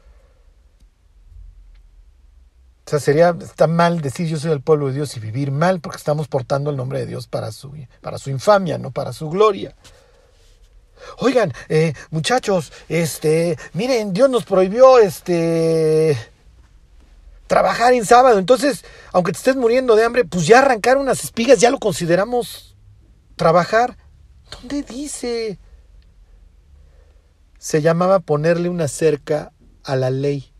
O 2.86 2.90
sea, 2.90 3.00
sería, 3.00 3.36
está 3.40 3.66
mal 3.66 4.00
decir 4.00 4.28
yo 4.28 4.36
soy 4.36 4.52
el 4.52 4.60
pueblo 4.60 4.86
de 4.86 4.92
Dios 4.92 5.16
y 5.16 5.20
vivir 5.20 5.50
mal 5.50 5.80
porque 5.80 5.98
estamos 5.98 6.28
portando 6.28 6.70
el 6.70 6.76
nombre 6.76 7.00
de 7.00 7.06
Dios 7.06 7.26
para 7.26 7.50
su, 7.50 7.72
para 8.00 8.16
su 8.16 8.30
infamia, 8.30 8.78
no 8.78 8.92
para 8.92 9.12
su 9.12 9.28
gloria. 9.28 9.74
Oigan, 11.18 11.52
eh, 11.68 11.94
muchachos, 12.10 12.72
este, 12.88 13.58
miren, 13.72 14.12
Dios 14.12 14.30
nos 14.30 14.44
prohibió, 14.44 15.00
este, 15.00 16.16
trabajar 17.48 17.92
en 17.92 18.04
sábado. 18.04 18.38
Entonces, 18.38 18.84
aunque 19.12 19.32
te 19.32 19.38
estés 19.38 19.56
muriendo 19.56 19.96
de 19.96 20.04
hambre, 20.04 20.24
pues 20.24 20.46
ya 20.46 20.60
arrancar 20.60 20.96
unas 20.96 21.24
espigas 21.24 21.58
ya 21.58 21.70
lo 21.70 21.80
consideramos 21.80 22.76
trabajar. 23.34 23.96
¿Dónde 24.52 24.84
dice? 24.84 25.58
Se 27.58 27.82
llamaba 27.82 28.20
ponerle 28.20 28.68
una 28.68 28.86
cerca 28.86 29.52
a 29.82 29.96
la 29.96 30.10
ley 30.10 30.52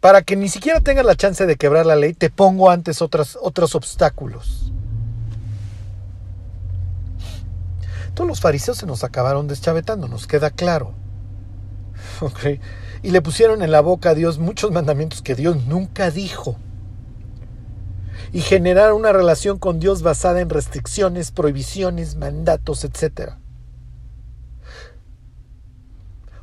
para 0.00 0.22
que 0.22 0.36
ni 0.36 0.48
siquiera 0.48 0.80
tengas 0.80 1.04
la 1.04 1.16
chance 1.16 1.46
de 1.46 1.56
quebrar 1.56 1.86
la 1.86 1.96
ley, 1.96 2.14
te 2.14 2.30
pongo 2.30 2.70
antes 2.70 3.02
otros 3.02 3.74
obstáculos. 3.74 4.72
Todos 8.14 8.28
los 8.28 8.40
fariseos 8.40 8.78
se 8.78 8.86
nos 8.86 9.04
acabaron 9.04 9.46
deschavetando, 9.46 10.08
nos 10.08 10.26
queda 10.26 10.50
claro. 10.50 10.94
Y 13.02 13.10
le 13.10 13.22
pusieron 13.22 13.62
en 13.62 13.70
la 13.70 13.82
boca 13.82 14.10
a 14.10 14.14
Dios 14.14 14.38
muchos 14.38 14.72
mandamientos 14.72 15.22
que 15.22 15.34
Dios 15.34 15.66
nunca 15.66 16.10
dijo. 16.10 16.56
Y 18.32 18.40
generaron 18.40 18.96
una 18.96 19.12
relación 19.12 19.58
con 19.58 19.78
Dios 19.78 20.02
basada 20.02 20.40
en 20.40 20.50
restricciones, 20.50 21.30
prohibiciones, 21.30 22.16
mandatos, 22.16 22.84
etcétera. 22.84 23.38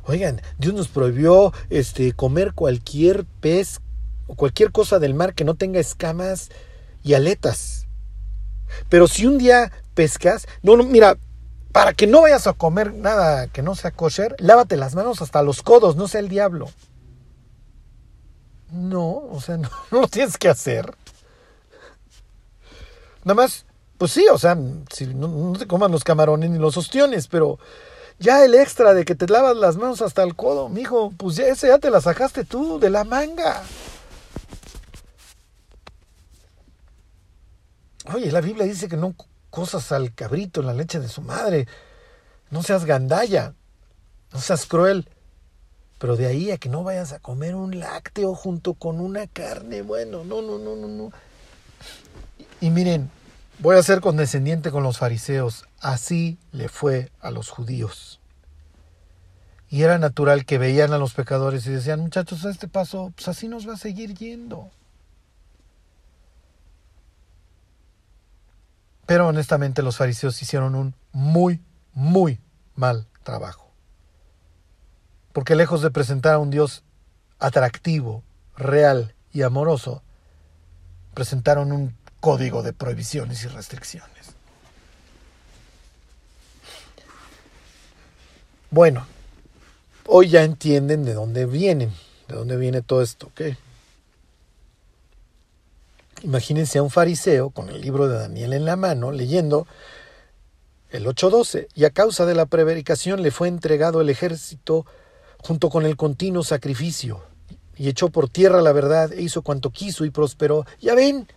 Oigan, 0.06 0.42
Dios 0.58 0.74
nos 0.74 0.88
prohibió 0.88 1.52
este, 1.70 2.12
comer 2.12 2.52
cualquier 2.54 3.24
pez 3.40 3.80
o 4.26 4.34
cualquier 4.34 4.70
cosa 4.70 4.98
del 4.98 5.14
mar 5.14 5.34
que 5.34 5.44
no 5.44 5.54
tenga 5.54 5.80
escamas 5.80 6.50
y 7.02 7.14
aletas. 7.14 7.86
Pero 8.88 9.06
si 9.06 9.26
un 9.26 9.38
día 9.38 9.72
pescas, 9.94 10.46
no, 10.62 10.76
no, 10.76 10.84
mira, 10.84 11.16
para 11.72 11.92
que 11.92 12.06
no 12.06 12.22
vayas 12.22 12.46
a 12.46 12.52
comer 12.52 12.92
nada 12.94 13.46
que 13.48 13.62
no 13.62 13.74
sea 13.74 13.90
kosher, 13.90 14.36
lávate 14.38 14.76
las 14.76 14.94
manos 14.94 15.22
hasta 15.22 15.42
los 15.42 15.62
codos, 15.62 15.96
no 15.96 16.06
sea 16.06 16.20
el 16.20 16.28
diablo. 16.28 16.68
No, 18.70 19.26
o 19.30 19.40
sea, 19.40 19.56
no, 19.58 19.70
lo 19.90 20.08
tienes 20.08 20.36
que 20.36 20.48
hacer. 20.48 20.94
Nada 23.24 23.34
más, 23.34 23.64
pues 23.96 24.12
sí, 24.12 24.26
o 24.30 24.36
sea, 24.36 24.54
no, 24.54 25.28
no 25.28 25.58
te 25.58 25.66
coman 25.66 25.90
los 25.90 26.04
camarones 26.04 26.50
ni 26.50 26.58
los 26.58 26.76
ostiones, 26.76 27.26
pero 27.26 27.58
ya 28.18 28.44
el 28.44 28.54
extra 28.54 28.94
de 28.94 29.04
que 29.04 29.14
te 29.14 29.26
lavas 29.26 29.56
las 29.56 29.76
manos 29.76 30.02
hasta 30.02 30.22
el 30.22 30.34
codo, 30.34 30.68
mijo, 30.68 31.12
pues 31.16 31.36
ya 31.36 31.46
ese 31.46 31.68
ya 31.68 31.78
te 31.78 31.90
la 31.90 32.00
sacaste 32.00 32.44
tú 32.44 32.78
de 32.78 32.90
la 32.90 33.04
manga. 33.04 33.62
Oye, 38.12 38.30
la 38.30 38.40
Biblia 38.40 38.66
dice 38.66 38.88
que 38.88 38.96
no 38.96 39.14
cosas 39.50 39.92
al 39.92 40.14
cabrito 40.14 40.62
la 40.62 40.74
leche 40.74 41.00
de 41.00 41.08
su 41.08 41.22
madre. 41.22 41.66
No 42.50 42.62
seas 42.62 42.84
gandalla, 42.84 43.54
no 44.32 44.40
seas 44.40 44.66
cruel. 44.66 45.08
Pero 45.98 46.16
de 46.16 46.26
ahí 46.26 46.50
a 46.50 46.58
que 46.58 46.68
no 46.68 46.82
vayas 46.82 47.12
a 47.12 47.18
comer 47.18 47.54
un 47.54 47.78
lácteo 47.78 48.34
junto 48.34 48.74
con 48.74 49.00
una 49.00 49.26
carne, 49.26 49.82
bueno, 49.82 50.22
no, 50.24 50.42
no, 50.42 50.58
no, 50.58 50.76
no, 50.76 50.88
no. 50.88 51.12
Y 52.60 52.70
miren, 52.70 53.10
voy 53.58 53.76
a 53.76 53.82
ser 53.82 54.00
condescendiente 54.00 54.70
con 54.70 54.82
los 54.82 54.98
fariseos. 54.98 55.66
Así 55.80 56.38
le 56.52 56.68
fue 56.68 57.10
a 57.20 57.30
los 57.30 57.50
judíos. 57.50 58.20
Y 59.68 59.82
era 59.82 59.98
natural 59.98 60.44
que 60.44 60.58
veían 60.58 60.92
a 60.92 60.98
los 60.98 61.14
pecadores 61.14 61.66
y 61.66 61.70
decían, 61.70 62.00
muchachos, 62.00 62.44
a 62.44 62.50
este 62.50 62.68
paso, 62.68 63.12
pues 63.16 63.28
así 63.28 63.48
nos 63.48 63.68
va 63.68 63.74
a 63.74 63.78
seguir 63.78 64.14
yendo. 64.14 64.70
Pero 69.06 69.28
honestamente 69.28 69.82
los 69.82 69.96
fariseos 69.96 70.40
hicieron 70.40 70.74
un 70.74 70.94
muy, 71.12 71.60
muy 71.92 72.40
mal 72.74 73.06
trabajo. 73.22 73.70
Porque 75.32 75.56
lejos 75.56 75.82
de 75.82 75.90
presentar 75.90 76.34
a 76.34 76.38
un 76.38 76.50
Dios 76.50 76.84
atractivo, 77.38 78.22
real 78.56 79.14
y 79.32 79.42
amoroso, 79.42 80.02
presentaron 81.12 81.72
un 81.72 81.96
código 82.24 82.62
de 82.62 82.72
prohibiciones 82.72 83.44
y 83.44 83.48
restricciones. 83.48 84.32
Bueno, 88.70 89.06
hoy 90.06 90.30
ya 90.30 90.42
entienden 90.42 91.04
de 91.04 91.12
dónde 91.12 91.44
vienen, 91.44 91.92
de 92.26 92.34
dónde 92.34 92.56
viene 92.56 92.80
todo 92.80 93.02
esto, 93.02 93.26
¿ok? 93.26 93.42
Imagínense 96.22 96.78
a 96.78 96.82
un 96.82 96.88
fariseo 96.88 97.50
con 97.50 97.68
el 97.68 97.82
libro 97.82 98.08
de 98.08 98.18
Daniel 98.18 98.54
en 98.54 98.64
la 98.64 98.76
mano, 98.76 99.12
leyendo 99.12 99.66
el 100.92 101.04
8.12, 101.04 101.66
y 101.74 101.84
a 101.84 101.90
causa 101.90 102.24
de 102.24 102.34
la 102.34 102.46
prevaricación 102.46 103.20
le 103.20 103.32
fue 103.32 103.48
entregado 103.48 104.00
el 104.00 104.08
ejército 104.08 104.86
junto 105.42 105.68
con 105.68 105.84
el 105.84 105.98
continuo 105.98 106.42
sacrificio, 106.42 107.22
y 107.76 107.90
echó 107.90 108.08
por 108.08 108.30
tierra 108.30 108.62
la 108.62 108.72
verdad 108.72 109.12
e 109.12 109.20
hizo 109.20 109.42
cuanto 109.42 109.68
quiso 109.68 110.06
y 110.06 110.10
prosperó. 110.10 110.64
Ya 110.80 110.94
ven, 110.94 111.28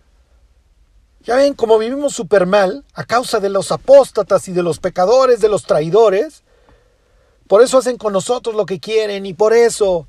ya 1.28 1.36
ven 1.36 1.56
cómo 1.56 1.78
vivimos 1.78 2.14
súper 2.14 2.46
mal 2.46 2.86
a 2.94 3.04
causa 3.04 3.42
de 3.42 3.50
los 3.50 3.74
apóstatas 3.74 4.48
y 4.48 4.54
de 4.54 4.64
los 4.64 4.80
pecadores, 4.80 5.42
de 5.42 5.50
los 5.50 5.64
traidores, 5.64 6.44
por 7.50 7.62
eso 7.62 7.78
hacen 7.78 7.98
con 7.98 8.14
nosotros 8.14 8.56
lo 8.56 8.66
que 8.66 8.80
quieren 8.80 9.26
y 9.26 9.34
por 9.34 9.52
eso 9.52 10.08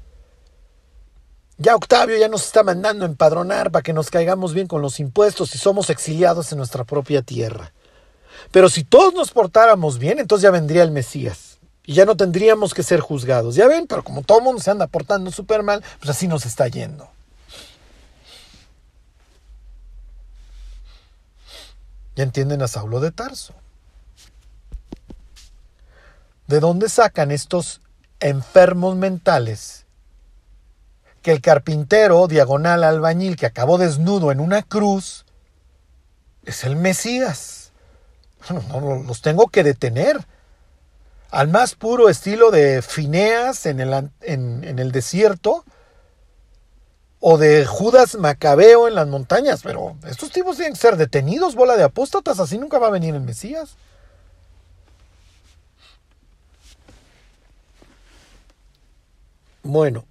ya 1.56 1.74
Octavio 1.74 2.16
ya 2.16 2.28
nos 2.28 2.44
está 2.44 2.62
mandando 2.62 3.04
empadronar 3.04 3.72
para 3.72 3.82
que 3.82 3.92
nos 3.92 4.10
caigamos 4.10 4.54
bien 4.54 4.68
con 4.68 4.80
los 4.80 5.00
impuestos 5.00 5.56
y 5.56 5.58
somos 5.58 5.90
exiliados 5.90 6.52
en 6.52 6.58
nuestra 6.58 6.84
propia 6.84 7.20
tierra. 7.20 7.72
Pero 8.52 8.68
si 8.68 8.84
todos 8.84 9.12
nos 9.12 9.32
portáramos 9.32 9.98
bien, 9.98 10.20
entonces 10.20 10.44
ya 10.44 10.52
vendría 10.52 10.84
el 10.84 10.92
Mesías 10.92 11.58
y 11.84 11.94
ya 11.94 12.04
no 12.04 12.16
tendríamos 12.16 12.74
que 12.74 12.84
ser 12.84 13.00
juzgados. 13.00 13.56
Ya 13.56 13.66
ven, 13.66 13.88
pero 13.88 14.04
como 14.04 14.22
todo 14.22 14.40
mundo 14.40 14.62
se 14.62 14.70
anda 14.70 14.86
portando 14.86 15.32
súper 15.32 15.64
mal, 15.64 15.82
pues 15.98 16.10
así 16.10 16.28
nos 16.28 16.46
está 16.46 16.68
yendo. 16.68 17.08
Ya 22.18 22.24
entienden 22.24 22.62
a 22.62 22.66
Saulo 22.66 22.98
de 22.98 23.12
Tarso. 23.12 23.54
¿De 26.48 26.58
dónde 26.58 26.88
sacan 26.88 27.30
estos 27.30 27.80
enfermos 28.18 28.96
mentales? 28.96 29.86
Que 31.22 31.30
el 31.30 31.40
carpintero 31.40 32.26
diagonal 32.26 32.82
albañil 32.82 33.36
que 33.36 33.46
acabó 33.46 33.78
desnudo 33.78 34.32
en 34.32 34.40
una 34.40 34.62
cruz 34.62 35.26
es 36.44 36.64
el 36.64 36.74
Mesías. 36.74 37.70
No, 38.50 39.04
los 39.06 39.22
tengo 39.22 39.46
que 39.46 39.62
detener. 39.62 40.18
Al 41.30 41.46
más 41.46 41.76
puro 41.76 42.08
estilo 42.08 42.50
de 42.50 42.82
Fineas 42.82 43.64
en 43.64 43.78
el, 43.78 44.10
en 44.22 44.78
el 44.80 44.90
desierto 44.90 45.64
o 47.20 47.38
de 47.38 47.66
Judas 47.66 48.16
Macabeo 48.16 48.86
en 48.86 48.94
las 48.94 49.08
montañas, 49.08 49.62
pero 49.62 49.96
estos 50.06 50.30
tipos 50.30 50.56
tienen 50.56 50.74
que 50.74 50.80
ser 50.80 50.96
detenidos, 50.96 51.54
bola 51.54 51.76
de 51.76 51.82
apóstatas, 51.82 52.38
así 52.38 52.58
nunca 52.58 52.78
va 52.78 52.88
a 52.88 52.92
venir 52.92 53.14
el 53.14 53.20
Mesías. 53.20 53.76
Bueno, 59.62 60.06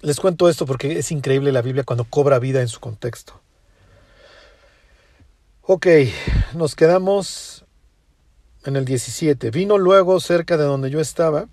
les 0.00 0.18
cuento 0.18 0.48
esto 0.48 0.66
porque 0.66 0.98
es 0.98 1.12
increíble 1.12 1.52
la 1.52 1.62
Biblia 1.62 1.84
cuando 1.84 2.04
cobra 2.04 2.38
vida 2.38 2.60
en 2.60 2.68
su 2.68 2.80
contexto. 2.80 3.40
Ok, 5.62 5.86
nos 6.54 6.74
quedamos 6.74 7.64
en 8.64 8.74
el 8.74 8.84
17. 8.84 9.50
Vino 9.50 9.78
luego 9.78 10.18
cerca 10.18 10.56
de 10.56 10.64
donde 10.64 10.90
yo 10.90 11.00
estaba, 11.00 11.46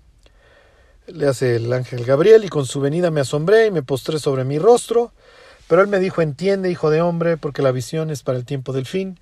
le 1.12 1.26
hace 1.26 1.56
el 1.56 1.72
ángel 1.72 2.04
Gabriel, 2.04 2.44
y 2.44 2.48
con 2.48 2.66
su 2.66 2.80
venida 2.80 3.10
me 3.10 3.20
asombré 3.20 3.66
y 3.66 3.70
me 3.70 3.82
postré 3.82 4.18
sobre 4.18 4.44
mi 4.44 4.58
rostro, 4.58 5.12
pero 5.68 5.82
él 5.82 5.88
me 5.88 5.98
dijo, 5.98 6.22
entiende, 6.22 6.70
hijo 6.70 6.90
de 6.90 7.02
hombre, 7.02 7.36
porque 7.36 7.62
la 7.62 7.72
visión 7.72 8.10
es 8.10 8.22
para 8.22 8.38
el 8.38 8.44
tiempo 8.44 8.72
del 8.72 8.86
fin. 8.86 9.18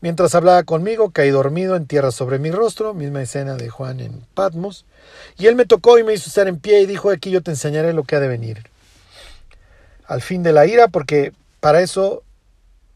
Mientras 0.00 0.34
hablaba 0.34 0.62
conmigo, 0.64 1.10
caí 1.10 1.30
dormido 1.30 1.76
en 1.76 1.86
tierra 1.86 2.10
sobre 2.10 2.38
mi 2.38 2.50
rostro, 2.50 2.94
misma 2.94 3.22
escena 3.22 3.56
de 3.56 3.70
Juan 3.70 4.00
en 4.00 4.20
Patmos, 4.34 4.84
y 5.38 5.46
él 5.46 5.56
me 5.56 5.66
tocó 5.66 5.98
y 5.98 6.04
me 6.04 6.14
hizo 6.14 6.28
estar 6.28 6.48
en 6.48 6.58
pie 6.58 6.80
y 6.80 6.86
dijo, 6.86 7.10
aquí 7.10 7.30
yo 7.30 7.42
te 7.42 7.50
enseñaré 7.50 7.92
lo 7.92 8.04
que 8.04 8.16
ha 8.16 8.20
de 8.20 8.28
venir. 8.28 8.70
Al 10.06 10.20
fin 10.20 10.42
de 10.42 10.52
la 10.52 10.66
ira, 10.66 10.88
porque 10.88 11.32
para 11.60 11.80
eso 11.80 12.22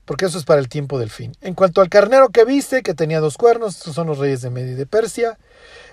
porque 0.09 0.25
eso 0.25 0.39
es 0.39 0.45
para 0.45 0.59
el 0.59 0.71
tiempo 0.71 0.99
del 0.99 1.11
fin. 1.11 1.37
En 1.43 1.53
cuanto 1.53 1.83
al 1.83 1.91
carnero 1.91 2.31
que 2.31 2.47
viste, 2.47 2.83
que 2.83 2.95
tenía 2.95 3.21
dos 3.21 3.37
cuernos, 3.37 3.77
estos 3.77 3.95
son 3.95 4.07
los 4.07 4.17
reyes 4.17 4.41
de 4.41 4.49
Media 4.49 4.73
y 4.73 4.75
de 4.75 4.87
Persia. 4.87 5.37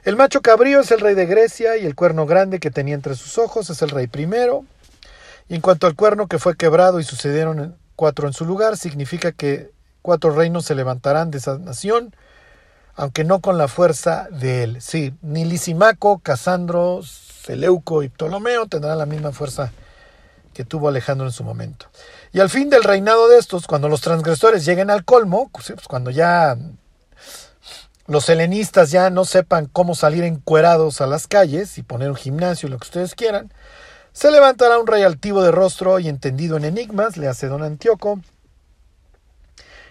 El 0.06 0.18
macho 0.18 0.44
cabrío 0.44 0.82
es 0.82 0.92
el 0.92 1.00
rey 1.00 1.16
de 1.16 1.26
Grecia 1.26 1.78
y 1.78 1.86
el 1.88 1.96
cuerno 1.96 2.28
grande 2.28 2.60
que 2.60 2.70
tenía 2.70 2.94
entre 2.94 3.16
sus 3.16 3.40
ojos 3.40 3.72
es 3.72 3.82
el 3.82 3.90
rey 3.90 4.06
primero. 4.06 4.64
Y 5.50 5.56
en 5.56 5.62
cuanto 5.62 5.88
al 5.88 5.96
cuerno 5.96 6.28
que 6.28 6.38
fue 6.38 6.56
quebrado 6.56 7.00
y 7.00 7.04
sucedieron 7.04 7.76
cuatro 7.96 8.28
en 8.28 8.34
su 8.34 8.46
lugar, 8.46 8.78
significa 8.78 9.32
que 9.32 9.72
cuatro 10.04 10.30
reinos 10.30 10.66
se 10.66 10.76
levantarán 10.76 11.32
de 11.32 11.40
esa 11.40 11.58
nación, 11.58 12.16
aunque 12.94 13.24
no 13.24 13.42
con 13.42 13.58
la 13.58 13.68
fuerza 13.68 14.28
de 14.30 14.62
él. 14.62 14.78
Sí, 14.80 15.16
ni 15.24 15.44
Lisimaco, 15.44 16.20
Casandro, 16.20 17.02
Seleuco 17.02 18.04
y 18.04 18.10
Ptolomeo 18.10 18.68
tendrán 18.68 19.00
la 19.00 19.08
misma 19.08 19.32
fuerza 19.32 19.72
que 20.54 20.66
tuvo 20.66 20.88
Alejandro 20.88 21.26
en 21.26 21.34
su 21.34 21.44
momento. 21.44 21.88
Y 22.32 22.42
al 22.42 22.52
fin 22.52 22.70
del 22.70 22.84
reinado 22.84 23.28
de 23.28 23.40
estos, 23.40 23.66
cuando 23.66 23.90
los 23.90 24.02
transgresores 24.02 24.66
lleguen 24.66 24.92
al 24.92 25.04
colmo, 25.04 25.50
pues, 25.52 25.72
pues 25.74 25.88
cuando 25.88 26.12
ya 26.12 26.56
los 28.08 28.30
helenistas 28.30 28.92
ya 28.92 29.10
no 29.10 29.26
sepan 29.26 29.66
cómo 29.66 29.96
salir 29.96 30.24
encuerados 30.24 31.02
a 31.02 31.08
las 31.08 31.28
calles 31.28 31.78
y 31.78 31.84
poner 31.84 32.10
un 32.10 32.16
gimnasio, 32.16 32.70
lo 32.70 32.78
que 32.78 32.86
ustedes 32.86 33.16
quieran, 33.16 33.52
se 34.14 34.32
levantará 34.32 34.78
un 34.80 34.88
rey 34.88 35.04
altivo 35.04 35.42
de 35.42 35.52
rostro 35.52 36.00
y 36.00 36.08
entendido 36.08 36.56
en 36.56 36.66
enigmas, 36.66 37.18
le 37.18 37.28
hace 37.28 37.48
don 37.48 37.64
Antíoco, 37.64 38.22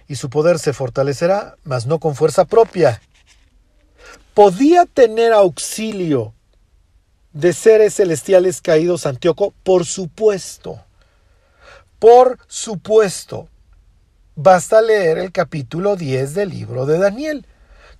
y 0.07 0.15
su 0.17 0.31
poder 0.31 0.59
se 0.59 0.73
fortalecerá, 0.73 1.57
mas 1.65 1.87
no 1.87 1.99
con 1.99 2.15
fuerza 2.15 2.45
propia. 2.45 3.01
Podía 4.33 4.87
tener 4.87 5.33
auxilio 5.33 6.35
de 7.33 7.53
seres 7.53 7.95
celestiales 7.95 8.61
caídos 8.61 9.07
Antíoco, 9.07 9.53
por 9.63 9.85
supuesto. 9.85 10.81
Por 11.99 12.39
supuesto. 12.47 13.49
Basta 14.37 14.83
leer 14.83 15.19
el 15.19 15.33
capítulo 15.33 15.97
10 15.97 16.35
del 16.35 16.51
libro 16.51 16.87
de 16.87 16.99
Daniel. 16.99 17.47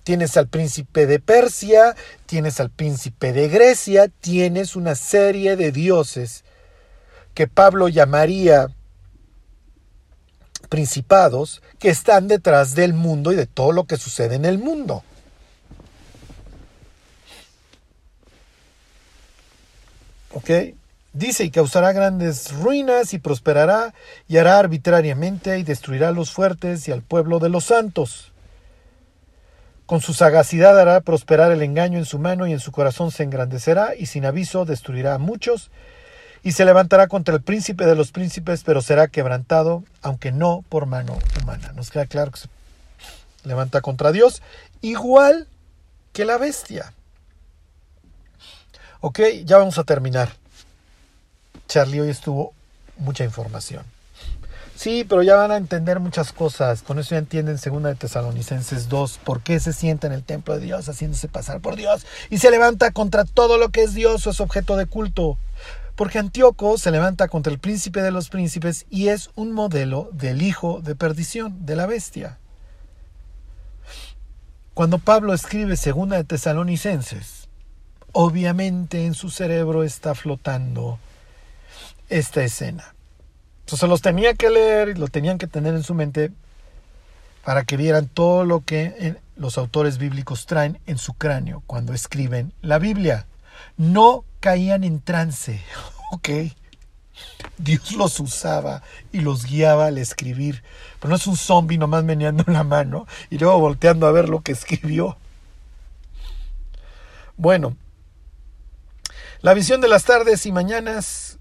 Tienes 0.05 0.37
al 0.37 0.47
príncipe 0.47 1.07
de 1.07 1.19
Persia, 1.19 1.95
tienes 2.27 2.59
al 2.59 2.69
príncipe 2.69 3.33
de 3.33 3.49
Grecia, 3.49 4.07
tienes 4.07 4.75
una 4.75 4.93
serie 4.93 5.55
de 5.55 5.71
dioses 5.71 6.43
que 7.33 7.47
Pablo 7.47 7.87
llamaría 7.87 8.67
principados 10.69 11.63
que 11.79 11.89
están 11.89 12.27
detrás 12.27 12.75
del 12.75 12.93
mundo 12.93 13.31
y 13.31 13.35
de 13.35 13.47
todo 13.47 13.71
lo 13.71 13.85
que 13.85 13.97
sucede 13.97 14.35
en 14.35 14.45
el 14.45 14.59
mundo. 14.59 15.03
¿Ok? 20.33 20.51
Dice, 21.13 21.45
y 21.45 21.49
causará 21.49 21.93
grandes 21.93 22.51
ruinas 22.51 23.15
y 23.15 23.17
prosperará 23.17 23.95
y 24.27 24.37
hará 24.37 24.59
arbitrariamente 24.59 25.57
y 25.57 25.63
destruirá 25.63 26.09
a 26.09 26.11
los 26.11 26.31
fuertes 26.31 26.87
y 26.87 26.91
al 26.91 27.01
pueblo 27.01 27.39
de 27.39 27.49
los 27.49 27.63
santos. 27.63 28.34
Con 29.85 30.01
su 30.01 30.13
sagacidad 30.13 30.79
hará 30.79 30.99
prosperar 31.01 31.51
el 31.51 31.61
engaño 31.61 31.99
en 31.99 32.05
su 32.05 32.17
mano 32.17 32.47
y 32.47 32.53
en 32.53 32.59
su 32.59 32.71
corazón 32.71 33.11
se 33.11 33.23
engrandecerá 33.23 33.93
y 33.95 34.07
sin 34.07 34.25
aviso 34.25 34.65
destruirá 34.65 35.13
a 35.13 35.19
muchos 35.19 35.69
y 36.41 36.53
se 36.53 36.65
levantará 36.65 37.07
contra 37.07 37.35
el 37.35 37.41
príncipe 37.41 37.85
de 37.85 37.95
los 37.95 38.11
príncipes, 38.11 38.63
pero 38.63 38.81
será 38.81 39.07
quebrantado, 39.07 39.83
aunque 40.01 40.31
no 40.31 40.63
por 40.69 40.85
mano 40.85 41.17
humana. 41.41 41.71
Nos 41.73 41.91
queda 41.91 42.05
claro 42.07 42.31
que 42.31 42.39
se 42.39 42.47
levanta 43.43 43.81
contra 43.81 44.11
Dios, 44.11 44.41
igual 44.81 45.47
que 46.13 46.25
la 46.25 46.37
bestia. 46.37 46.93
Ok, 49.01 49.19
ya 49.43 49.57
vamos 49.57 49.77
a 49.77 49.83
terminar. 49.83 50.29
Charlie 51.67 52.01
hoy 52.01 52.09
estuvo 52.09 52.53
mucha 52.97 53.23
información. 53.23 53.94
Sí, 54.75 55.05
pero 55.07 55.23
ya 55.23 55.35
van 55.35 55.51
a 55.51 55.57
entender 55.57 56.01
muchas 56.01 56.33
cosas. 56.33 56.81
Con 56.81 56.99
eso 56.99 57.11
ya 57.11 57.19
entienden 57.19 57.57
segunda 57.57 57.89
de 57.89 57.95
Tesalonicenses 57.95 58.89
2, 58.89 59.19
por 59.23 59.41
qué 59.41 59.59
se 59.59 59.71
sienta 59.71 60.05
en 60.07 60.13
el 60.13 60.23
templo 60.23 60.53
de 60.53 60.65
Dios 60.65 60.89
haciéndose 60.89 61.29
pasar 61.29 61.61
por 61.61 61.77
Dios 61.77 62.05
y 62.29 62.39
se 62.39 62.51
levanta 62.51 62.91
contra 62.91 63.23
todo 63.23 63.57
lo 63.57 63.69
que 63.69 63.83
es 63.83 63.93
Dios 63.93 64.27
o 64.27 64.31
es 64.31 64.41
objeto 64.41 64.75
de 64.75 64.85
culto. 64.85 65.37
Porque 65.95 66.19
Antíoco 66.19 66.77
se 66.77 66.91
levanta 66.91 67.29
contra 67.29 67.53
el 67.53 67.59
príncipe 67.59 68.01
de 68.01 68.11
los 68.11 68.27
príncipes 68.27 68.85
y 68.89 69.07
es 69.07 69.29
un 69.35 69.53
modelo 69.53 70.09
del 70.11 70.41
hijo 70.41 70.81
de 70.81 70.93
perdición, 70.93 71.65
de 71.65 71.77
la 71.77 71.85
bestia. 71.85 72.37
Cuando 74.73 74.97
Pablo 74.97 75.33
escribe 75.33 75.77
segunda 75.77 76.17
de 76.17 76.25
Tesalonicenses, 76.25 77.47
obviamente 78.11 79.05
en 79.05 79.13
su 79.13 79.29
cerebro 79.29 79.83
está 79.83 80.15
flotando 80.15 80.99
esta 82.09 82.43
escena. 82.43 82.94
Entonces 83.65 83.89
los 83.89 84.03
tenía 84.03 84.35
que 84.35 84.51
leer 84.51 84.89
y 84.89 84.93
lo 84.93 85.07
tenían 85.07 85.39
que 85.39 85.47
tener 85.47 85.73
en 85.73 85.81
su 85.81 85.95
mente 85.95 86.31
para 87.43 87.63
que 87.63 87.77
vieran 87.77 88.07
todo 88.07 88.45
lo 88.45 88.61
que 88.61 88.93
eh, 88.99 89.15
los 89.37 89.57
autores 89.57 89.97
bíblicos 89.97 90.45
traen 90.45 90.79
en 90.85 90.99
su 90.99 91.15
cráneo 91.15 91.63
cuando 91.65 91.91
escriben 91.91 92.53
la 92.61 92.77
Biblia. 92.77 93.25
No 93.75 94.23
caían 94.39 94.83
en 94.83 95.01
trance, 95.01 95.63
¿ok? 96.11 96.29
Dios 97.57 97.93
los 97.93 98.19
usaba 98.19 98.83
y 99.11 99.21
los 99.21 99.47
guiaba 99.47 99.87
al 99.87 99.97
escribir. 99.97 100.61
Pero 100.99 101.09
no 101.09 101.15
es 101.15 101.25
un 101.25 101.35
zombie 101.35 101.79
nomás 101.79 102.03
meneando 102.03 102.43
la 102.45 102.63
mano 102.63 103.07
y 103.31 103.39
luego 103.39 103.57
volteando 103.57 104.05
a 104.05 104.11
ver 104.11 104.29
lo 104.29 104.41
que 104.41 104.51
escribió. 104.51 105.17
Bueno, 107.35 107.75
la 109.41 109.55
visión 109.55 109.81
de 109.81 109.87
las 109.87 110.03
tardes 110.03 110.45
y 110.45 110.51
mañanas 110.51 111.34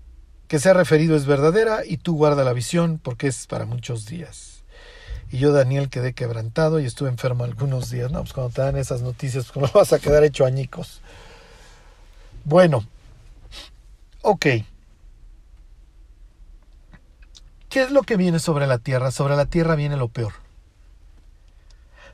que 0.48 0.58
se 0.58 0.70
ha 0.70 0.74
referido 0.74 1.16
es 1.16 1.26
verdadera 1.26 1.84
y 1.84 1.96
tú 1.96 2.16
guarda 2.16 2.44
la 2.44 2.52
visión 2.52 3.00
porque 3.02 3.26
es 3.26 3.46
para 3.46 3.66
muchos 3.66 4.06
días. 4.06 4.62
Y 5.30 5.38
yo, 5.38 5.52
Daniel, 5.52 5.88
quedé 5.88 6.12
quebrantado 6.12 6.78
y 6.80 6.84
estuve 6.84 7.08
enfermo 7.08 7.44
algunos 7.44 7.90
días. 7.90 8.10
No, 8.12 8.20
pues 8.20 8.32
cuando 8.32 8.52
te 8.52 8.62
dan 8.62 8.76
esas 8.76 9.02
noticias, 9.02 9.50
pues 9.52 9.72
vas 9.74 9.92
a 9.92 9.98
quedar 9.98 10.22
hecho 10.22 10.44
añicos. 10.44 11.00
Bueno, 12.44 12.86
ok. 14.22 14.46
¿Qué 17.68 17.82
es 17.82 17.90
lo 17.90 18.02
que 18.02 18.16
viene 18.16 18.38
sobre 18.38 18.66
la 18.66 18.78
tierra? 18.78 19.10
Sobre 19.10 19.34
la 19.34 19.46
tierra 19.46 19.74
viene 19.74 19.96
lo 19.96 20.08
peor. 20.08 20.34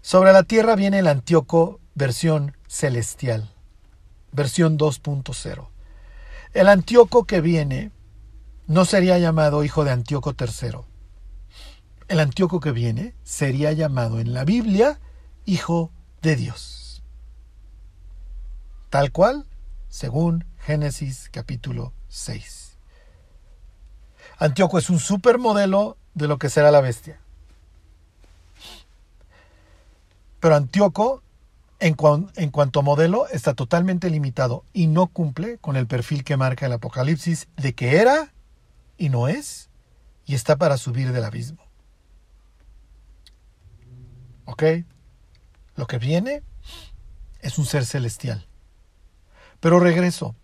Sobre 0.00 0.32
la 0.32 0.44
tierra 0.44 0.76
viene 0.76 1.00
el 1.00 1.06
Antíoco 1.06 1.78
versión 1.94 2.56
celestial, 2.66 3.50
versión 4.32 4.78
2.0. 4.78 5.68
El 6.54 6.68
Antíoco 6.68 7.24
que 7.24 7.42
viene 7.42 7.90
no 8.70 8.84
sería 8.84 9.18
llamado 9.18 9.64
hijo 9.64 9.82
de 9.82 9.90
Antíoco 9.90 10.32
III. 10.38 10.82
El 12.06 12.20
Antíoco 12.20 12.60
que 12.60 12.70
viene 12.70 13.16
sería 13.24 13.72
llamado 13.72 14.20
en 14.20 14.32
la 14.32 14.44
Biblia 14.44 15.00
hijo 15.44 15.90
de 16.22 16.36
Dios. 16.36 17.02
Tal 18.88 19.10
cual, 19.10 19.44
según 19.88 20.44
Génesis 20.60 21.28
capítulo 21.32 21.92
6. 22.10 22.76
Antíoco 24.38 24.78
es 24.78 24.88
un 24.88 25.00
supermodelo 25.00 25.96
de 26.14 26.28
lo 26.28 26.38
que 26.38 26.48
será 26.48 26.70
la 26.70 26.80
bestia. 26.80 27.18
Pero 30.38 30.54
Antíoco, 30.54 31.24
en, 31.80 31.94
cuanto 31.94 32.82
modelo, 32.82 33.26
está 33.30 33.54
totalmente 33.54 34.10
limitado 34.10 34.62
y 34.72 34.86
no 34.86 35.08
cumple 35.08 35.58
con 35.58 35.74
el 35.74 35.88
perfil 35.88 36.22
que 36.22 36.36
marca 36.36 36.66
el 36.66 36.72
Apocalipsis 36.74 37.48
de 37.56 37.74
que 37.74 37.96
era 37.96 38.32
y 39.00 39.08
no 39.08 39.28
es, 39.28 39.70
y 40.26 40.34
está 40.34 40.56
para 40.56 40.76
subir 40.76 41.10
del 41.10 41.24
abismo. 41.24 41.64
¿Ok? 44.44 44.62
Lo 45.74 45.86
que 45.86 45.96
viene 45.96 46.42
es 47.40 47.56
un 47.56 47.64
ser 47.64 47.86
celestial. 47.86 48.46
Pero 49.58 49.80
regreso. 49.80 50.36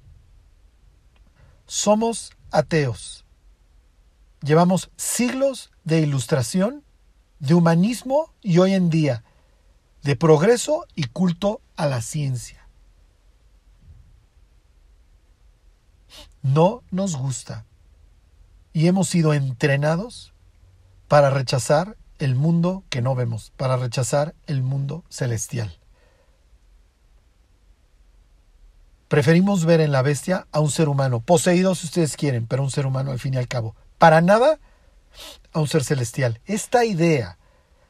Somos 1.66 2.32
ateos. 2.50 3.26
Llevamos 4.40 4.90
siglos 4.96 5.70
de 5.84 6.00
ilustración, 6.00 6.82
de 7.38 7.52
humanismo 7.52 8.32
y 8.40 8.57
hoy 8.57 8.72
en 8.72 8.88
día 8.88 9.22
de 10.02 10.16
progreso 10.16 10.86
y 10.94 11.04
culto 11.09 11.61
a 11.76 11.84
la 11.84 12.00
ciencia. 12.00 12.66
No 16.40 16.82
nos 16.90 17.16
gusta 17.16 17.66
y 18.77 18.89
hemos 18.89 19.09
sido 19.09 19.33
entrenados 19.33 20.35
para 21.09 21.31
rechazar 21.31 21.97
el 22.18 22.35
mundo 22.35 22.85
que 22.91 23.01
no 23.01 23.14
vemos, 23.14 23.51
para 23.57 23.79
rechazar 23.79 24.35
el 24.47 24.62
mundo 24.62 25.03
celestial. 25.09 25.79
Preferimos 29.09 29.64
ver 29.64 29.81
en 29.81 29.93
la 29.93 30.03
bestia 30.03 30.47
a 30.53 30.61
un 30.61 30.70
ser 30.70 30.91
humano, 30.91 31.20
poseído 31.20 31.74
si 31.74 31.87
ustedes 31.87 32.18
quieren, 32.18 32.47
pero 32.47 32.62
un 32.62 32.70
ser 32.70 32.85
humano 32.85 33.12
al 33.12 33.18
fin 33.18 33.33
y 33.33 33.39
al 33.39 33.49
cabo. 33.49 33.74
Para 33.97 34.20
nada 34.20 34.59
a 35.55 35.61
un 35.61 35.68
ser 35.68 35.83
celestial. 35.83 36.43
Esta 36.45 36.85
idea 36.85 37.39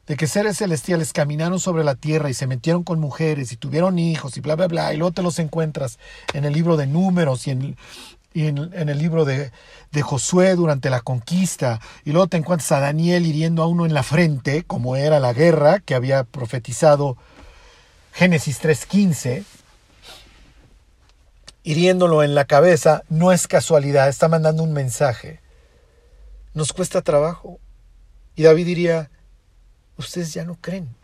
de 0.07 0.15
que 0.15 0.25
seres 0.25 0.57
celestiales 0.57 1.11
caminaron 1.11 1.59
sobre 1.59 1.83
la 1.83 1.95
tierra 1.95 2.29
y 2.29 2.33
se 2.33 2.47
metieron 2.47 2.85
con 2.85 3.01
mujeres 3.01 3.51
y 3.51 3.57
tuvieron 3.57 3.99
hijos 3.99 4.37
y 4.37 4.39
bla, 4.39 4.55
bla, 4.55 4.69
bla, 4.69 4.93
y 4.93 4.97
luego 4.97 5.11
te 5.11 5.21
los 5.21 5.37
encuentras 5.37 5.99
en 6.33 6.45
el 6.45 6.53
libro 6.53 6.77
de 6.77 6.87
números 6.87 7.45
y 7.45 7.51
en, 7.51 7.75
en, 8.45 8.89
el 8.89 8.97
libro 8.99 9.25
de, 9.25 9.51
Josué 10.01 10.55
durante 10.55 10.91
la 10.91 11.01
conquista, 11.01 11.81
y 12.05 12.11
luego 12.11 12.27
te 12.27 12.37
encuentras 12.37 12.71
a 12.71 12.79
Daniel 12.79 13.25
hiriendo 13.25 13.63
a 13.63 13.67
uno 13.67 13.87
en 13.87 13.95
la 13.95 14.03
frente, 14.03 14.63
como 14.63 14.95
era 14.95 15.19
la 15.19 15.33
guerra 15.33 15.79
que 15.79 15.95
había 15.95 16.23
profetizado 16.23 17.17
Génesis 18.13 18.61
3.15, 18.61 19.43
hiriéndolo 21.63 22.23
en 22.23 22.35
la 22.35 22.45
cabeza, 22.45 23.03
no 23.09 23.31
es 23.31 23.47
casualidad, 23.47 24.07
está 24.07 24.27
mandando 24.27 24.61
un 24.61 24.73
mensaje. 24.73 25.39
Nos 26.53 26.73
cuesta 26.73 27.01
trabajo. 27.01 27.59
Y 28.35 28.43
David 28.43 28.67
diría, 28.67 29.09
ustedes 29.97 30.33
ya 30.33 30.45
no 30.45 30.55
creen. 30.61 30.95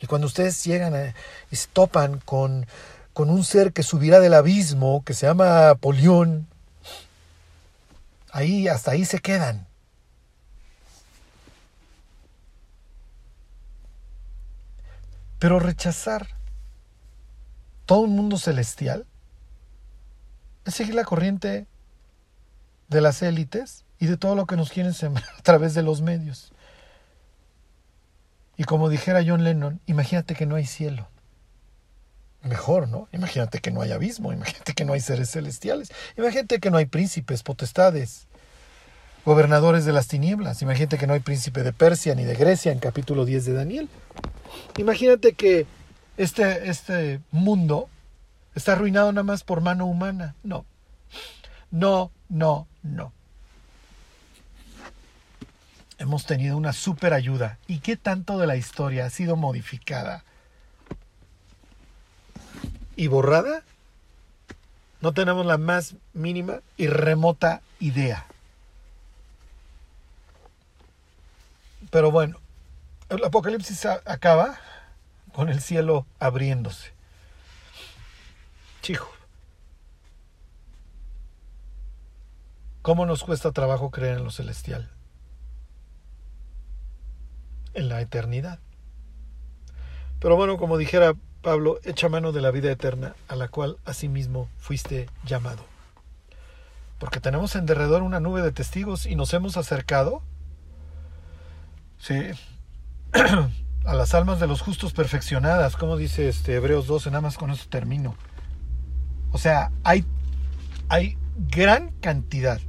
Y 0.00 0.06
cuando 0.06 0.26
ustedes 0.26 0.62
llegan 0.64 0.94
a, 0.94 1.14
y 1.50 1.56
se 1.56 1.66
topan 1.72 2.20
con, 2.24 2.66
con 3.14 3.30
un 3.30 3.44
ser 3.44 3.72
que 3.72 3.82
subirá 3.84 4.20
del 4.20 4.34
abismo, 4.34 5.02
que 5.04 5.14
se 5.14 5.26
llama 5.26 5.76
Polión, 5.76 6.48
ahí, 8.32 8.68
hasta 8.68 8.90
ahí 8.90 9.04
se 9.04 9.20
quedan. 9.20 9.66
Pero 15.38 15.60
rechazar 15.60 16.26
todo 17.86 18.00
un 18.00 18.16
mundo 18.16 18.36
celestial 18.36 19.06
es 20.64 20.74
seguir 20.74 20.94
la 20.94 21.04
corriente 21.04 21.66
de 22.88 23.00
las 23.00 23.22
élites 23.22 23.84
y 24.00 24.06
de 24.06 24.16
todo 24.16 24.34
lo 24.34 24.46
que 24.46 24.56
nos 24.56 24.70
quieren 24.70 24.92
sembrar 24.92 25.28
a 25.38 25.42
través 25.42 25.74
de 25.74 25.82
los 25.82 26.02
medios. 26.02 26.52
Y 28.56 28.64
como 28.64 28.88
dijera 28.88 29.22
John 29.24 29.44
Lennon, 29.44 29.80
imagínate 29.86 30.34
que 30.34 30.46
no 30.46 30.56
hay 30.56 30.66
cielo. 30.66 31.08
Mejor, 32.44 32.88
¿no? 32.88 33.08
Imagínate 33.12 33.60
que 33.60 33.70
no 33.70 33.80
hay 33.80 33.92
abismo, 33.92 34.32
imagínate 34.32 34.74
que 34.74 34.84
no 34.84 34.92
hay 34.92 35.00
seres 35.00 35.30
celestiales, 35.30 35.90
imagínate 36.16 36.60
que 36.60 36.70
no 36.70 36.76
hay 36.76 36.86
príncipes, 36.86 37.42
potestades, 37.42 38.26
gobernadores 39.24 39.86
de 39.86 39.92
las 39.92 40.08
tinieblas, 40.08 40.60
imagínate 40.60 40.98
que 40.98 41.06
no 41.06 41.14
hay 41.14 41.20
príncipe 41.20 41.62
de 41.62 41.72
Persia 41.72 42.14
ni 42.14 42.24
de 42.24 42.34
Grecia 42.34 42.70
en 42.70 42.78
capítulo 42.78 43.24
10 43.24 43.46
de 43.46 43.52
Daniel. 43.54 43.88
Imagínate 44.76 45.32
que 45.32 45.66
este, 46.18 46.68
este 46.68 47.20
mundo 47.30 47.88
está 48.54 48.72
arruinado 48.72 49.10
nada 49.10 49.24
más 49.24 49.42
por 49.42 49.62
mano 49.62 49.86
humana. 49.86 50.34
No, 50.42 50.66
no, 51.70 52.12
no, 52.28 52.68
no 52.82 53.12
hemos 55.98 56.26
tenido 56.26 56.56
una 56.56 56.72
super 56.72 57.14
ayuda. 57.14 57.58
¿Y 57.66 57.78
qué 57.78 57.96
tanto 57.96 58.38
de 58.38 58.46
la 58.46 58.56
historia 58.56 59.06
ha 59.06 59.10
sido 59.10 59.36
modificada 59.36 60.24
y 62.96 63.08
borrada? 63.08 63.62
No 65.00 65.12
tenemos 65.12 65.44
la 65.44 65.58
más 65.58 65.94
mínima 66.12 66.60
y 66.76 66.86
remota 66.86 67.60
idea. 67.80 68.26
Pero 71.90 72.10
bueno, 72.10 72.38
el 73.08 73.22
apocalipsis 73.24 73.86
acaba 73.86 74.58
con 75.32 75.48
el 75.48 75.60
cielo 75.60 76.06
abriéndose. 76.18 76.92
Chijo. 78.82 79.10
¿Cómo 82.82 83.06
nos 83.06 83.24
cuesta 83.24 83.52
trabajo 83.52 83.90
creer 83.90 84.18
en 84.18 84.24
lo 84.24 84.30
celestial? 84.30 84.90
en 87.74 87.88
la 87.88 88.00
eternidad. 88.00 88.58
Pero 90.20 90.36
bueno, 90.36 90.56
como 90.56 90.78
dijera 90.78 91.14
Pablo, 91.44 91.78
echa 91.84 92.08
mano 92.08 92.32
de 92.32 92.40
la 92.40 92.50
vida 92.50 92.72
eterna 92.72 93.14
a 93.28 93.36
la 93.36 93.48
cual 93.48 93.76
asimismo 93.84 94.48
fuiste 94.58 95.08
llamado. 95.24 95.62
Porque 96.98 97.20
tenemos 97.20 97.54
en 97.54 97.66
derredor 97.66 98.02
una 98.02 98.18
nube 98.18 98.42
de 98.42 98.50
testigos 98.50 99.06
y 99.06 99.14
nos 99.14 99.32
hemos 99.34 99.56
acercado 99.56 100.22
sí, 101.98 102.14
a 103.84 103.94
las 103.94 104.14
almas 104.14 104.40
de 104.40 104.46
los 104.46 104.62
justos 104.62 104.94
perfeccionadas, 104.94 105.76
como 105.76 105.96
dice 105.96 106.28
este 106.28 106.54
Hebreos 106.54 106.86
12, 106.86 107.10
nada 107.10 107.20
más 107.20 107.36
con 107.36 107.50
eso 107.50 107.66
termino. 107.68 108.16
O 109.30 109.38
sea, 109.38 109.70
hay, 109.84 110.06
hay 110.88 111.18
gran 111.36 111.90
cantidad 112.00 112.60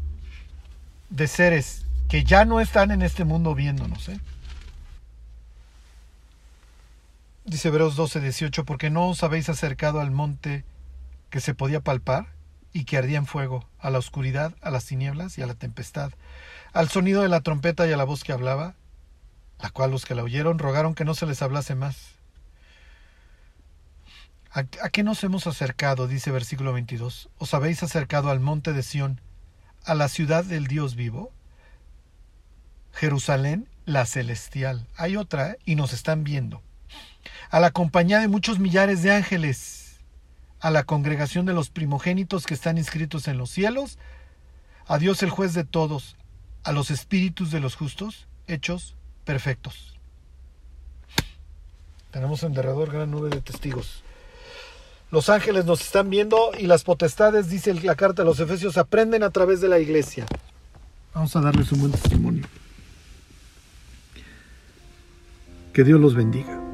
de 1.09 1.27
seres 1.27 1.85
que 2.09 2.25
ya 2.25 2.43
no 2.43 2.59
están 2.59 2.91
en 2.91 3.01
este 3.01 3.23
mundo 3.23 3.55
viéndonos, 3.55 4.09
¿eh? 4.09 4.19
Dice 7.47 7.67
Hebreos 7.67 7.95
12, 7.95 8.21
18, 8.21 8.65
porque 8.65 8.89
no 8.89 9.07
os 9.07 9.21
habéis 9.21 9.49
acercado 9.49 9.99
al 9.99 10.09
monte 10.09 10.65
que 11.29 11.39
se 11.39 11.53
podía 11.53 11.79
palpar 11.79 12.33
y 12.73 12.85
que 12.85 12.97
ardía 12.97 13.19
en 13.19 13.27
fuego, 13.27 13.69
a 13.77 13.91
la 13.91 13.99
oscuridad, 13.99 14.55
a 14.63 14.71
las 14.71 14.85
tinieblas 14.87 15.37
y 15.37 15.43
a 15.43 15.45
la 15.45 15.53
tempestad, 15.53 16.11
al 16.73 16.89
sonido 16.89 17.21
de 17.21 17.29
la 17.29 17.41
trompeta 17.41 17.85
y 17.85 17.93
a 17.93 17.97
la 17.97 18.03
voz 18.03 18.23
que 18.23 18.33
hablaba, 18.33 18.73
la 19.59 19.69
cual 19.69 19.91
los 19.91 20.05
que 20.05 20.15
la 20.15 20.23
oyeron 20.23 20.57
rogaron 20.57 20.95
que 20.95 21.05
no 21.05 21.13
se 21.13 21.27
les 21.27 21.43
hablase 21.43 21.75
más. 21.75 22.15
¿A, 24.51 24.63
qué 24.63 25.03
nos 25.03 25.23
hemos 25.23 25.45
acercado? 25.45 26.07
dice 26.07 26.31
versículo 26.31 26.73
22. 26.73 27.29
¿Os 27.37 27.53
habéis 27.53 27.83
acercado 27.83 28.31
al 28.31 28.39
monte 28.39 28.73
de 28.73 28.81
Sión, 28.81 29.21
a 29.83 29.93
la 29.93 30.09
ciudad 30.09 30.43
del 30.43 30.65
Dios 30.65 30.95
vivo? 30.95 31.31
Jerusalén, 32.91 33.69
la 33.85 34.07
celestial. 34.07 34.87
Hay 34.97 35.15
otra, 35.15 35.57
y 35.63 35.75
nos 35.75 35.93
están 35.93 36.23
viendo 36.23 36.63
a 37.49 37.59
la 37.59 37.71
compañía 37.71 38.19
de 38.19 38.27
muchos 38.27 38.59
millares 38.59 39.01
de 39.03 39.11
ángeles, 39.11 39.97
a 40.59 40.71
la 40.71 40.83
congregación 40.83 41.45
de 41.45 41.53
los 41.53 41.69
primogénitos 41.69 42.45
que 42.45 42.53
están 42.53 42.77
inscritos 42.77 43.27
en 43.27 43.37
los 43.37 43.49
cielos, 43.49 43.97
a 44.87 44.97
Dios 44.97 45.23
el 45.23 45.29
juez 45.29 45.53
de 45.53 45.63
todos, 45.63 46.15
a 46.63 46.71
los 46.71 46.91
espíritus 46.91 47.51
de 47.51 47.59
los 47.59 47.75
justos, 47.75 48.27
hechos 48.47 48.95
perfectos. 49.23 49.97
Tenemos 52.11 52.43
en 52.43 52.53
derredor 52.53 52.91
gran 52.91 53.11
nube 53.11 53.29
de 53.29 53.41
testigos. 53.41 54.03
Los 55.11 55.29
ángeles 55.29 55.65
nos 55.65 55.81
están 55.81 56.09
viendo 56.09 56.51
y 56.57 56.67
las 56.67 56.83
potestades, 56.83 57.49
dice 57.49 57.73
la 57.73 57.95
carta 57.95 58.23
de 58.23 58.25
los 58.27 58.39
Efesios, 58.39 58.77
aprenden 58.77 59.23
a 59.23 59.29
través 59.29 59.61
de 59.61 59.67
la 59.67 59.79
iglesia. 59.79 60.25
Vamos 61.13 61.35
a 61.35 61.41
darles 61.41 61.71
un 61.71 61.79
buen 61.81 61.91
testimonio. 61.91 62.45
Que 65.73 65.83
Dios 65.83 65.99
los 65.99 66.15
bendiga. 66.15 66.64